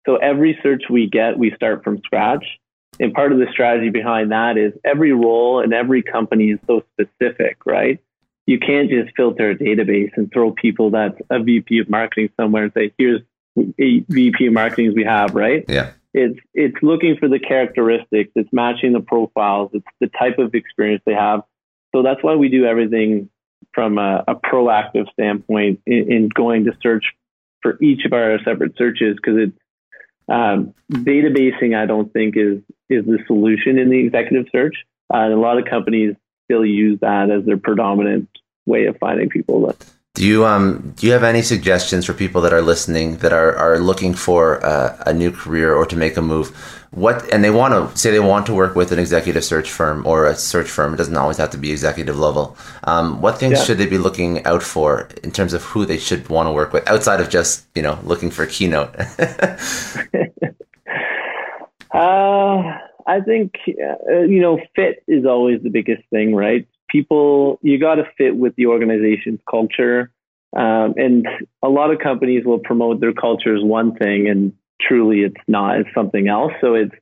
so 0.05 0.17
every 0.17 0.59
search 0.61 0.83
we 0.89 1.07
get, 1.07 1.37
we 1.37 1.51
start 1.55 1.83
from 1.83 1.99
scratch. 1.99 2.45
And 2.99 3.13
part 3.13 3.31
of 3.31 3.39
the 3.39 3.47
strategy 3.51 3.89
behind 3.89 4.31
that 4.33 4.57
is 4.57 4.73
every 4.83 5.13
role 5.13 5.61
and 5.61 5.73
every 5.73 6.03
company 6.03 6.51
is 6.51 6.59
so 6.67 6.83
specific, 6.93 7.65
right? 7.65 7.99
you 8.45 8.59
can't 8.59 8.89
just 8.89 9.15
filter 9.15 9.51
a 9.51 9.55
database 9.55 10.11
and 10.15 10.31
throw 10.31 10.51
people 10.51 10.91
that's 10.91 11.19
a 11.29 11.39
VP 11.39 11.79
of 11.79 11.89
marketing 11.89 12.29
somewhere 12.39 12.63
and 12.63 12.73
say, 12.73 12.93
here's 12.97 13.21
eight 13.79 14.05
VP 14.09 14.47
of 14.47 14.53
marketings 14.53 14.93
we 14.95 15.05
have, 15.05 15.33
right? 15.33 15.63
Yeah. 15.67 15.91
It's 16.13 16.39
it's 16.53 16.77
looking 16.81 17.17
for 17.17 17.27
the 17.27 17.39
characteristics, 17.39 18.31
it's 18.35 18.51
matching 18.53 18.93
the 18.93 18.99
profiles, 18.99 19.71
it's 19.73 19.85
the 19.99 20.07
type 20.07 20.37
of 20.37 20.53
experience 20.53 21.01
they 21.05 21.13
have. 21.13 21.41
So 21.93 22.03
that's 22.03 22.23
why 22.23 22.35
we 22.35 22.49
do 22.49 22.65
everything 22.65 23.29
from 23.73 23.97
a, 23.97 24.23
a 24.27 24.35
proactive 24.35 25.11
standpoint 25.11 25.81
in, 25.85 26.11
in, 26.11 26.29
going 26.29 26.65
to 26.65 26.73
search 26.81 27.05
for 27.61 27.77
each 27.81 28.05
of 28.05 28.13
our 28.13 28.37
separate 28.43 28.77
searches 28.77 29.15
because 29.15 29.49
it's 29.49 29.59
um, 30.29 30.73
databasing. 30.91 31.75
I 31.75 31.85
don't 31.85 32.11
think 32.13 32.35
is 32.37 32.59
is 32.89 33.05
the 33.05 33.19
solution 33.25 33.79
in 33.79 33.89
the 33.89 33.99
executive 33.99 34.47
search. 34.51 34.75
Uh, 35.11 35.17
and 35.17 35.33
a 35.33 35.37
lot 35.37 35.57
of 35.57 35.65
companies 35.65 36.15
still 36.45 36.65
use 36.65 36.99
that 37.01 37.31
as 37.31 37.45
their 37.45 37.57
predominant 37.57 38.29
way 38.65 38.85
of 38.85 38.97
finding 38.97 39.29
people. 39.29 39.73
Do 40.15 40.23
you 40.27 40.45
um 40.45 40.93
do 40.95 41.07
you 41.07 41.13
have 41.13 41.23
any 41.23 41.41
suggestions 41.41 42.05
for 42.05 42.13
people 42.13 42.39
that 42.41 42.53
are 42.53 42.61
listening 42.61 43.17
that 43.17 43.33
are 43.33 43.55
are 43.55 43.79
looking 43.79 44.13
for 44.13 44.63
uh, 44.63 44.95
a 45.07 45.13
new 45.13 45.31
career 45.31 45.73
or 45.73 45.87
to 45.87 45.95
make 45.95 46.17
a 46.17 46.21
move? 46.21 46.49
What 46.91 47.27
and 47.33 47.43
they 47.43 47.49
want 47.49 47.73
to 47.73 47.97
say 47.97 48.11
they 48.11 48.19
want 48.19 48.45
to 48.45 48.53
work 48.53 48.75
with 48.75 48.91
an 48.91 48.99
executive 48.99 49.43
search 49.43 49.71
firm 49.71 50.05
or 50.05 50.27
a 50.27 50.35
search 50.35 50.69
firm. 50.69 50.93
It 50.93 50.97
doesn't 50.97 51.17
always 51.17 51.37
have 51.37 51.49
to 51.49 51.57
be 51.57 51.71
executive 51.71 52.19
level. 52.19 52.55
Um, 52.83 53.21
what 53.21 53.39
things 53.39 53.57
yeah. 53.57 53.63
should 53.63 53.79
they 53.79 53.87
be 53.87 53.97
looking 53.97 54.45
out 54.45 54.61
for 54.61 55.09
in 55.23 55.31
terms 55.31 55.51
of 55.51 55.63
who 55.63 55.83
they 55.83 55.97
should 55.97 56.29
want 56.29 56.45
to 56.45 56.51
work 56.51 56.73
with 56.73 56.87
outside 56.87 57.19
of 57.19 57.29
just 57.29 57.65
you 57.73 57.81
know 57.81 57.97
looking 58.03 58.29
for 58.29 58.43
a 58.43 58.47
keynote? 58.47 58.93
uh 61.91 62.77
I 63.07 63.19
think 63.25 63.55
uh, 63.67 64.19
you 64.19 64.41
know 64.41 64.59
fit 64.75 65.03
is 65.07 65.25
always 65.25 65.63
the 65.63 65.69
biggest 65.71 66.03
thing, 66.11 66.35
right? 66.35 66.67
People, 66.93 67.59
you 67.63 67.79
got 67.79 67.95
to 67.95 68.03
fit 68.17 68.35
with 68.35 68.55
the 68.55 68.67
organization's 68.67 69.39
culture, 69.49 70.11
um, 70.55 70.93
and 70.95 71.27
a 71.63 71.67
lot 71.67 71.91
of 71.91 71.97
companies 71.99 72.45
will 72.45 72.59
promote 72.59 73.01
their 73.01 73.13
culture 73.13 73.55
as 73.55 73.63
one 73.63 73.95
thing, 73.95 74.27
and 74.27 74.53
truly 74.79 75.21
it's 75.21 75.41
not. 75.47 75.79
It's 75.79 75.89
something 75.95 76.27
else. 76.27 76.53
So 76.61 76.75
it's 76.75 76.93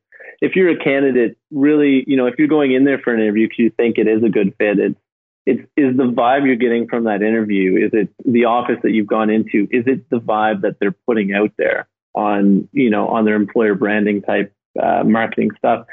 if 0.42 0.56
you're 0.56 0.70
a 0.70 0.82
candidate, 0.82 1.38
really, 1.52 2.06
you 2.08 2.16
know, 2.16 2.28
if 2.28 2.36
you're 2.40 2.48
going 2.48 2.72
in 2.72 2.86
there 2.86 3.00
for 3.00 3.14
an 3.14 3.20
interview 3.20 3.48
because 3.48 3.60
you 3.60 3.70
think 3.70 3.98
it 3.98 4.08
is 4.08 4.24
a 4.24 4.30
good 4.30 4.56
fit, 4.58 4.80
it's 4.80 5.00
it's 5.46 5.62
is 5.76 5.98
the 5.98 6.04
vibe 6.04 6.46
you're 6.46 6.56
getting 6.56 6.88
from 6.88 7.04
that 7.04 7.22
interview. 7.22 7.86
Is 7.86 7.92
it 7.94 8.10
the 8.26 8.46
office 8.46 8.78
that 8.84 8.92
you've 8.92 9.08
gone 9.08 9.30
into? 9.30 9.68
Is 9.72 9.84
it 9.88 10.10
the 10.10 10.22
vibe 10.22 10.62
that 10.62 10.78
they're 10.80 10.96
putting 11.06 11.34
out 11.34 11.52
there 11.58 11.90
on 12.16 12.70
you 12.72 12.90
know 12.90 13.10
on 13.10 13.26
their 13.26 13.36
employer 13.36 13.76
branding 13.76 14.22
type 14.22 14.54
uh, 14.82 15.04
marketing 15.04 15.52
stuff. 15.58 15.86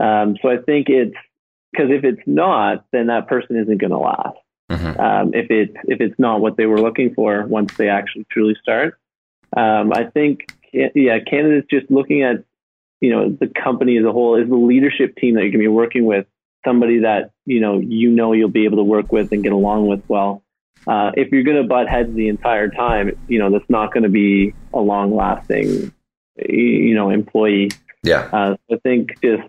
Um, 0.00 0.36
so 0.40 0.48
I 0.48 0.58
think 0.58 0.88
it's 0.88 1.16
because 1.72 1.90
if 1.90 2.04
it's 2.04 2.22
not, 2.26 2.84
then 2.92 3.06
that 3.08 3.28
person 3.28 3.56
isn't 3.56 3.78
going 3.78 3.90
to 3.90 3.98
last. 3.98 4.38
Mm-hmm. 4.70 5.00
Um, 5.00 5.34
if 5.34 5.50
it's 5.50 5.74
if 5.84 6.00
it's 6.00 6.18
not 6.18 6.40
what 6.40 6.56
they 6.56 6.66
were 6.66 6.80
looking 6.80 7.14
for 7.14 7.46
once 7.46 7.74
they 7.74 7.88
actually 7.88 8.26
truly 8.30 8.54
start, 8.60 8.98
um, 9.56 9.92
I 9.94 10.04
think 10.04 10.52
yeah, 10.72 11.18
candidates 11.20 11.68
just 11.70 11.90
looking 11.90 12.22
at 12.22 12.44
you 13.00 13.10
know 13.10 13.30
the 13.30 13.46
company 13.46 13.96
as 13.96 14.04
a 14.04 14.12
whole 14.12 14.36
is 14.40 14.48
the 14.48 14.56
leadership 14.56 15.16
team 15.16 15.34
that 15.34 15.40
you're 15.40 15.50
going 15.50 15.60
to 15.60 15.64
be 15.64 15.68
working 15.68 16.04
with 16.04 16.26
somebody 16.66 17.00
that 17.00 17.30
you 17.46 17.60
know 17.60 17.78
you 17.78 18.10
know 18.10 18.32
you'll 18.32 18.50
be 18.50 18.64
able 18.64 18.76
to 18.76 18.84
work 18.84 19.10
with 19.10 19.32
and 19.32 19.42
get 19.42 19.52
along 19.52 19.86
with 19.86 20.02
well. 20.08 20.42
Uh, 20.86 21.10
if 21.16 21.32
you're 21.32 21.42
going 21.42 21.60
to 21.60 21.64
butt 21.64 21.88
heads 21.88 22.14
the 22.14 22.28
entire 22.28 22.68
time, 22.68 23.18
you 23.26 23.38
know 23.38 23.50
that's 23.50 23.68
not 23.70 23.92
going 23.92 24.02
to 24.02 24.10
be 24.10 24.52
a 24.74 24.80
long 24.80 25.14
lasting 25.14 25.92
you 26.46 26.94
know 26.94 27.10
employee. 27.10 27.70
Yeah. 28.02 28.28
Uh, 28.32 28.56
I 28.70 28.76
think 28.82 29.20
just 29.22 29.48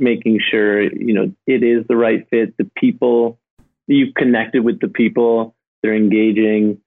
making 0.00 0.40
sure 0.50 0.82
you 0.82 1.14
know 1.14 1.32
it 1.46 1.62
is 1.62 1.86
the 1.88 1.96
right 1.96 2.26
fit. 2.30 2.56
The 2.56 2.70
people 2.76 3.38
you've 3.86 4.14
connected 4.14 4.64
with 4.64 4.80
the 4.80 4.88
people, 4.88 5.54
they're 5.82 5.94
engaging. 5.94 6.80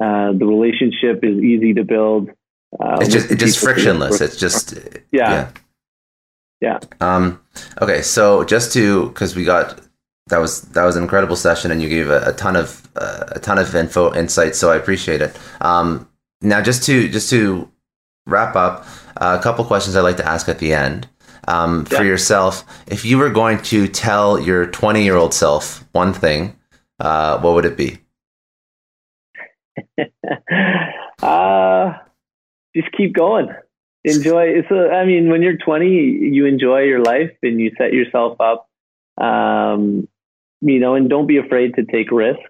Uh, 0.00 0.32
the 0.32 0.46
relationship 0.46 1.24
is 1.24 1.42
easy 1.42 1.74
to 1.74 1.84
build. 1.84 2.30
Uh, 2.78 2.98
it's 3.00 3.12
just 3.12 3.30
it's 3.30 3.42
just 3.42 3.58
frictionless. 3.58 4.20
It's 4.20 4.36
just 4.36 4.74
yeah. 5.10 5.30
yeah. 5.30 5.50
Yeah. 6.60 6.80
Um, 7.00 7.40
okay, 7.80 8.02
so 8.02 8.44
just 8.44 8.72
to 8.72 9.08
because 9.08 9.36
we 9.36 9.44
got 9.44 9.80
that 10.28 10.38
was 10.38 10.62
that 10.62 10.84
was 10.84 10.96
an 10.96 11.02
incredible 11.02 11.36
session, 11.36 11.70
and 11.70 11.82
you 11.82 11.88
gave 11.88 12.10
a, 12.10 12.30
a 12.30 12.32
ton 12.32 12.56
of 12.56 12.88
uh, 12.96 13.24
a 13.28 13.38
ton 13.38 13.58
of 13.58 13.74
info 13.74 14.14
insights. 14.14 14.58
So 14.58 14.70
I 14.70 14.76
appreciate 14.76 15.22
it. 15.22 15.38
Um, 15.60 16.08
now, 16.40 16.60
just 16.60 16.82
to 16.84 17.08
just 17.08 17.30
to 17.30 17.70
wrap 18.26 18.56
up, 18.56 18.86
uh, 19.16 19.36
a 19.38 19.42
couple 19.42 19.64
questions 19.64 19.96
I'd 19.96 20.02
like 20.02 20.16
to 20.18 20.26
ask 20.26 20.48
at 20.48 20.58
the 20.58 20.72
end. 20.74 21.08
Um, 21.46 21.86
yeah. 21.90 21.98
For 21.98 22.04
yourself, 22.04 22.64
if 22.86 23.04
you 23.04 23.18
were 23.18 23.30
going 23.30 23.62
to 23.62 23.88
tell 23.88 24.38
your 24.38 24.66
20 24.66 25.02
year 25.02 25.16
old 25.16 25.32
self 25.34 25.84
one 25.92 26.12
thing, 26.12 26.56
uh, 26.98 27.40
what 27.40 27.54
would 27.54 27.64
it 27.64 27.76
be? 27.76 27.98
uh, 31.22 31.92
just 32.74 32.92
keep 32.96 33.14
going. 33.14 33.48
Enjoy. 34.04 34.44
It's 34.44 34.70
a, 34.70 34.90
I 34.90 35.04
mean, 35.04 35.30
when 35.30 35.42
you're 35.42 35.56
20, 35.56 35.86
you 35.88 36.46
enjoy 36.46 36.82
your 36.82 37.02
life 37.02 37.32
and 37.42 37.60
you 37.60 37.72
set 37.76 37.92
yourself 37.92 38.40
up, 38.40 38.68
um, 39.22 40.08
you 40.60 40.78
know, 40.78 40.94
and 40.94 41.10
don't 41.10 41.26
be 41.26 41.38
afraid 41.38 41.74
to 41.74 41.84
take 41.84 42.10
risks. 42.10 42.42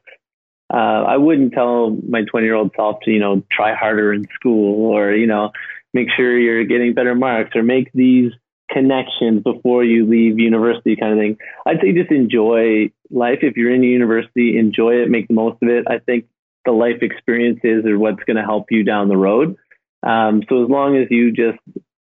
Uh, 0.73 1.05
I 1.07 1.17
wouldn't 1.17 1.55
tell 1.55 1.91
my 2.09 2.25
20 2.25 2.47
year 2.47 2.55
old 2.55 2.73
self 2.77 3.01
to, 3.05 3.11
you 3.11 3.19
know, 3.19 3.43
try 3.51 3.75
harder 3.75 4.13
in 4.13 4.27
school 4.35 4.93
or, 4.93 5.15
you 5.15 5.27
know, 5.27 5.51
make 5.95 6.09
sure 6.15 6.39
you're 6.39 6.65
getting 6.65 6.93
better 6.93 7.15
marks 7.15 7.57
or 7.57 7.63
make 7.63 7.91
these 7.95 8.33
connections 8.71 9.43
before 9.43 9.85
you 9.85 10.07
leave 10.07 10.39
university 10.39 10.97
kind 10.97 11.13
of 11.13 11.19
thing. 11.19 11.39
I'd 11.67 11.81
say 11.81 11.93
just 11.93 12.11
enjoy 12.11 12.91
life. 13.11 13.39
If 13.43 13.57
you're 13.57 13.75
in 13.75 13.83
university, 13.83 14.59
enjoy 14.59 15.03
it, 15.03 15.11
make 15.11 15.29
the 15.29 15.35
most 15.35 15.59
of 15.63 15.69
it. 15.69 15.85
I 15.89 15.99
think 15.99 16.27
the 16.65 16.73
life 16.73 17.03
experiences 17.03 17.85
are 17.87 17.99
what's 17.99 18.23
going 18.25 18.37
to 18.37 18.43
help 18.43 18.67
you 18.71 18.85
down 18.85 19.09
the 19.09 19.17
road. 19.17 19.57
Um, 20.03 20.43
so 20.49 20.65
as 20.65 20.71
long 20.71 20.97
as 20.97 21.09
you 21.11 21.33
just, 21.33 21.59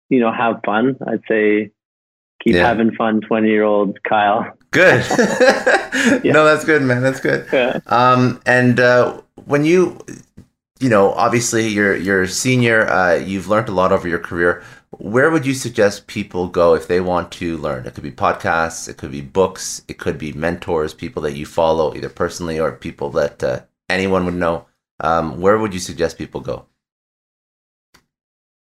you 0.09 0.21
know, 0.21 0.33
have 0.33 0.61
fun, 0.65 0.97
I'd 1.07 1.23
say 1.29 1.71
keep 2.43 2.55
yeah. 2.55 2.67
having 2.67 2.95
fun, 2.95 3.21
20 3.21 3.49
year 3.49 3.65
old 3.65 4.03
Kyle. 4.03 4.53
Good. 4.71 5.05
yeah. 5.09 6.33
No, 6.33 6.45
that's 6.45 6.65
good, 6.65 6.83
man. 6.83 7.03
That's 7.03 7.21
good. 7.21 7.47
Yeah. 7.53 7.81
Um, 7.87 8.41
and, 8.47 8.79
uh, 8.79 9.21
when 9.47 9.65
you, 9.65 9.99
you 10.79 10.89
know, 10.89 11.13
obviously 11.13 11.67
you're, 11.69 11.97
you're 11.97 12.27
senior, 12.27 12.87
uh, 12.87 13.15
you've 13.15 13.49
learned 13.49 13.69
a 13.69 13.73
lot 13.73 13.91
over 13.91 14.07
your 14.07 14.19
career. 14.19 14.63
Where 14.91 15.31
would 15.31 15.45
you 15.45 15.55
suggest 15.55 16.07
people 16.07 16.49
go 16.49 16.75
if 16.75 16.89
they 16.89 17.01
want 17.01 17.31
to 17.33 17.59
learn? 17.59 17.87
It 17.87 17.95
could 17.95 18.03
be 18.03 18.11
podcasts, 18.11 18.89
it 18.89 18.97
could 18.97 19.11
be 19.11 19.21
books, 19.21 19.83
it 19.87 19.99
could 19.99 20.19
be 20.19 20.33
mentors, 20.33 20.95
people 20.95 21.23
that 21.23 21.37
you 21.37 21.45
follow 21.45 21.95
either 21.95 22.09
personally 22.09 22.59
or 22.59 22.73
people 22.73 23.11
that, 23.11 23.43
uh, 23.43 23.61
anyone 23.89 24.25
would 24.25 24.35
know. 24.35 24.67
Um, 25.01 25.41
where 25.41 25.59
would 25.59 25.75
you 25.75 25.81
suggest 25.81 26.19
people 26.19 26.41
go? 26.41 26.67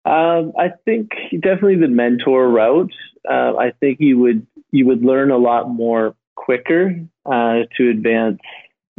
Um, 0.05 0.53
I 0.57 0.69
think 0.85 1.11
definitely 1.39 1.77
the 1.77 1.87
mentor 1.87 2.49
route. 2.49 2.93
Uh, 3.29 3.55
I 3.57 3.71
think 3.79 3.99
you 3.99 4.17
would 4.19 4.47
you 4.71 4.85
would 4.85 5.03
learn 5.03 5.31
a 5.31 5.37
lot 5.37 5.69
more 5.69 6.15
quicker 6.35 6.95
uh, 7.25 7.59
to 7.75 7.89
advance 7.89 8.39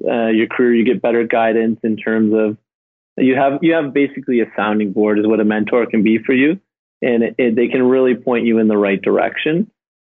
uh, 0.06 0.26
your 0.26 0.46
career. 0.46 0.74
You 0.74 0.84
get 0.84 1.00
better 1.00 1.24
guidance 1.24 1.80
in 1.82 1.96
terms 1.96 2.34
of 2.34 2.58
you 3.16 3.36
have 3.36 3.60
you 3.62 3.72
have 3.72 3.94
basically 3.94 4.40
a 4.40 4.52
sounding 4.54 4.92
board 4.92 5.18
is 5.18 5.26
what 5.26 5.40
a 5.40 5.44
mentor 5.44 5.86
can 5.86 6.02
be 6.02 6.18
for 6.18 6.34
you, 6.34 6.60
and 7.02 7.22
it, 7.22 7.34
it, 7.38 7.56
they 7.56 7.68
can 7.68 7.82
really 7.82 8.14
point 8.14 8.46
you 8.46 8.58
in 8.58 8.68
the 8.68 8.76
right 8.76 9.00
direction. 9.00 9.70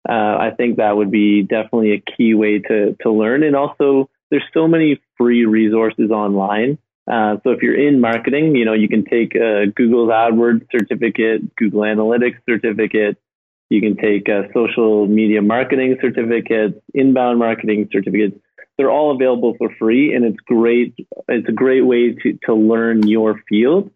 Uh, 0.07 0.13
I 0.13 0.51
think 0.55 0.77
that 0.77 0.95
would 0.95 1.11
be 1.11 1.43
definitely 1.43 1.93
a 1.93 2.01
key 2.15 2.33
way 2.33 2.59
to 2.59 2.95
to 3.01 3.11
learn, 3.11 3.43
and 3.43 3.55
also 3.55 4.09
there's 4.31 4.43
so 4.53 4.67
many 4.67 5.01
free 5.17 5.45
resources 5.45 6.11
online 6.11 6.77
uh, 7.09 7.37
so 7.43 7.49
if 7.49 7.63
you're 7.63 7.79
in 7.79 7.99
marketing, 7.99 8.55
you 8.55 8.65
know, 8.65 8.73
you 8.73 8.87
can 8.87 9.03
take 9.03 9.33
a 9.33 9.65
Google's 9.75 10.09
AdWords 10.09 10.67
certificate, 10.71 11.55
Google 11.55 11.81
Analytics 11.81 12.37
certificate. 12.47 13.17
You 13.69 13.81
can 13.81 13.97
take 13.97 14.27
a 14.27 14.47
social 14.53 15.07
media 15.07 15.41
marketing 15.41 15.97
certificates, 16.01 16.79
inbound 16.93 17.39
marketing 17.39 17.89
certificates. 17.91 18.37
They're 18.77 18.91
all 18.91 19.15
available 19.15 19.55
for 19.57 19.69
free, 19.79 20.13
and 20.13 20.23
it's 20.23 20.39
great. 20.45 20.93
It's 21.27 21.49
a 21.49 21.51
great 21.51 21.81
way 21.81 22.13
to 22.13 22.37
to 22.45 22.53
learn 22.53 23.07
your 23.07 23.41
field, 23.49 23.91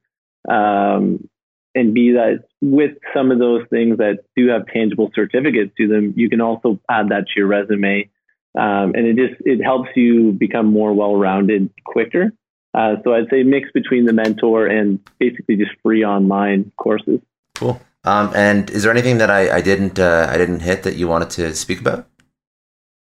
um, 0.49 1.29
and 1.75 1.93
be 1.93 2.11
that 2.11 2.45
with 2.61 2.91
some 3.15 3.31
of 3.31 3.39
those 3.39 3.63
things 3.69 3.97
that 3.97 4.19
do 4.35 4.47
have 4.47 4.67
tangible 4.67 5.11
certificates 5.13 5.73
to 5.77 5.87
them. 5.87 6.13
You 6.15 6.29
can 6.29 6.41
also 6.41 6.79
add 6.89 7.09
that 7.09 7.27
to 7.27 7.33
your 7.35 7.47
resume, 7.47 8.09
um, 8.55 8.93
and 8.95 9.07
it 9.07 9.15
just 9.15 9.41
it 9.45 9.63
helps 9.63 9.89
you 9.95 10.31
become 10.33 10.67
more 10.67 10.93
well 10.93 11.15
rounded 11.15 11.69
quicker. 11.85 12.33
Uh, 12.73 12.95
so 13.03 13.13
I'd 13.13 13.29
say 13.29 13.43
mix 13.43 13.69
between 13.71 14.05
the 14.05 14.13
mentor 14.13 14.65
and 14.67 14.99
basically 15.19 15.55
just 15.57 15.71
free 15.83 16.03
online 16.03 16.71
courses. 16.77 17.19
Cool. 17.55 17.79
Um, 18.03 18.31
and 18.35 18.69
is 18.71 18.83
there 18.83 18.91
anything 18.91 19.19
that 19.19 19.29
I, 19.29 19.57
I 19.57 19.61
didn't 19.61 19.99
uh, 19.99 20.27
I 20.29 20.37
didn't 20.37 20.61
hit 20.61 20.83
that 20.83 20.95
you 20.95 21.07
wanted 21.07 21.29
to 21.31 21.55
speak 21.55 21.79
about, 21.79 22.07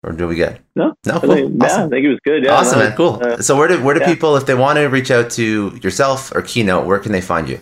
or 0.02 0.12
do 0.12 0.26
we 0.26 0.34
get? 0.34 0.60
No, 0.74 0.94
no. 1.06 1.20
Cool. 1.20 1.30
I 1.30 1.34
think, 1.34 1.62
awesome. 1.62 1.80
Yeah, 1.80 1.86
I 1.86 1.88
think 1.88 2.04
it 2.04 2.08
was 2.08 2.18
good. 2.24 2.44
Yeah, 2.44 2.54
awesome, 2.54 2.78
no, 2.78 2.84
man. 2.86 2.96
Cool. 2.96 3.20
Uh, 3.22 3.36
so 3.42 3.56
where 3.56 3.68
do 3.68 3.82
where 3.82 3.94
do 3.94 4.00
yeah. 4.00 4.06
people, 4.06 4.36
if 4.36 4.46
they 4.46 4.54
want 4.54 4.78
to 4.78 4.86
reach 4.86 5.10
out 5.10 5.30
to 5.32 5.78
yourself 5.82 6.34
or 6.34 6.42
Keynote, 6.42 6.86
where 6.86 6.98
can 6.98 7.12
they 7.12 7.20
find 7.20 7.48
you? 7.48 7.60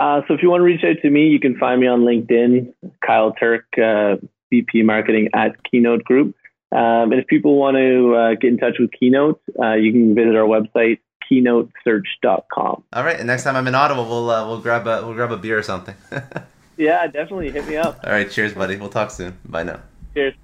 Uh, 0.00 0.22
so 0.26 0.32
if 0.32 0.42
you 0.42 0.48
want 0.48 0.60
to 0.60 0.64
reach 0.64 0.82
out 0.82 0.96
to 1.02 1.10
me, 1.10 1.28
you 1.28 1.38
can 1.38 1.58
find 1.58 1.78
me 1.78 1.86
on 1.86 2.00
LinkedIn, 2.00 2.72
Kyle 3.06 3.34
Turk, 3.34 3.66
uh, 3.76 4.16
VP 4.48 4.82
Marketing 4.82 5.28
at 5.34 5.62
Keynote 5.70 6.04
Group. 6.04 6.34
Um, 6.72 7.12
and 7.12 7.20
if 7.20 7.26
people 7.26 7.56
want 7.56 7.76
to 7.76 8.14
uh, 8.14 8.34
get 8.40 8.50
in 8.50 8.56
touch 8.56 8.76
with 8.78 8.90
Keynote, 8.98 9.42
uh, 9.60 9.74
you 9.74 9.92
can 9.92 10.14
visit 10.14 10.36
our 10.36 10.46
website 10.46 11.00
keynotesearch.com. 11.30 12.82
All 12.92 13.04
right, 13.04 13.18
and 13.18 13.26
next 13.26 13.44
time 13.44 13.56
I'm 13.56 13.66
in 13.68 13.74
Ottawa, 13.74 14.02
we'll 14.08 14.30
uh, 14.30 14.46
we'll 14.48 14.60
grab 14.60 14.86
a 14.86 15.04
we'll 15.04 15.14
grab 15.14 15.32
a 15.32 15.36
beer 15.36 15.58
or 15.58 15.62
something. 15.62 15.94
yeah, 16.78 17.06
definitely 17.06 17.50
hit 17.50 17.68
me 17.68 17.76
up. 17.76 18.00
All 18.02 18.10
right, 18.10 18.30
cheers, 18.30 18.54
buddy. 18.54 18.76
We'll 18.76 18.88
talk 18.88 19.10
soon. 19.10 19.38
Bye 19.44 19.64
now. 19.64 19.80
Cheers. 20.14 20.34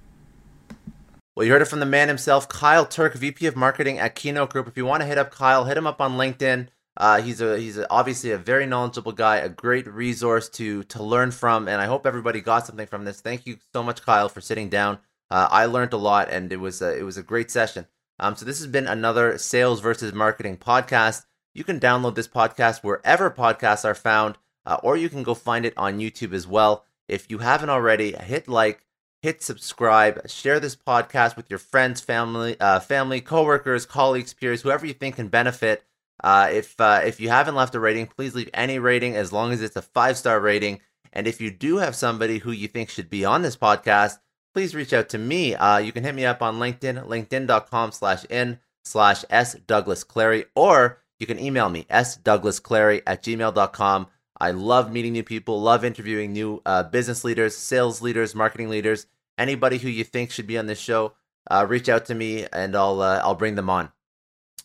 Well, 1.35 1.45
you 1.45 1.51
heard 1.51 1.61
it 1.63 1.67
from 1.67 1.79
the 1.79 1.85
man 1.85 2.07
himself, 2.09 2.47
Kyle 2.47 2.85
Turk, 2.85 3.15
VP 3.15 3.47
of 3.47 3.55
Marketing 3.55 3.97
at 3.97 4.13
Keynote 4.13 4.51
Group. 4.51 4.67
If 4.67 4.77
you 4.77 4.85
want 4.85 5.01
to 5.01 5.07
hit 5.07 5.17
up 5.17 5.31
Kyle, 5.31 5.65
hit 5.65 5.77
him 5.77 5.87
up 5.87 5.99
on 5.99 6.13
LinkedIn. 6.13 6.67
Uh, 6.97 7.21
he's 7.21 7.41
a 7.41 7.57
he's 7.59 7.77
a, 7.77 7.89
obviously 7.91 8.31
a 8.31 8.37
very 8.37 8.65
knowledgeable 8.65 9.11
guy, 9.11 9.37
a 9.37 9.49
great 9.49 9.87
resource 9.87 10.49
to 10.49 10.83
to 10.85 11.03
learn 11.03 11.31
from, 11.31 11.67
and 11.67 11.79
I 11.79 11.85
hope 11.85 12.05
everybody 12.05 12.41
got 12.41 12.65
something 12.65 12.87
from 12.87 13.05
this. 13.05 13.21
Thank 13.21 13.45
you 13.45 13.57
so 13.71 13.83
much, 13.83 14.01
Kyle, 14.01 14.29
for 14.29 14.41
sitting 14.41 14.69
down 14.69 14.99
uh, 15.29 15.47
I 15.51 15.65
learned 15.65 15.93
a 15.93 15.97
lot, 15.97 16.29
and 16.29 16.51
it 16.51 16.57
was 16.57 16.81
a, 16.81 16.97
it 16.97 17.03
was 17.03 17.17
a 17.17 17.23
great 17.23 17.51
session. 17.51 17.87
Um, 18.19 18.35
so 18.35 18.45
this 18.45 18.59
has 18.59 18.67
been 18.67 18.87
another 18.87 19.37
sales 19.37 19.81
versus 19.81 20.13
marketing 20.13 20.57
podcast. 20.57 21.25
You 21.53 21.63
can 21.63 21.79
download 21.79 22.15
this 22.15 22.27
podcast 22.27 22.83
wherever 22.83 23.29
podcasts 23.29 23.85
are 23.85 23.95
found, 23.95 24.37
uh, 24.65 24.77
or 24.83 24.95
you 24.97 25.09
can 25.09 25.23
go 25.23 25.33
find 25.33 25.65
it 25.65 25.73
on 25.77 25.99
YouTube 25.99 26.33
as 26.33 26.47
well. 26.47 26.85
If 27.07 27.29
you 27.29 27.39
haven't 27.39 27.69
already, 27.69 28.13
hit 28.13 28.47
like, 28.47 28.83
hit 29.21 29.43
subscribe, 29.43 30.29
share 30.29 30.59
this 30.59 30.75
podcast 30.75 31.35
with 31.35 31.49
your 31.49 31.59
friends, 31.59 32.01
family, 32.01 32.59
uh, 32.59 32.79
family, 32.79 33.21
coworkers, 33.21 33.85
colleagues, 33.85 34.33
peers, 34.33 34.61
whoever 34.61 34.85
you 34.85 34.93
think 34.93 35.15
can 35.15 35.27
benefit. 35.27 35.83
Uh, 36.23 36.49
if 36.51 36.79
uh, 36.79 37.01
if 37.05 37.19
you 37.19 37.29
haven't 37.29 37.55
left 37.55 37.75
a 37.75 37.79
rating, 37.79 38.07
please 38.07 38.35
leave 38.35 38.49
any 38.53 38.79
rating 38.79 39.15
as 39.15 39.31
long 39.31 39.51
as 39.51 39.61
it's 39.61 39.75
a 39.75 39.81
five 39.81 40.17
star 40.17 40.39
rating. 40.39 40.79
And 41.13 41.27
if 41.27 41.39
you 41.41 41.51
do 41.51 41.77
have 41.77 41.95
somebody 41.95 42.39
who 42.39 42.51
you 42.51 42.67
think 42.67 42.89
should 42.89 43.09
be 43.09 43.25
on 43.25 43.41
this 43.41 43.57
podcast, 43.57 44.19
please 44.53 44.75
reach 44.75 44.93
out 44.93 45.09
to 45.09 45.17
me. 45.17 45.55
Uh, 45.55 45.77
you 45.77 45.91
can 45.91 46.03
hit 46.03 46.15
me 46.15 46.25
up 46.25 46.41
on 46.41 46.59
LinkedIn, 46.59 47.05
linkedin.com 47.07 47.91
slash 47.91 48.25
in 48.25 48.59
slash 48.83 49.23
S 49.29 49.55
Douglas 49.67 50.03
Clary, 50.03 50.45
or 50.55 50.99
you 51.19 51.27
can 51.27 51.39
email 51.39 51.69
me, 51.69 51.85
S 51.89 52.15
Douglas 52.17 52.59
Clary 52.59 53.01
at 53.05 53.23
gmail.com. 53.23 54.07
I 54.39 54.51
love 54.51 54.91
meeting 54.91 55.13
new 55.13 55.23
people, 55.23 55.61
love 55.61 55.83
interviewing 55.83 56.33
new 56.33 56.61
uh, 56.65 56.83
business 56.83 57.23
leaders, 57.23 57.57
sales 57.57 58.01
leaders, 58.01 58.35
marketing 58.35 58.69
leaders, 58.69 59.07
anybody 59.37 59.79
who 59.79 59.89
you 59.89 60.03
think 60.03 60.31
should 60.31 60.47
be 60.47 60.57
on 60.57 60.67
this 60.67 60.79
show. 60.79 61.13
Uh, 61.49 61.65
reach 61.67 61.89
out 61.89 62.05
to 62.05 62.15
me 62.15 62.45
and 62.51 62.75
I'll 62.75 63.01
uh, 63.01 63.21
I'll 63.23 63.35
bring 63.35 63.55
them 63.55 63.69
on. 63.69 63.91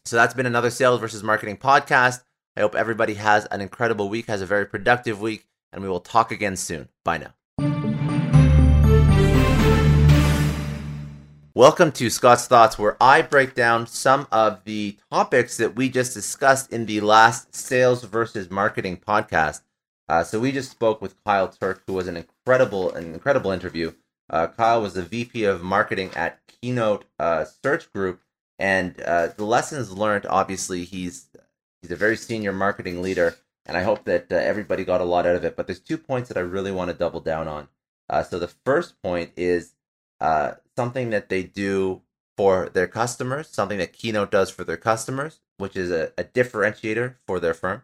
So 0.04 0.16
that's 0.16 0.34
been 0.34 0.46
another 0.46 0.70
sales 0.70 1.00
versus 1.00 1.22
marketing 1.22 1.56
podcast. 1.58 2.22
I 2.56 2.60
hope 2.60 2.74
everybody 2.74 3.14
has 3.14 3.46
an 3.46 3.60
incredible 3.60 4.08
week, 4.08 4.26
has 4.26 4.42
a 4.42 4.46
very 4.46 4.66
productive 4.66 5.20
week, 5.20 5.46
and 5.72 5.82
we 5.82 5.88
will 5.88 6.00
talk 6.00 6.30
again 6.30 6.56
soon. 6.56 6.88
Bye 7.04 7.18
now. 7.18 7.34
Welcome 11.54 11.92
to 11.92 12.10
Scott's 12.10 12.46
Thoughts, 12.46 12.78
where 12.78 12.96
I 13.00 13.22
break 13.22 13.54
down 13.54 13.86
some 13.86 14.26
of 14.32 14.64
the 14.64 14.96
topics 15.10 15.58
that 15.58 15.76
we 15.76 15.88
just 15.88 16.14
discussed 16.14 16.72
in 16.72 16.86
the 16.86 17.00
last 17.00 17.54
Sales 17.54 18.04
versus 18.04 18.50
Marketing 18.50 18.96
podcast. 18.96 19.60
Uh, 20.08 20.24
so 20.24 20.40
we 20.40 20.50
just 20.50 20.70
spoke 20.70 21.00
with 21.00 21.22
Kyle 21.24 21.48
Turk, 21.48 21.82
who 21.86 21.92
was 21.92 22.08
an 22.08 22.16
incredible, 22.16 22.92
an 22.92 23.14
incredible 23.14 23.50
interview. 23.50 23.92
Uh, 24.28 24.46
Kyle 24.46 24.82
was 24.82 24.94
the 24.94 25.02
VP 25.02 25.44
of 25.44 25.62
Marketing 25.62 26.10
at 26.16 26.40
Keynote 26.48 27.04
uh, 27.18 27.44
Search 27.44 27.92
Group, 27.92 28.20
and 28.62 29.00
uh, 29.02 29.26
the 29.36 29.44
lessons 29.44 29.90
learned. 29.90 30.24
Obviously, 30.26 30.84
he's 30.84 31.26
he's 31.82 31.90
a 31.90 31.96
very 31.96 32.16
senior 32.16 32.52
marketing 32.52 33.02
leader, 33.02 33.36
and 33.66 33.76
I 33.76 33.82
hope 33.82 34.04
that 34.04 34.30
uh, 34.30 34.36
everybody 34.36 34.84
got 34.84 35.00
a 35.00 35.04
lot 35.04 35.26
out 35.26 35.34
of 35.34 35.44
it. 35.44 35.56
But 35.56 35.66
there's 35.66 35.80
two 35.80 35.98
points 35.98 36.28
that 36.28 36.38
I 36.38 36.42
really 36.42 36.70
want 36.70 36.88
to 36.90 36.96
double 36.96 37.20
down 37.20 37.48
on. 37.48 37.68
Uh, 38.08 38.22
so 38.22 38.38
the 38.38 38.54
first 38.64 39.02
point 39.02 39.32
is 39.36 39.74
uh, 40.20 40.52
something 40.76 41.10
that 41.10 41.28
they 41.28 41.42
do 41.42 42.02
for 42.36 42.68
their 42.68 42.86
customers, 42.86 43.48
something 43.48 43.78
that 43.78 43.92
Keynote 43.92 44.30
does 44.30 44.48
for 44.48 44.62
their 44.62 44.76
customers, 44.76 45.40
which 45.58 45.76
is 45.76 45.90
a, 45.90 46.12
a 46.16 46.22
differentiator 46.22 47.16
for 47.26 47.40
their 47.40 47.54
firm, 47.54 47.82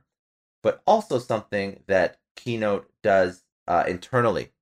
but 0.63 0.81
also 0.87 1.19
something 1.19 1.83
that 1.89 2.19
Keynote 2.37 2.89
does 3.03 3.43
uh, 3.67 3.83
internally. 3.89 4.53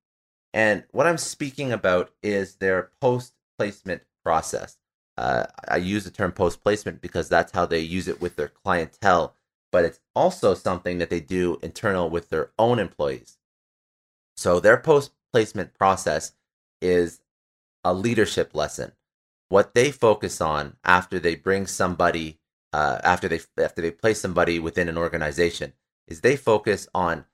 And 0.54 0.84
what 0.92 1.06
I'm 1.06 1.18
speaking 1.18 1.72
about 1.72 2.10
is 2.22 2.54
their 2.54 2.90
post 3.02 3.34
placement 3.58 4.02
process. 4.24 4.78
Uh, 5.18 5.46
I 5.68 5.76
use 5.76 6.04
the 6.04 6.10
term 6.10 6.32
post 6.32 6.62
placement 6.62 7.00
because 7.00 7.28
that's 7.28 7.52
how 7.52 7.66
they 7.66 7.80
use 7.80 8.08
it 8.08 8.20
with 8.20 8.36
their 8.36 8.48
clientele, 8.48 9.34
but 9.72 9.84
it's 9.84 10.00
also 10.14 10.54
something 10.54 10.98
that 10.98 11.10
they 11.10 11.20
do 11.20 11.58
internal 11.62 12.10
with 12.10 12.28
their 12.28 12.50
own 12.58 12.78
employees. 12.78 13.38
So 14.36 14.60
their 14.60 14.76
post 14.76 15.12
placement 15.32 15.74
process 15.74 16.32
is 16.82 17.20
a 17.82 17.94
leadership 17.94 18.54
lesson. 18.54 18.92
What 19.48 19.74
they 19.74 19.90
focus 19.90 20.40
on 20.40 20.76
after 20.84 21.18
they 21.18 21.34
bring 21.36 21.66
somebody, 21.66 22.38
uh, 22.72 22.98
after 23.02 23.28
they 23.28 23.40
after 23.58 23.80
they 23.80 23.92
place 23.92 24.20
somebody 24.20 24.58
within 24.58 24.88
an 24.88 24.98
organization, 24.98 25.72
is 26.08 26.20
they 26.20 26.36
focus 26.36 26.88
on 26.94 27.24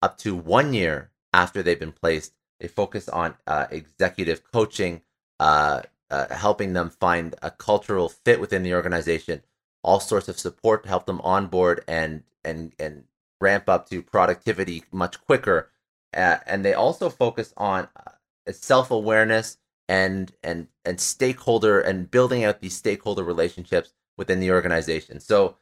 up 0.00 0.16
to 0.18 0.36
one 0.36 0.72
year 0.72 1.10
after 1.32 1.62
they've 1.62 1.78
been 1.78 1.92
placed. 1.92 2.32
They 2.60 2.68
focus 2.68 3.08
on 3.08 3.34
uh, 3.46 3.66
executive 3.70 4.42
coaching, 4.50 5.02
uh, 5.38 5.82
uh, 6.10 6.34
helping 6.34 6.72
them 6.72 6.90
find 6.90 7.34
a 7.42 7.50
cultural 7.50 8.08
fit 8.08 8.40
within 8.40 8.62
the 8.62 8.74
organization, 8.74 9.42
all 9.82 10.00
sorts 10.00 10.28
of 10.28 10.38
support 10.38 10.82
to 10.82 10.88
help 10.88 11.06
them 11.06 11.20
onboard 11.22 11.84
and 11.86 12.22
and 12.44 12.72
and 12.78 13.04
ramp 13.40 13.68
up 13.68 13.88
to 13.88 14.02
productivity 14.02 14.84
much 14.90 15.20
quicker. 15.20 15.70
Uh, 16.16 16.38
and 16.46 16.64
they 16.64 16.74
also 16.74 17.10
focus 17.10 17.52
on 17.56 17.88
uh, 17.96 18.52
self 18.52 18.90
awareness 18.90 19.58
and 19.88 20.32
and 20.42 20.68
and 20.84 21.00
stakeholder 21.00 21.80
and 21.80 22.10
building 22.10 22.44
out 22.44 22.60
these 22.60 22.76
stakeholder 22.76 23.24
relationships 23.24 23.92
within 24.16 24.40
the 24.40 24.50
organization. 24.50 25.20
So 25.20 25.56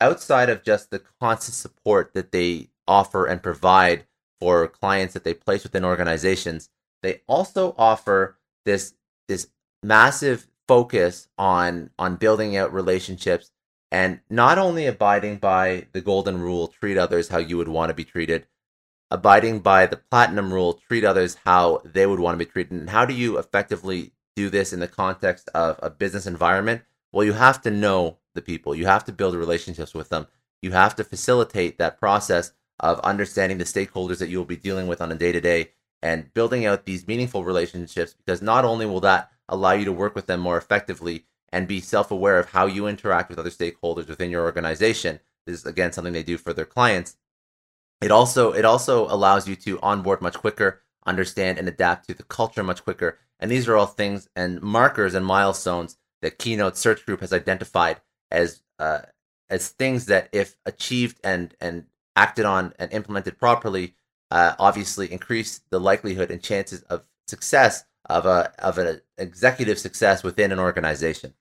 outside 0.00 0.48
of 0.48 0.62
just 0.62 0.90
the 0.90 1.02
constant 1.20 1.54
support 1.54 2.14
that 2.14 2.32
they 2.32 2.68
offer 2.86 3.26
and 3.26 3.42
provide 3.42 4.06
for 4.40 4.68
clients 4.68 5.14
that 5.14 5.24
they 5.24 5.34
place 5.34 5.64
within 5.64 5.84
organizations, 5.84 6.70
they 7.02 7.22
also 7.26 7.74
offer 7.76 8.38
this 8.64 8.94
this 9.28 9.48
massive 9.82 10.48
focus 10.66 11.28
on 11.38 11.90
on 11.98 12.16
building 12.16 12.56
out 12.56 12.72
relationships 12.72 13.50
and 13.90 14.20
not 14.28 14.58
only 14.58 14.86
abiding 14.86 15.36
by 15.36 15.86
the 15.92 16.00
golden 16.00 16.40
rule 16.40 16.68
treat 16.68 16.98
others 16.98 17.28
how 17.28 17.38
you 17.38 17.56
would 17.56 17.68
want 17.68 17.88
to 17.88 17.94
be 17.94 18.04
treated 18.04 18.46
abiding 19.10 19.60
by 19.60 19.86
the 19.86 19.96
platinum 19.96 20.52
rule 20.52 20.74
treat 20.74 21.04
others 21.04 21.38
how 21.44 21.80
they 21.84 22.06
would 22.06 22.20
want 22.20 22.38
to 22.38 22.44
be 22.44 22.50
treated. 22.50 22.72
And 22.72 22.90
how 22.90 23.04
do 23.04 23.14
you 23.14 23.38
effectively 23.38 24.12
do 24.36 24.50
this 24.50 24.72
in 24.72 24.80
the 24.80 24.88
context 24.88 25.48
of 25.54 25.78
a 25.82 25.90
business 25.90 26.26
environment? 26.26 26.82
Well 27.12 27.24
you 27.24 27.32
have 27.32 27.62
to 27.62 27.70
know 27.70 28.18
the 28.34 28.42
people. 28.42 28.74
You 28.74 28.86
have 28.86 29.04
to 29.06 29.12
build 29.12 29.34
relationships 29.34 29.94
with 29.94 30.10
them. 30.10 30.26
You 30.60 30.72
have 30.72 30.94
to 30.96 31.04
facilitate 31.04 31.78
that 31.78 31.98
process 31.98 32.52
of 32.80 33.00
understanding 33.00 33.58
the 33.58 33.64
stakeholders 33.64 34.18
that 34.18 34.28
you 34.28 34.38
will 34.38 34.44
be 34.44 34.56
dealing 34.56 34.86
with 34.86 35.00
on 35.00 35.10
a 35.10 35.16
day 35.16 35.32
to 35.32 35.40
day 35.40 35.70
and 36.02 36.32
building 36.34 36.64
out 36.64 36.84
these 36.84 37.08
meaningful 37.08 37.44
relationships 37.44 38.14
because 38.14 38.40
not 38.40 38.64
only 38.64 38.86
will 38.86 39.00
that 39.00 39.32
allow 39.48 39.72
you 39.72 39.84
to 39.84 39.92
work 39.92 40.14
with 40.14 40.26
them 40.26 40.40
more 40.40 40.56
effectively 40.56 41.24
and 41.50 41.66
be 41.66 41.80
self 41.80 42.10
aware 42.10 42.38
of 42.38 42.50
how 42.50 42.66
you 42.66 42.86
interact 42.86 43.30
with 43.30 43.38
other 43.38 43.50
stakeholders 43.50 44.08
within 44.08 44.30
your 44.30 44.44
organization. 44.44 45.20
This 45.46 45.60
is 45.60 45.66
again 45.66 45.92
something 45.92 46.12
they 46.12 46.22
do 46.22 46.38
for 46.38 46.52
their 46.52 46.64
clients. 46.64 47.16
It 48.00 48.10
also 48.10 48.52
it 48.52 48.64
also 48.64 49.06
allows 49.06 49.48
you 49.48 49.56
to 49.56 49.80
onboard 49.80 50.20
much 50.20 50.34
quicker, 50.34 50.82
understand 51.06 51.58
and 51.58 51.68
adapt 51.68 52.06
to 52.08 52.14
the 52.14 52.22
culture 52.22 52.62
much 52.62 52.84
quicker. 52.84 53.18
And 53.40 53.50
these 53.50 53.68
are 53.68 53.76
all 53.76 53.86
things 53.86 54.28
and 54.36 54.60
markers 54.60 55.14
and 55.14 55.24
milestones 55.24 55.96
that 56.22 56.38
Keynote 56.38 56.76
Search 56.76 57.04
Group 57.06 57.20
has 57.20 57.32
identified 57.32 58.00
as 58.30 58.62
uh, 58.78 59.00
as 59.50 59.68
things 59.70 60.06
that, 60.06 60.28
if 60.32 60.56
achieved 60.66 61.18
and 61.24 61.54
and 61.60 61.86
acted 62.16 62.44
on 62.44 62.74
and 62.78 62.92
implemented 62.92 63.38
properly, 63.38 63.94
uh, 64.30 64.54
obviously 64.58 65.10
increase 65.10 65.60
the 65.70 65.80
likelihood 65.80 66.30
and 66.30 66.42
chances 66.42 66.82
of 66.82 67.04
success 67.26 67.84
of 68.08 68.26
a 68.26 68.52
of 68.58 68.78
an 68.78 69.00
executive 69.16 69.78
success 69.78 70.22
within 70.22 70.52
an 70.52 70.58
organization. 70.58 71.34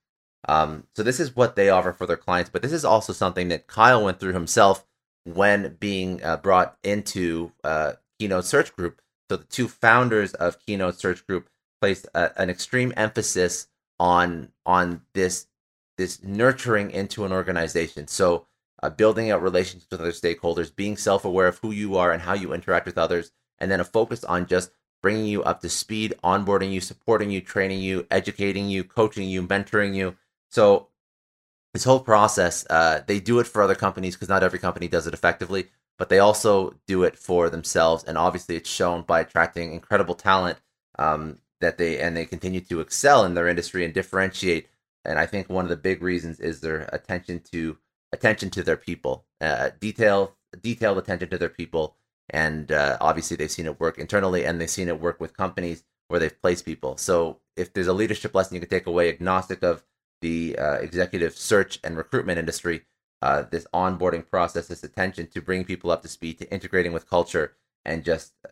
Um, 0.47 0.84
so 0.95 1.03
this 1.03 1.20
is 1.20 1.36
what 1.36 1.55
they 1.55 1.70
offer 1.70 1.93
for 1.93 2.05
their 2.05 2.18
clients, 2.18 2.49
but 2.49 2.61
this 2.61 2.72
is 2.72 2.86
also 2.86 3.13
something 3.13 3.47
that 3.49 3.68
Kyle 3.68 4.03
went 4.03 4.20
through 4.20 4.34
himself 4.34 4.86
when 5.24 5.76
being 5.80 6.24
uh, 6.24 6.38
brought 6.38 6.78
into 6.84 7.51
uh, 7.63 7.93
Keynote 8.20 8.45
Search 8.45 8.76
Group. 8.76 9.01
So 9.30 9.38
the 9.38 9.43
two 9.43 9.68
founders 9.68 10.34
of 10.34 10.59
Keynote 10.59 10.99
Search 10.99 11.26
Group 11.28 11.49
placed 11.82 12.07
a, 12.13 12.39
an 12.41 12.49
extreme 12.49 12.93
emphasis 12.95 13.68
on 13.99 14.49
on 14.65 15.01
this 15.13 15.47
this 15.97 16.24
nurturing 16.24 16.91
into 16.91 17.26
an 17.26 17.32
organization. 17.32 18.07
So 18.07 18.45
uh, 18.82 18.89
building 18.89 19.32
out 19.32 19.41
relationships 19.41 19.88
with 19.91 20.01
other 20.01 20.11
stakeholders, 20.11 20.76
being 20.76 20.97
self 20.97 21.26
aware 21.26 21.47
of 21.47 21.57
who 21.59 21.72
you 21.72 21.97
are 21.97 22.11
and 22.11 22.22
how 22.22 22.34
you 22.34 22.53
interact 22.53 22.86
with 22.86 22.97
others, 22.97 23.32
and 23.59 23.72
then 23.72 23.80
a 23.80 23.86
focus 23.86 24.24
on 24.24 24.45
just 24.45 24.72
bringing 25.01 25.25
you 25.25 25.43
up 25.43 25.61
to 25.61 25.69
speed, 25.69 26.13
onboarding 26.23 26.71
you, 26.71 26.81
supporting 26.81 27.31
you, 27.31 27.41
training 27.41 27.79
you, 27.79 28.05
educating 28.11 28.69
you, 28.69 28.83
coaching 28.83 29.29
you, 29.29 29.41
mentoring 29.41 29.95
you. 29.95 30.15
So 30.49 30.87
this 31.73 31.83
whole 31.83 31.99
process, 31.99 32.65
uh, 32.69 33.01
they 33.05 33.19
do 33.19 33.39
it 33.39 33.47
for 33.47 33.61
other 33.61 33.75
companies 33.75 34.15
because 34.15 34.29
not 34.29 34.43
every 34.43 34.59
company 34.59 34.87
does 34.87 35.07
it 35.07 35.13
effectively, 35.13 35.67
but 35.97 36.09
they 36.09 36.19
also 36.19 36.75
do 36.87 37.03
it 37.03 37.17
for 37.17 37.49
themselves. 37.49 38.03
And 38.03 38.17
obviously, 38.17 38.55
it's 38.55 38.69
shown 38.69 39.03
by 39.03 39.19
attracting 39.19 39.73
incredible 39.73 40.15
talent 40.15 40.57
um, 40.97 41.37
that 41.61 41.77
they 41.77 41.99
and 41.99 42.15
they 42.15 42.25
continue 42.25 42.61
to 42.61 42.79
excel 42.79 43.25
in 43.25 43.33
their 43.33 43.47
industry 43.47 43.85
and 43.85 43.93
differentiate. 43.93 44.67
And 45.05 45.19
I 45.19 45.25
think 45.25 45.49
one 45.49 45.65
of 45.65 45.69
the 45.69 45.77
big 45.77 46.01
reasons 46.01 46.39
is 46.39 46.61
their 46.61 46.89
attention 46.91 47.41
to 47.51 47.77
attention 48.11 48.49
to 48.51 48.63
their 48.63 48.77
people, 48.77 49.25
uh, 49.41 49.69
detail 49.79 50.35
detailed 50.61 50.97
attention 50.97 51.29
to 51.29 51.37
their 51.37 51.49
people 51.49 51.95
and 52.30 52.71
uh, 52.71 52.97
obviously 52.99 53.38
they've 53.38 53.51
seen 53.51 53.65
it 53.65 53.80
work 53.80 53.97
internally 53.97 54.45
and 54.45 54.59
they've 54.59 54.69
seen 54.69 54.88
it 54.88 54.99
work 54.99 55.19
with 55.19 55.36
companies 55.36 55.84
where 56.07 56.19
they've 56.19 56.41
placed 56.41 56.65
people. 56.65 56.97
So 56.97 57.39
if 57.55 57.73
there's 57.73 57.88
a 57.88 57.93
leadership 57.93 58.34
lesson 58.36 58.55
you 58.55 58.61
can 58.61 58.69
take 58.69 58.88
away 58.88 59.09
agnostic 59.09 59.63
of 59.63 59.84
the 60.21 60.57
uh, 60.57 60.75
executive 60.75 61.36
search 61.36 61.80
and 61.84 61.97
recruitment 61.97 62.39
industry 62.39 62.84
uh, 63.21 63.43
this 63.49 63.67
onboarding 63.73 64.28
process 64.28 64.67
this 64.67 64.84
attention 64.84 65.28
to 65.28 65.41
bring 65.41 65.63
people 65.63 65.91
up 65.91 66.01
to 66.03 66.07
speed 66.07 66.38
to 66.38 66.51
integrating 66.51 66.93
with 66.93 67.09
culture 67.09 67.55
and 67.86 68.03
just 68.03 68.34
uh, 68.45 68.51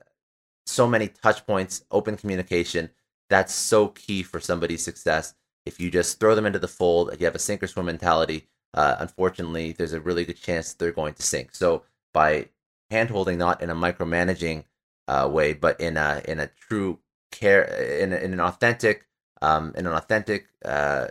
so 0.66 0.88
many 0.88 1.08
touch 1.08 1.46
points 1.46 1.84
open 1.92 2.18
communication 2.18 2.90
that's 3.30 3.54
so 3.54 3.88
key 3.88 4.22
for 4.22 4.40
somebody's 4.40 4.84
success. 4.84 5.34
If 5.66 5.80
you 5.80 5.90
just 5.90 6.20
throw 6.20 6.36
them 6.36 6.46
into 6.46 6.60
the 6.60 6.68
fold 6.68 7.12
if 7.14 7.20
you 7.20 7.26
have 7.26 7.36
a 7.36 7.40
sink 7.40 7.64
or 7.64 7.68
swim 7.68 7.86
mentality 7.86 8.48
uh, 8.74 8.96
unfortunately 9.00 9.72
there's 9.72 9.94
a 9.94 10.02
really 10.02 10.26
good 10.26 10.42
chance 10.42 10.74
they're 10.74 10.92
going 10.92 11.14
to 11.16 11.24
sink. 11.24 11.56
So 11.56 11.84
by 12.14 12.50
handholding 12.96 13.38
not 13.38 13.62
in 13.62 13.70
a 13.70 13.76
micromanaging 13.76 14.64
uh, 15.08 15.30
way, 15.32 15.54
but 15.54 15.80
in 15.80 15.98
a 15.98 16.22
in 16.26 16.40
a 16.40 16.48
true 16.48 17.00
care 17.32 17.64
in, 17.64 18.14
a, 18.14 18.18
in 18.18 18.34
an 18.34 18.40
authentic 18.40 19.06
um, 19.42 19.74
in 19.76 19.86
an 19.86 19.94
authentic 19.94 20.48
uh, 20.64 21.08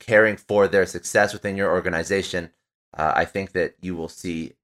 caring 0.00 0.36
for 0.36 0.66
their 0.66 0.86
success 0.86 1.32
within 1.32 1.56
your 1.56 1.70
organization. 1.70 2.50
Uh, 2.96 3.12
I 3.14 3.24
think 3.24 3.52
that 3.52 3.76
you 3.80 3.94
will 3.94 4.08
see 4.08 4.54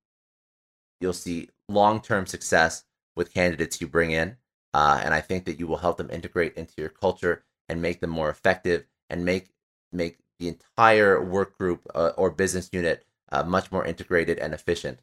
you'll 1.00 1.12
see 1.12 1.50
long 1.68 2.00
term 2.00 2.26
success 2.26 2.84
with 3.14 3.32
candidates 3.32 3.80
you 3.80 3.86
bring 3.86 4.10
in, 4.10 4.36
uh, 4.74 5.00
and 5.02 5.14
I 5.14 5.20
think 5.20 5.44
that 5.44 5.58
you 5.58 5.66
will 5.66 5.78
help 5.78 5.96
them 5.96 6.10
integrate 6.10 6.54
into 6.54 6.74
your 6.76 6.88
culture 6.88 7.44
and 7.68 7.80
make 7.80 8.00
them 8.00 8.10
more 8.10 8.30
effective 8.30 8.84
and 9.08 9.24
make 9.24 9.50
make 9.92 10.18
the 10.38 10.48
entire 10.48 11.22
work 11.22 11.56
group 11.56 11.86
uh, 11.94 12.10
or 12.16 12.30
business 12.30 12.68
unit 12.72 13.06
uh, 13.32 13.42
much 13.42 13.72
more 13.72 13.84
integrated 13.84 14.38
and 14.38 14.52
efficient. 14.52 15.00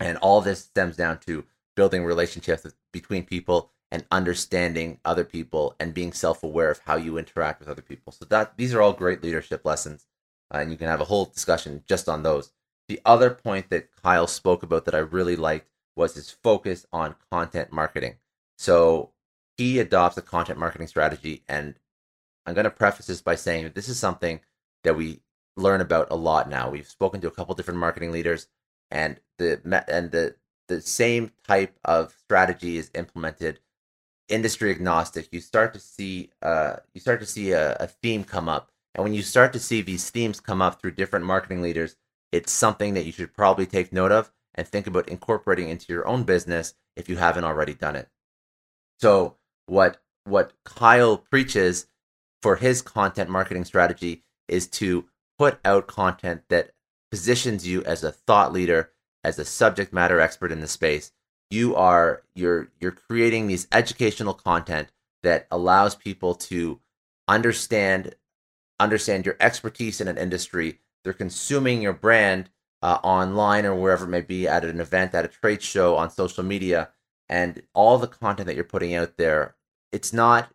And 0.00 0.16
all 0.18 0.40
this 0.40 0.64
stems 0.64 0.96
down 0.96 1.18
to 1.20 1.44
building 1.76 2.04
relationships 2.04 2.66
between 2.92 3.24
people 3.24 3.70
and 3.92 4.04
understanding 4.10 4.98
other 5.04 5.24
people 5.24 5.74
and 5.78 5.94
being 5.94 6.12
self-aware 6.12 6.70
of 6.70 6.80
how 6.86 6.96
you 6.96 7.18
interact 7.18 7.60
with 7.60 7.68
other 7.68 7.82
people. 7.82 8.12
So 8.12 8.24
that 8.26 8.56
these 8.56 8.74
are 8.74 8.80
all 8.80 8.92
great 8.92 9.22
leadership 9.22 9.64
lessons, 9.64 10.06
uh, 10.52 10.58
and 10.58 10.70
you 10.70 10.76
can 10.76 10.88
have 10.88 11.00
a 11.00 11.06
whole 11.06 11.26
discussion 11.26 11.82
just 11.86 12.08
on 12.08 12.22
those. 12.22 12.52
The 12.88 13.00
other 13.04 13.30
point 13.30 13.70
that 13.70 13.94
Kyle 14.02 14.26
spoke 14.26 14.62
about 14.62 14.84
that 14.86 14.94
I 14.94 14.98
really 14.98 15.36
liked 15.36 15.68
was 15.96 16.14
his 16.14 16.30
focus 16.30 16.86
on 16.92 17.16
content 17.30 17.72
marketing. 17.72 18.16
So 18.58 19.10
he 19.56 19.78
adopts 19.78 20.16
a 20.16 20.22
content 20.22 20.58
marketing 20.58 20.86
strategy, 20.86 21.44
and 21.48 21.74
I'm 22.46 22.54
going 22.54 22.64
to 22.64 22.70
preface 22.70 23.06
this 23.06 23.20
by 23.20 23.34
saying 23.34 23.64
that 23.64 23.74
this 23.74 23.88
is 23.88 23.98
something 23.98 24.40
that 24.82 24.96
we 24.96 25.20
learn 25.56 25.80
about 25.80 26.10
a 26.10 26.16
lot 26.16 26.48
now. 26.48 26.70
We've 26.70 26.86
spoken 26.88 27.20
to 27.20 27.28
a 27.28 27.32
couple 27.32 27.54
different 27.54 27.80
marketing 27.80 28.12
leaders 28.12 28.46
and 28.90 29.20
the 29.38 29.60
and 29.88 30.10
the 30.10 30.36
the 30.68 30.80
same 30.80 31.32
type 31.46 31.78
of 31.84 32.14
strategy 32.24 32.76
is 32.76 32.90
implemented 32.94 33.60
industry 34.28 34.70
agnostic. 34.70 35.28
You 35.32 35.40
start 35.40 35.74
to 35.74 35.80
see 35.80 36.30
uh 36.42 36.76
you 36.94 37.00
start 37.00 37.20
to 37.20 37.26
see 37.26 37.52
a, 37.52 37.74
a 37.74 37.86
theme 37.86 38.24
come 38.24 38.48
up 38.48 38.70
and 38.94 39.04
when 39.04 39.14
you 39.14 39.22
start 39.22 39.52
to 39.52 39.58
see 39.60 39.82
these 39.82 40.10
themes 40.10 40.40
come 40.40 40.62
up 40.62 40.80
through 40.80 40.92
different 40.92 41.24
marketing 41.24 41.62
leaders 41.62 41.96
it's 42.32 42.52
something 42.52 42.94
that 42.94 43.04
you 43.04 43.12
should 43.12 43.34
probably 43.34 43.66
take 43.66 43.92
note 43.92 44.12
of 44.12 44.30
and 44.54 44.66
think 44.66 44.86
about 44.86 45.08
incorporating 45.08 45.68
into 45.68 45.92
your 45.92 46.06
own 46.06 46.22
business 46.22 46.74
if 46.96 47.08
you 47.08 47.16
haven't 47.16 47.44
already 47.44 47.74
done 47.74 47.96
it. 47.96 48.08
So 48.98 49.36
what 49.66 50.00
what 50.24 50.52
kyle 50.64 51.16
preaches 51.16 51.86
for 52.42 52.56
his 52.56 52.82
content 52.82 53.30
marketing 53.30 53.64
strategy 53.64 54.22
is 54.48 54.66
to 54.66 55.06
put 55.38 55.58
out 55.64 55.86
content 55.86 56.42
that 56.48 56.72
positions 57.10 57.66
you 57.66 57.82
as 57.84 58.04
a 58.04 58.12
thought 58.12 58.52
leader, 58.52 58.92
as 59.24 59.38
a 59.38 59.44
subject 59.44 59.92
matter 59.92 60.20
expert 60.20 60.52
in 60.52 60.60
the 60.60 60.68
space. 60.68 61.12
You 61.50 61.74
are 61.74 62.22
you're 62.34 62.70
you're 62.80 62.92
creating 62.92 63.46
these 63.46 63.66
educational 63.72 64.34
content 64.34 64.88
that 65.22 65.46
allows 65.50 65.94
people 65.94 66.34
to 66.34 66.80
understand 67.26 68.14
understand 68.78 69.26
your 69.26 69.36
expertise 69.40 70.00
in 70.00 70.08
an 70.08 70.16
industry. 70.16 70.78
They're 71.04 71.12
consuming 71.12 71.82
your 71.82 71.92
brand 71.92 72.50
uh, 72.82 72.98
online 73.02 73.66
or 73.66 73.74
wherever 73.74 74.04
it 74.04 74.08
may 74.08 74.22
be 74.22 74.48
at 74.48 74.64
an 74.64 74.80
event, 74.80 75.14
at 75.14 75.24
a 75.24 75.28
trade 75.28 75.62
show, 75.62 75.96
on 75.96 76.10
social 76.10 76.42
media, 76.42 76.90
and 77.28 77.62
all 77.74 77.98
the 77.98 78.06
content 78.06 78.46
that 78.46 78.54
you're 78.54 78.64
putting 78.64 78.94
out 78.94 79.16
there. 79.16 79.54
It's 79.92 80.12
not 80.12 80.50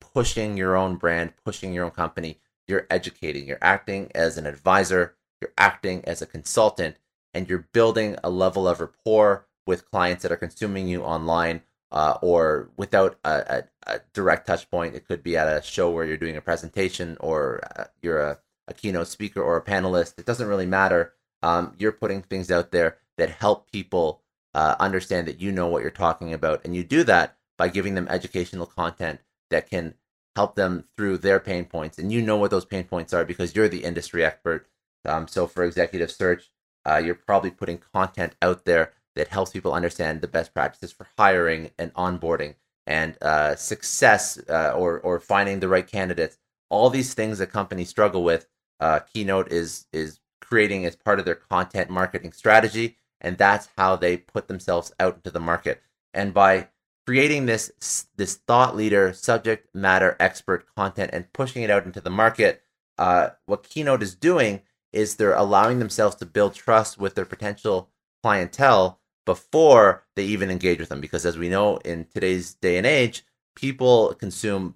pushing 0.00 0.56
your 0.56 0.76
own 0.76 0.96
brand, 0.96 1.32
pushing 1.44 1.72
your 1.72 1.84
own 1.84 1.90
company. 1.90 2.38
You're 2.68 2.86
educating. 2.88 3.46
You're 3.48 3.58
acting 3.60 4.10
as 4.14 4.38
an 4.38 4.46
advisor. 4.46 5.16
You're 5.40 5.52
acting 5.56 6.04
as 6.04 6.20
a 6.20 6.26
consultant, 6.26 6.96
and 7.32 7.48
you're 7.48 7.68
building 7.72 8.16
a 8.22 8.30
level 8.30 8.68
of 8.68 8.80
rapport 8.80 9.46
with 9.66 9.90
clients 9.90 10.22
that 10.22 10.32
are 10.32 10.36
consuming 10.36 10.88
you 10.88 11.02
online 11.02 11.62
uh, 11.92 12.18
or 12.22 12.70
without 12.76 13.18
a, 13.24 13.30
a, 13.30 13.94
a, 13.94 14.00
direct 14.12 14.46
touch 14.46 14.70
point. 14.70 14.94
It 14.94 15.06
could 15.06 15.22
be 15.22 15.36
at 15.36 15.48
a 15.48 15.62
show 15.62 15.90
where 15.90 16.04
you're 16.04 16.16
doing 16.16 16.36
a 16.36 16.40
presentation 16.40 17.16
or 17.20 17.60
uh, 17.76 17.84
you're 18.00 18.20
a, 18.20 18.38
a, 18.68 18.74
keynote 18.74 19.08
speaker 19.08 19.42
or 19.42 19.56
a 19.56 19.64
panelist. 19.64 20.18
It 20.18 20.26
doesn't 20.26 20.46
really 20.46 20.66
matter. 20.66 21.14
Um, 21.42 21.74
you're 21.78 21.92
putting 21.92 22.22
things 22.22 22.50
out 22.50 22.70
there 22.70 22.98
that 23.16 23.30
help 23.30 23.70
people 23.70 24.22
uh, 24.54 24.76
understand 24.78 25.26
that 25.26 25.40
you 25.40 25.52
know 25.52 25.66
what 25.66 25.82
you're 25.82 25.90
talking 25.90 26.32
about. 26.32 26.64
And 26.64 26.74
you 26.74 26.84
do 26.84 27.02
that 27.04 27.36
by 27.56 27.68
giving 27.68 27.94
them 27.94 28.08
educational 28.08 28.66
content 28.66 29.20
that 29.50 29.68
can 29.68 29.94
help 30.36 30.54
them 30.54 30.84
through 30.96 31.18
their 31.18 31.40
pain 31.40 31.64
points. 31.64 31.98
And 31.98 32.12
you 32.12 32.22
know 32.22 32.36
what 32.36 32.50
those 32.50 32.64
pain 32.64 32.84
points 32.84 33.12
are 33.12 33.24
because 33.24 33.54
you're 33.54 33.68
the 33.68 33.84
industry 33.84 34.24
expert. 34.24 34.68
Um, 35.04 35.28
so 35.28 35.46
for 35.46 35.64
executive 35.64 36.10
search, 36.10 36.50
uh, 36.86 36.96
you're 36.96 37.14
probably 37.14 37.50
putting 37.50 37.78
content 37.92 38.34
out 38.42 38.64
there 38.64 38.92
that 39.16 39.28
helps 39.28 39.50
people 39.50 39.72
understand 39.72 40.20
the 40.20 40.28
best 40.28 40.54
practices 40.54 40.92
for 40.92 41.06
hiring 41.18 41.70
and 41.78 41.92
onboarding 41.94 42.54
and 42.86 43.16
uh, 43.22 43.54
success 43.56 44.38
uh, 44.48 44.72
or 44.74 44.98
or 45.00 45.20
finding 45.20 45.60
the 45.60 45.68
right 45.68 45.86
candidates. 45.86 46.38
All 46.70 46.90
these 46.90 47.14
things 47.14 47.38
that 47.38 47.48
companies 47.50 47.88
struggle 47.88 48.22
with, 48.22 48.46
uh, 48.80 49.00
Keynote 49.00 49.52
is 49.52 49.86
is 49.92 50.20
creating 50.40 50.84
as 50.84 50.96
part 50.96 51.18
of 51.18 51.24
their 51.24 51.34
content 51.34 51.90
marketing 51.90 52.32
strategy, 52.32 52.96
and 53.20 53.38
that's 53.38 53.68
how 53.76 53.96
they 53.96 54.16
put 54.16 54.48
themselves 54.48 54.92
out 54.98 55.16
into 55.16 55.30
the 55.30 55.40
market. 55.40 55.82
And 56.14 56.32
by 56.32 56.68
creating 57.06 57.46
this 57.46 58.06
this 58.16 58.36
thought 58.36 58.76
leader, 58.76 59.12
subject 59.12 59.74
matter 59.74 60.16
expert 60.18 60.66
content 60.74 61.10
and 61.12 61.32
pushing 61.32 61.62
it 61.62 61.70
out 61.70 61.84
into 61.84 62.00
the 62.00 62.10
market, 62.10 62.62
uh, 62.98 63.30
what 63.46 63.68
Keynote 63.68 64.02
is 64.02 64.14
doing 64.14 64.62
is 64.92 65.16
they're 65.16 65.34
allowing 65.34 65.78
themselves 65.78 66.16
to 66.16 66.26
build 66.26 66.54
trust 66.54 66.98
with 66.98 67.14
their 67.14 67.24
potential 67.24 67.90
clientele 68.22 69.00
before 69.24 70.04
they 70.16 70.24
even 70.24 70.50
engage 70.50 70.78
with 70.78 70.88
them. 70.88 71.00
Because 71.00 71.24
as 71.24 71.38
we 71.38 71.48
know 71.48 71.76
in 71.78 72.06
today's 72.12 72.54
day 72.54 72.76
and 72.76 72.86
age, 72.86 73.24
people 73.54 74.14
consume 74.14 74.74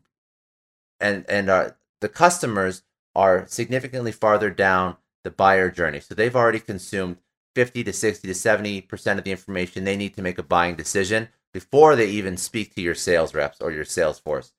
and 1.01 1.25
and 1.29 1.51
uh, 1.51 1.71
the 2.01 2.09
customers 2.09 2.83
are 3.15 3.47
significantly 3.47 4.13
farther 4.13 4.51
down 4.51 4.97
the 5.23 5.31
buyer 5.31 5.71
journey. 5.71 6.01
So 6.01 6.15
they've 6.15 6.37
already 6.37 6.61
consumed 6.61 7.19
50 7.55 7.85
to 7.85 7.93
60 7.93 8.29
to 8.29 8.35
70% 8.35 9.19
of 9.19 9.25
the 9.25 9.31
information 9.31 9.85
they 9.85 9.97
need 9.97 10.15
to 10.17 10.23
make 10.23 10.39
a 10.39 10.43
buying 10.43 10.75
decision 10.75 11.29
before 11.53 11.95
they 11.95 12.07
even 12.07 12.37
speak 12.37 12.75
to 12.75 12.83
your 12.83 12.97
sales 12.97 13.33
reps 13.35 13.61
or 13.61 13.71
your 13.71 13.85
sales 13.85 14.19
force. 14.19 14.53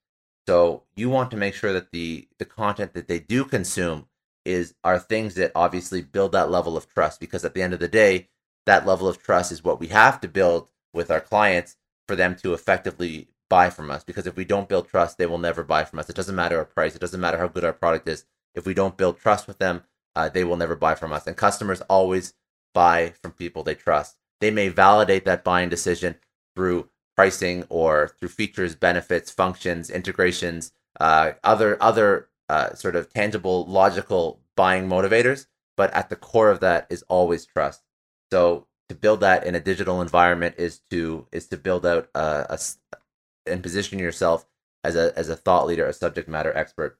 So 0.48 0.84
you 0.96 1.10
want 1.10 1.32
to 1.32 1.38
make 1.38 1.56
sure 1.56 1.74
that 1.74 1.92
the 1.92 2.28
the 2.38 2.46
content 2.46 2.94
that 2.94 3.08
they 3.08 3.20
do 3.20 3.44
consume 3.46 4.08
is 4.46 4.76
are 4.84 5.00
things 5.00 5.36
that 5.36 5.52
obviously 5.56 6.02
build 6.02 6.32
that 6.32 6.52
level 6.52 6.78
of 6.78 6.88
trust 6.88 7.20
because 7.20 7.44
at 7.44 7.54
the 7.54 7.62
end 7.62 7.74
of 7.74 7.80
the 7.80 7.88
day, 7.88 8.30
that 8.66 8.86
level 8.86 9.08
of 9.08 9.22
trust 9.22 9.52
is 9.52 9.64
what 9.64 9.80
we 9.80 9.88
have 9.88 10.22
to 10.22 10.28
build 10.28 10.70
with 10.94 11.12
our 11.12 11.20
clients 11.20 11.76
for 12.08 12.16
them 12.16 12.36
to 12.36 12.54
effectively 12.54 13.28
buy 13.50 13.70
from 13.70 13.92
us. 13.92 14.04
Because 14.04 14.28
if 14.28 14.36
we 14.36 14.46
don't 14.46 14.70
build 14.70 14.88
trust, 14.88 15.18
they 15.18 15.26
will 15.26 15.38
never 15.38 15.64
buy 15.64 15.84
from 15.84 16.00
us. 16.00 16.10
It 16.10 16.16
doesn't 16.16 16.36
matter 16.36 16.58
our 16.58 16.66
price, 16.66 16.96
it 16.96 17.02
doesn't 17.02 17.20
matter 17.20 17.38
how 17.38 17.48
good 17.48 17.66
our 17.66 17.74
product 17.74 18.08
is. 18.08 18.26
If 18.54 18.66
we 18.66 18.74
don't 18.74 18.98
build 18.98 19.20
trust 19.20 19.48
with 19.48 19.58
them, 19.58 19.84
uh, 20.16 20.30
they 20.30 20.44
will 20.44 20.58
never 20.58 20.76
buy 20.76 20.96
from 20.96 21.12
us. 21.12 21.28
And 21.28 21.36
customers 21.36 21.82
always 21.82 22.34
buy 22.74 23.14
from 23.22 23.32
people 23.32 23.64
they 23.64 23.76
trust. 23.76 24.16
They 24.40 24.52
may 24.52 24.70
validate 24.70 25.26
that 25.26 25.44
buying 25.44 25.70
decision 25.70 26.16
through 26.56 26.90
pricing 27.16 27.66
or 27.70 28.10
through 28.20 28.30
features, 28.30 28.76
benefits, 28.76 29.32
functions, 29.32 29.90
integrations, 29.90 30.72
uh, 31.00 31.32
other 31.44 31.82
other 31.82 32.30
uh, 32.50 32.74
sort 32.74 32.96
of 32.96 33.12
tangible, 33.12 33.66
logical 33.66 34.42
buying 34.56 34.88
motivators. 34.88 35.48
But 35.78 35.94
at 35.94 36.10
the 36.10 36.16
core 36.16 36.50
of 36.50 36.62
that 36.62 36.88
is 36.90 37.04
always 37.10 37.46
trust. 37.46 37.82
So 38.32 38.68
to 38.90 38.96
build 38.96 39.20
that 39.22 39.46
in 39.46 39.56
a 39.56 39.60
digital 39.60 40.02
environment 40.02 40.56
is 40.58 40.80
to 40.92 41.28
is 41.32 41.48
to 41.48 41.58
build 41.58 41.86
out 41.86 42.10
a, 42.16 42.46
a 42.50 42.60
and 43.46 43.62
position 43.62 44.00
yourself 44.00 44.46
as 44.84 44.96
a 44.96 45.18
as 45.18 45.30
a 45.30 45.36
thought 45.36 45.68
leader, 45.68 45.86
a 45.86 45.94
subject 45.94 46.30
matter 46.30 46.56
expert. 46.56 46.98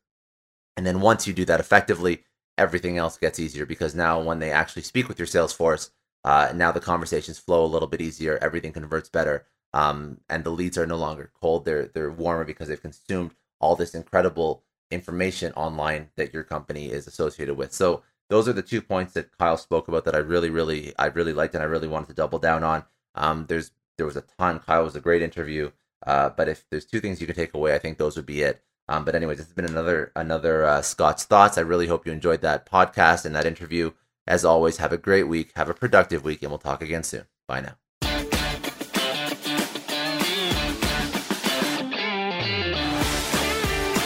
And 0.78 0.86
then 0.86 1.00
once 1.00 1.26
you 1.26 1.34
do 1.34 1.46
that 1.46 1.60
effectively, 1.60 2.24
everything 2.58 2.98
else 2.98 3.18
gets 3.18 3.40
easier 3.40 3.66
because 3.66 3.96
now 3.96 4.22
when 4.22 4.40
they 4.40 4.52
actually 4.52 4.82
speak 4.82 5.08
with 5.08 5.20
your 5.20 5.26
sales 5.26 5.54
force, 5.54 5.92
uh, 6.24 6.52
now 6.54 6.72
the 6.72 6.80
conversations 6.80 7.40
flow 7.40 7.64
a 7.64 7.68
little 7.68 7.88
bit 7.88 8.02
easier, 8.02 8.38
everything 8.42 8.74
converts 8.74 9.10
better, 9.10 9.46
um, 9.74 10.20
and 10.30 10.44
the 10.44 10.50
leads 10.50 10.78
are 10.78 10.88
no 10.88 10.98
longer 10.98 11.32
cold; 11.40 11.66
they're 11.66 11.88
they're 11.88 12.12
warmer 12.12 12.44
because 12.44 12.68
they've 12.68 12.82
consumed 12.82 13.36
all 13.60 13.76
this 13.76 13.96
incredible 13.96 14.64
information 14.92 15.54
online 15.54 16.10
that 16.16 16.34
your 16.34 16.44
company 16.44 16.92
is 16.92 17.08
associated 17.08 17.56
with. 17.56 17.74
So 17.74 18.04
those 18.30 18.48
are 18.48 18.54
the 18.54 18.62
two 18.62 18.82
points 18.82 19.14
that 19.14 19.38
Kyle 19.38 19.58
spoke 19.58 19.88
about 19.88 20.06
that 20.06 20.16
I 20.16 20.20
really, 20.20 20.50
really, 20.50 20.94
I 20.98 21.08
really 21.08 21.34
liked 21.34 21.54
and 21.54 21.64
I 21.64 21.68
really 21.68 21.88
wanted 21.88 22.08
to 22.08 22.14
double 22.14 22.40
down 22.40 22.64
on. 22.64 22.84
Um, 23.16 23.46
there's 23.48 23.72
there 23.98 24.06
was 24.06 24.18
a 24.18 24.24
ton. 24.38 24.60
Kyle 24.60 24.84
was 24.84 24.96
a 24.96 25.02
great 25.02 25.22
interview. 25.22 25.72
Uh, 26.06 26.30
but 26.30 26.48
if 26.48 26.66
there's 26.70 26.86
two 26.86 27.00
things 27.00 27.20
you 27.20 27.28
can 27.28 27.36
take 27.36 27.54
away, 27.54 27.74
I 27.74 27.80
think 27.80 27.98
those 27.98 28.16
would 28.16 28.26
be 28.26 28.42
it. 28.42 28.62
Um, 28.88 29.04
but 29.04 29.16
anyways, 29.16 29.38
this 29.38 29.48
has 29.48 29.56
been 29.56 29.66
another 29.66 30.12
another 30.16 30.64
uh, 30.64 30.82
Scott's 30.82 31.24
thoughts. 31.24 31.58
I 31.58 31.62
really 31.62 31.88
hope 31.88 32.06
you 32.06 32.12
enjoyed 32.12 32.42
that 32.42 32.70
podcast 32.70 33.26
and 33.26 33.36
that 33.36 33.46
interview. 33.46 33.92
As 34.28 34.46
always, 34.46 34.78
have 34.78 34.94
a 34.94 34.98
great 34.98 35.28
week, 35.28 35.52
have 35.56 35.70
a 35.70 35.74
productive 35.74 36.24
week, 36.24 36.42
and 36.42 36.52
we'll 36.52 36.60
talk 36.60 36.82
again 36.82 37.04
soon. 37.04 37.26
Bye 37.48 37.62
now. 37.62 37.85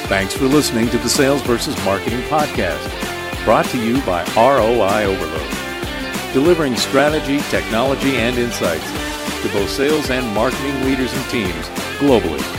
Thanks 0.09 0.33
for 0.33 0.45
listening 0.45 0.89
to 0.89 0.97
the 0.97 1.07
Sales 1.07 1.43
versus 1.43 1.77
Marketing 1.85 2.21
Podcast 2.21 3.45
brought 3.45 3.65
to 3.65 3.77
you 3.77 4.01
by 4.07 4.23
ROI 4.35 5.03
Overload, 5.03 6.33
delivering 6.33 6.75
strategy, 6.75 7.37
technology, 7.51 8.15
and 8.15 8.35
insights 8.35 8.91
to 9.43 9.49
both 9.53 9.69
sales 9.69 10.09
and 10.09 10.25
marketing 10.33 10.83
leaders 10.83 11.13
and 11.13 11.29
teams 11.29 11.67
globally. 11.99 12.58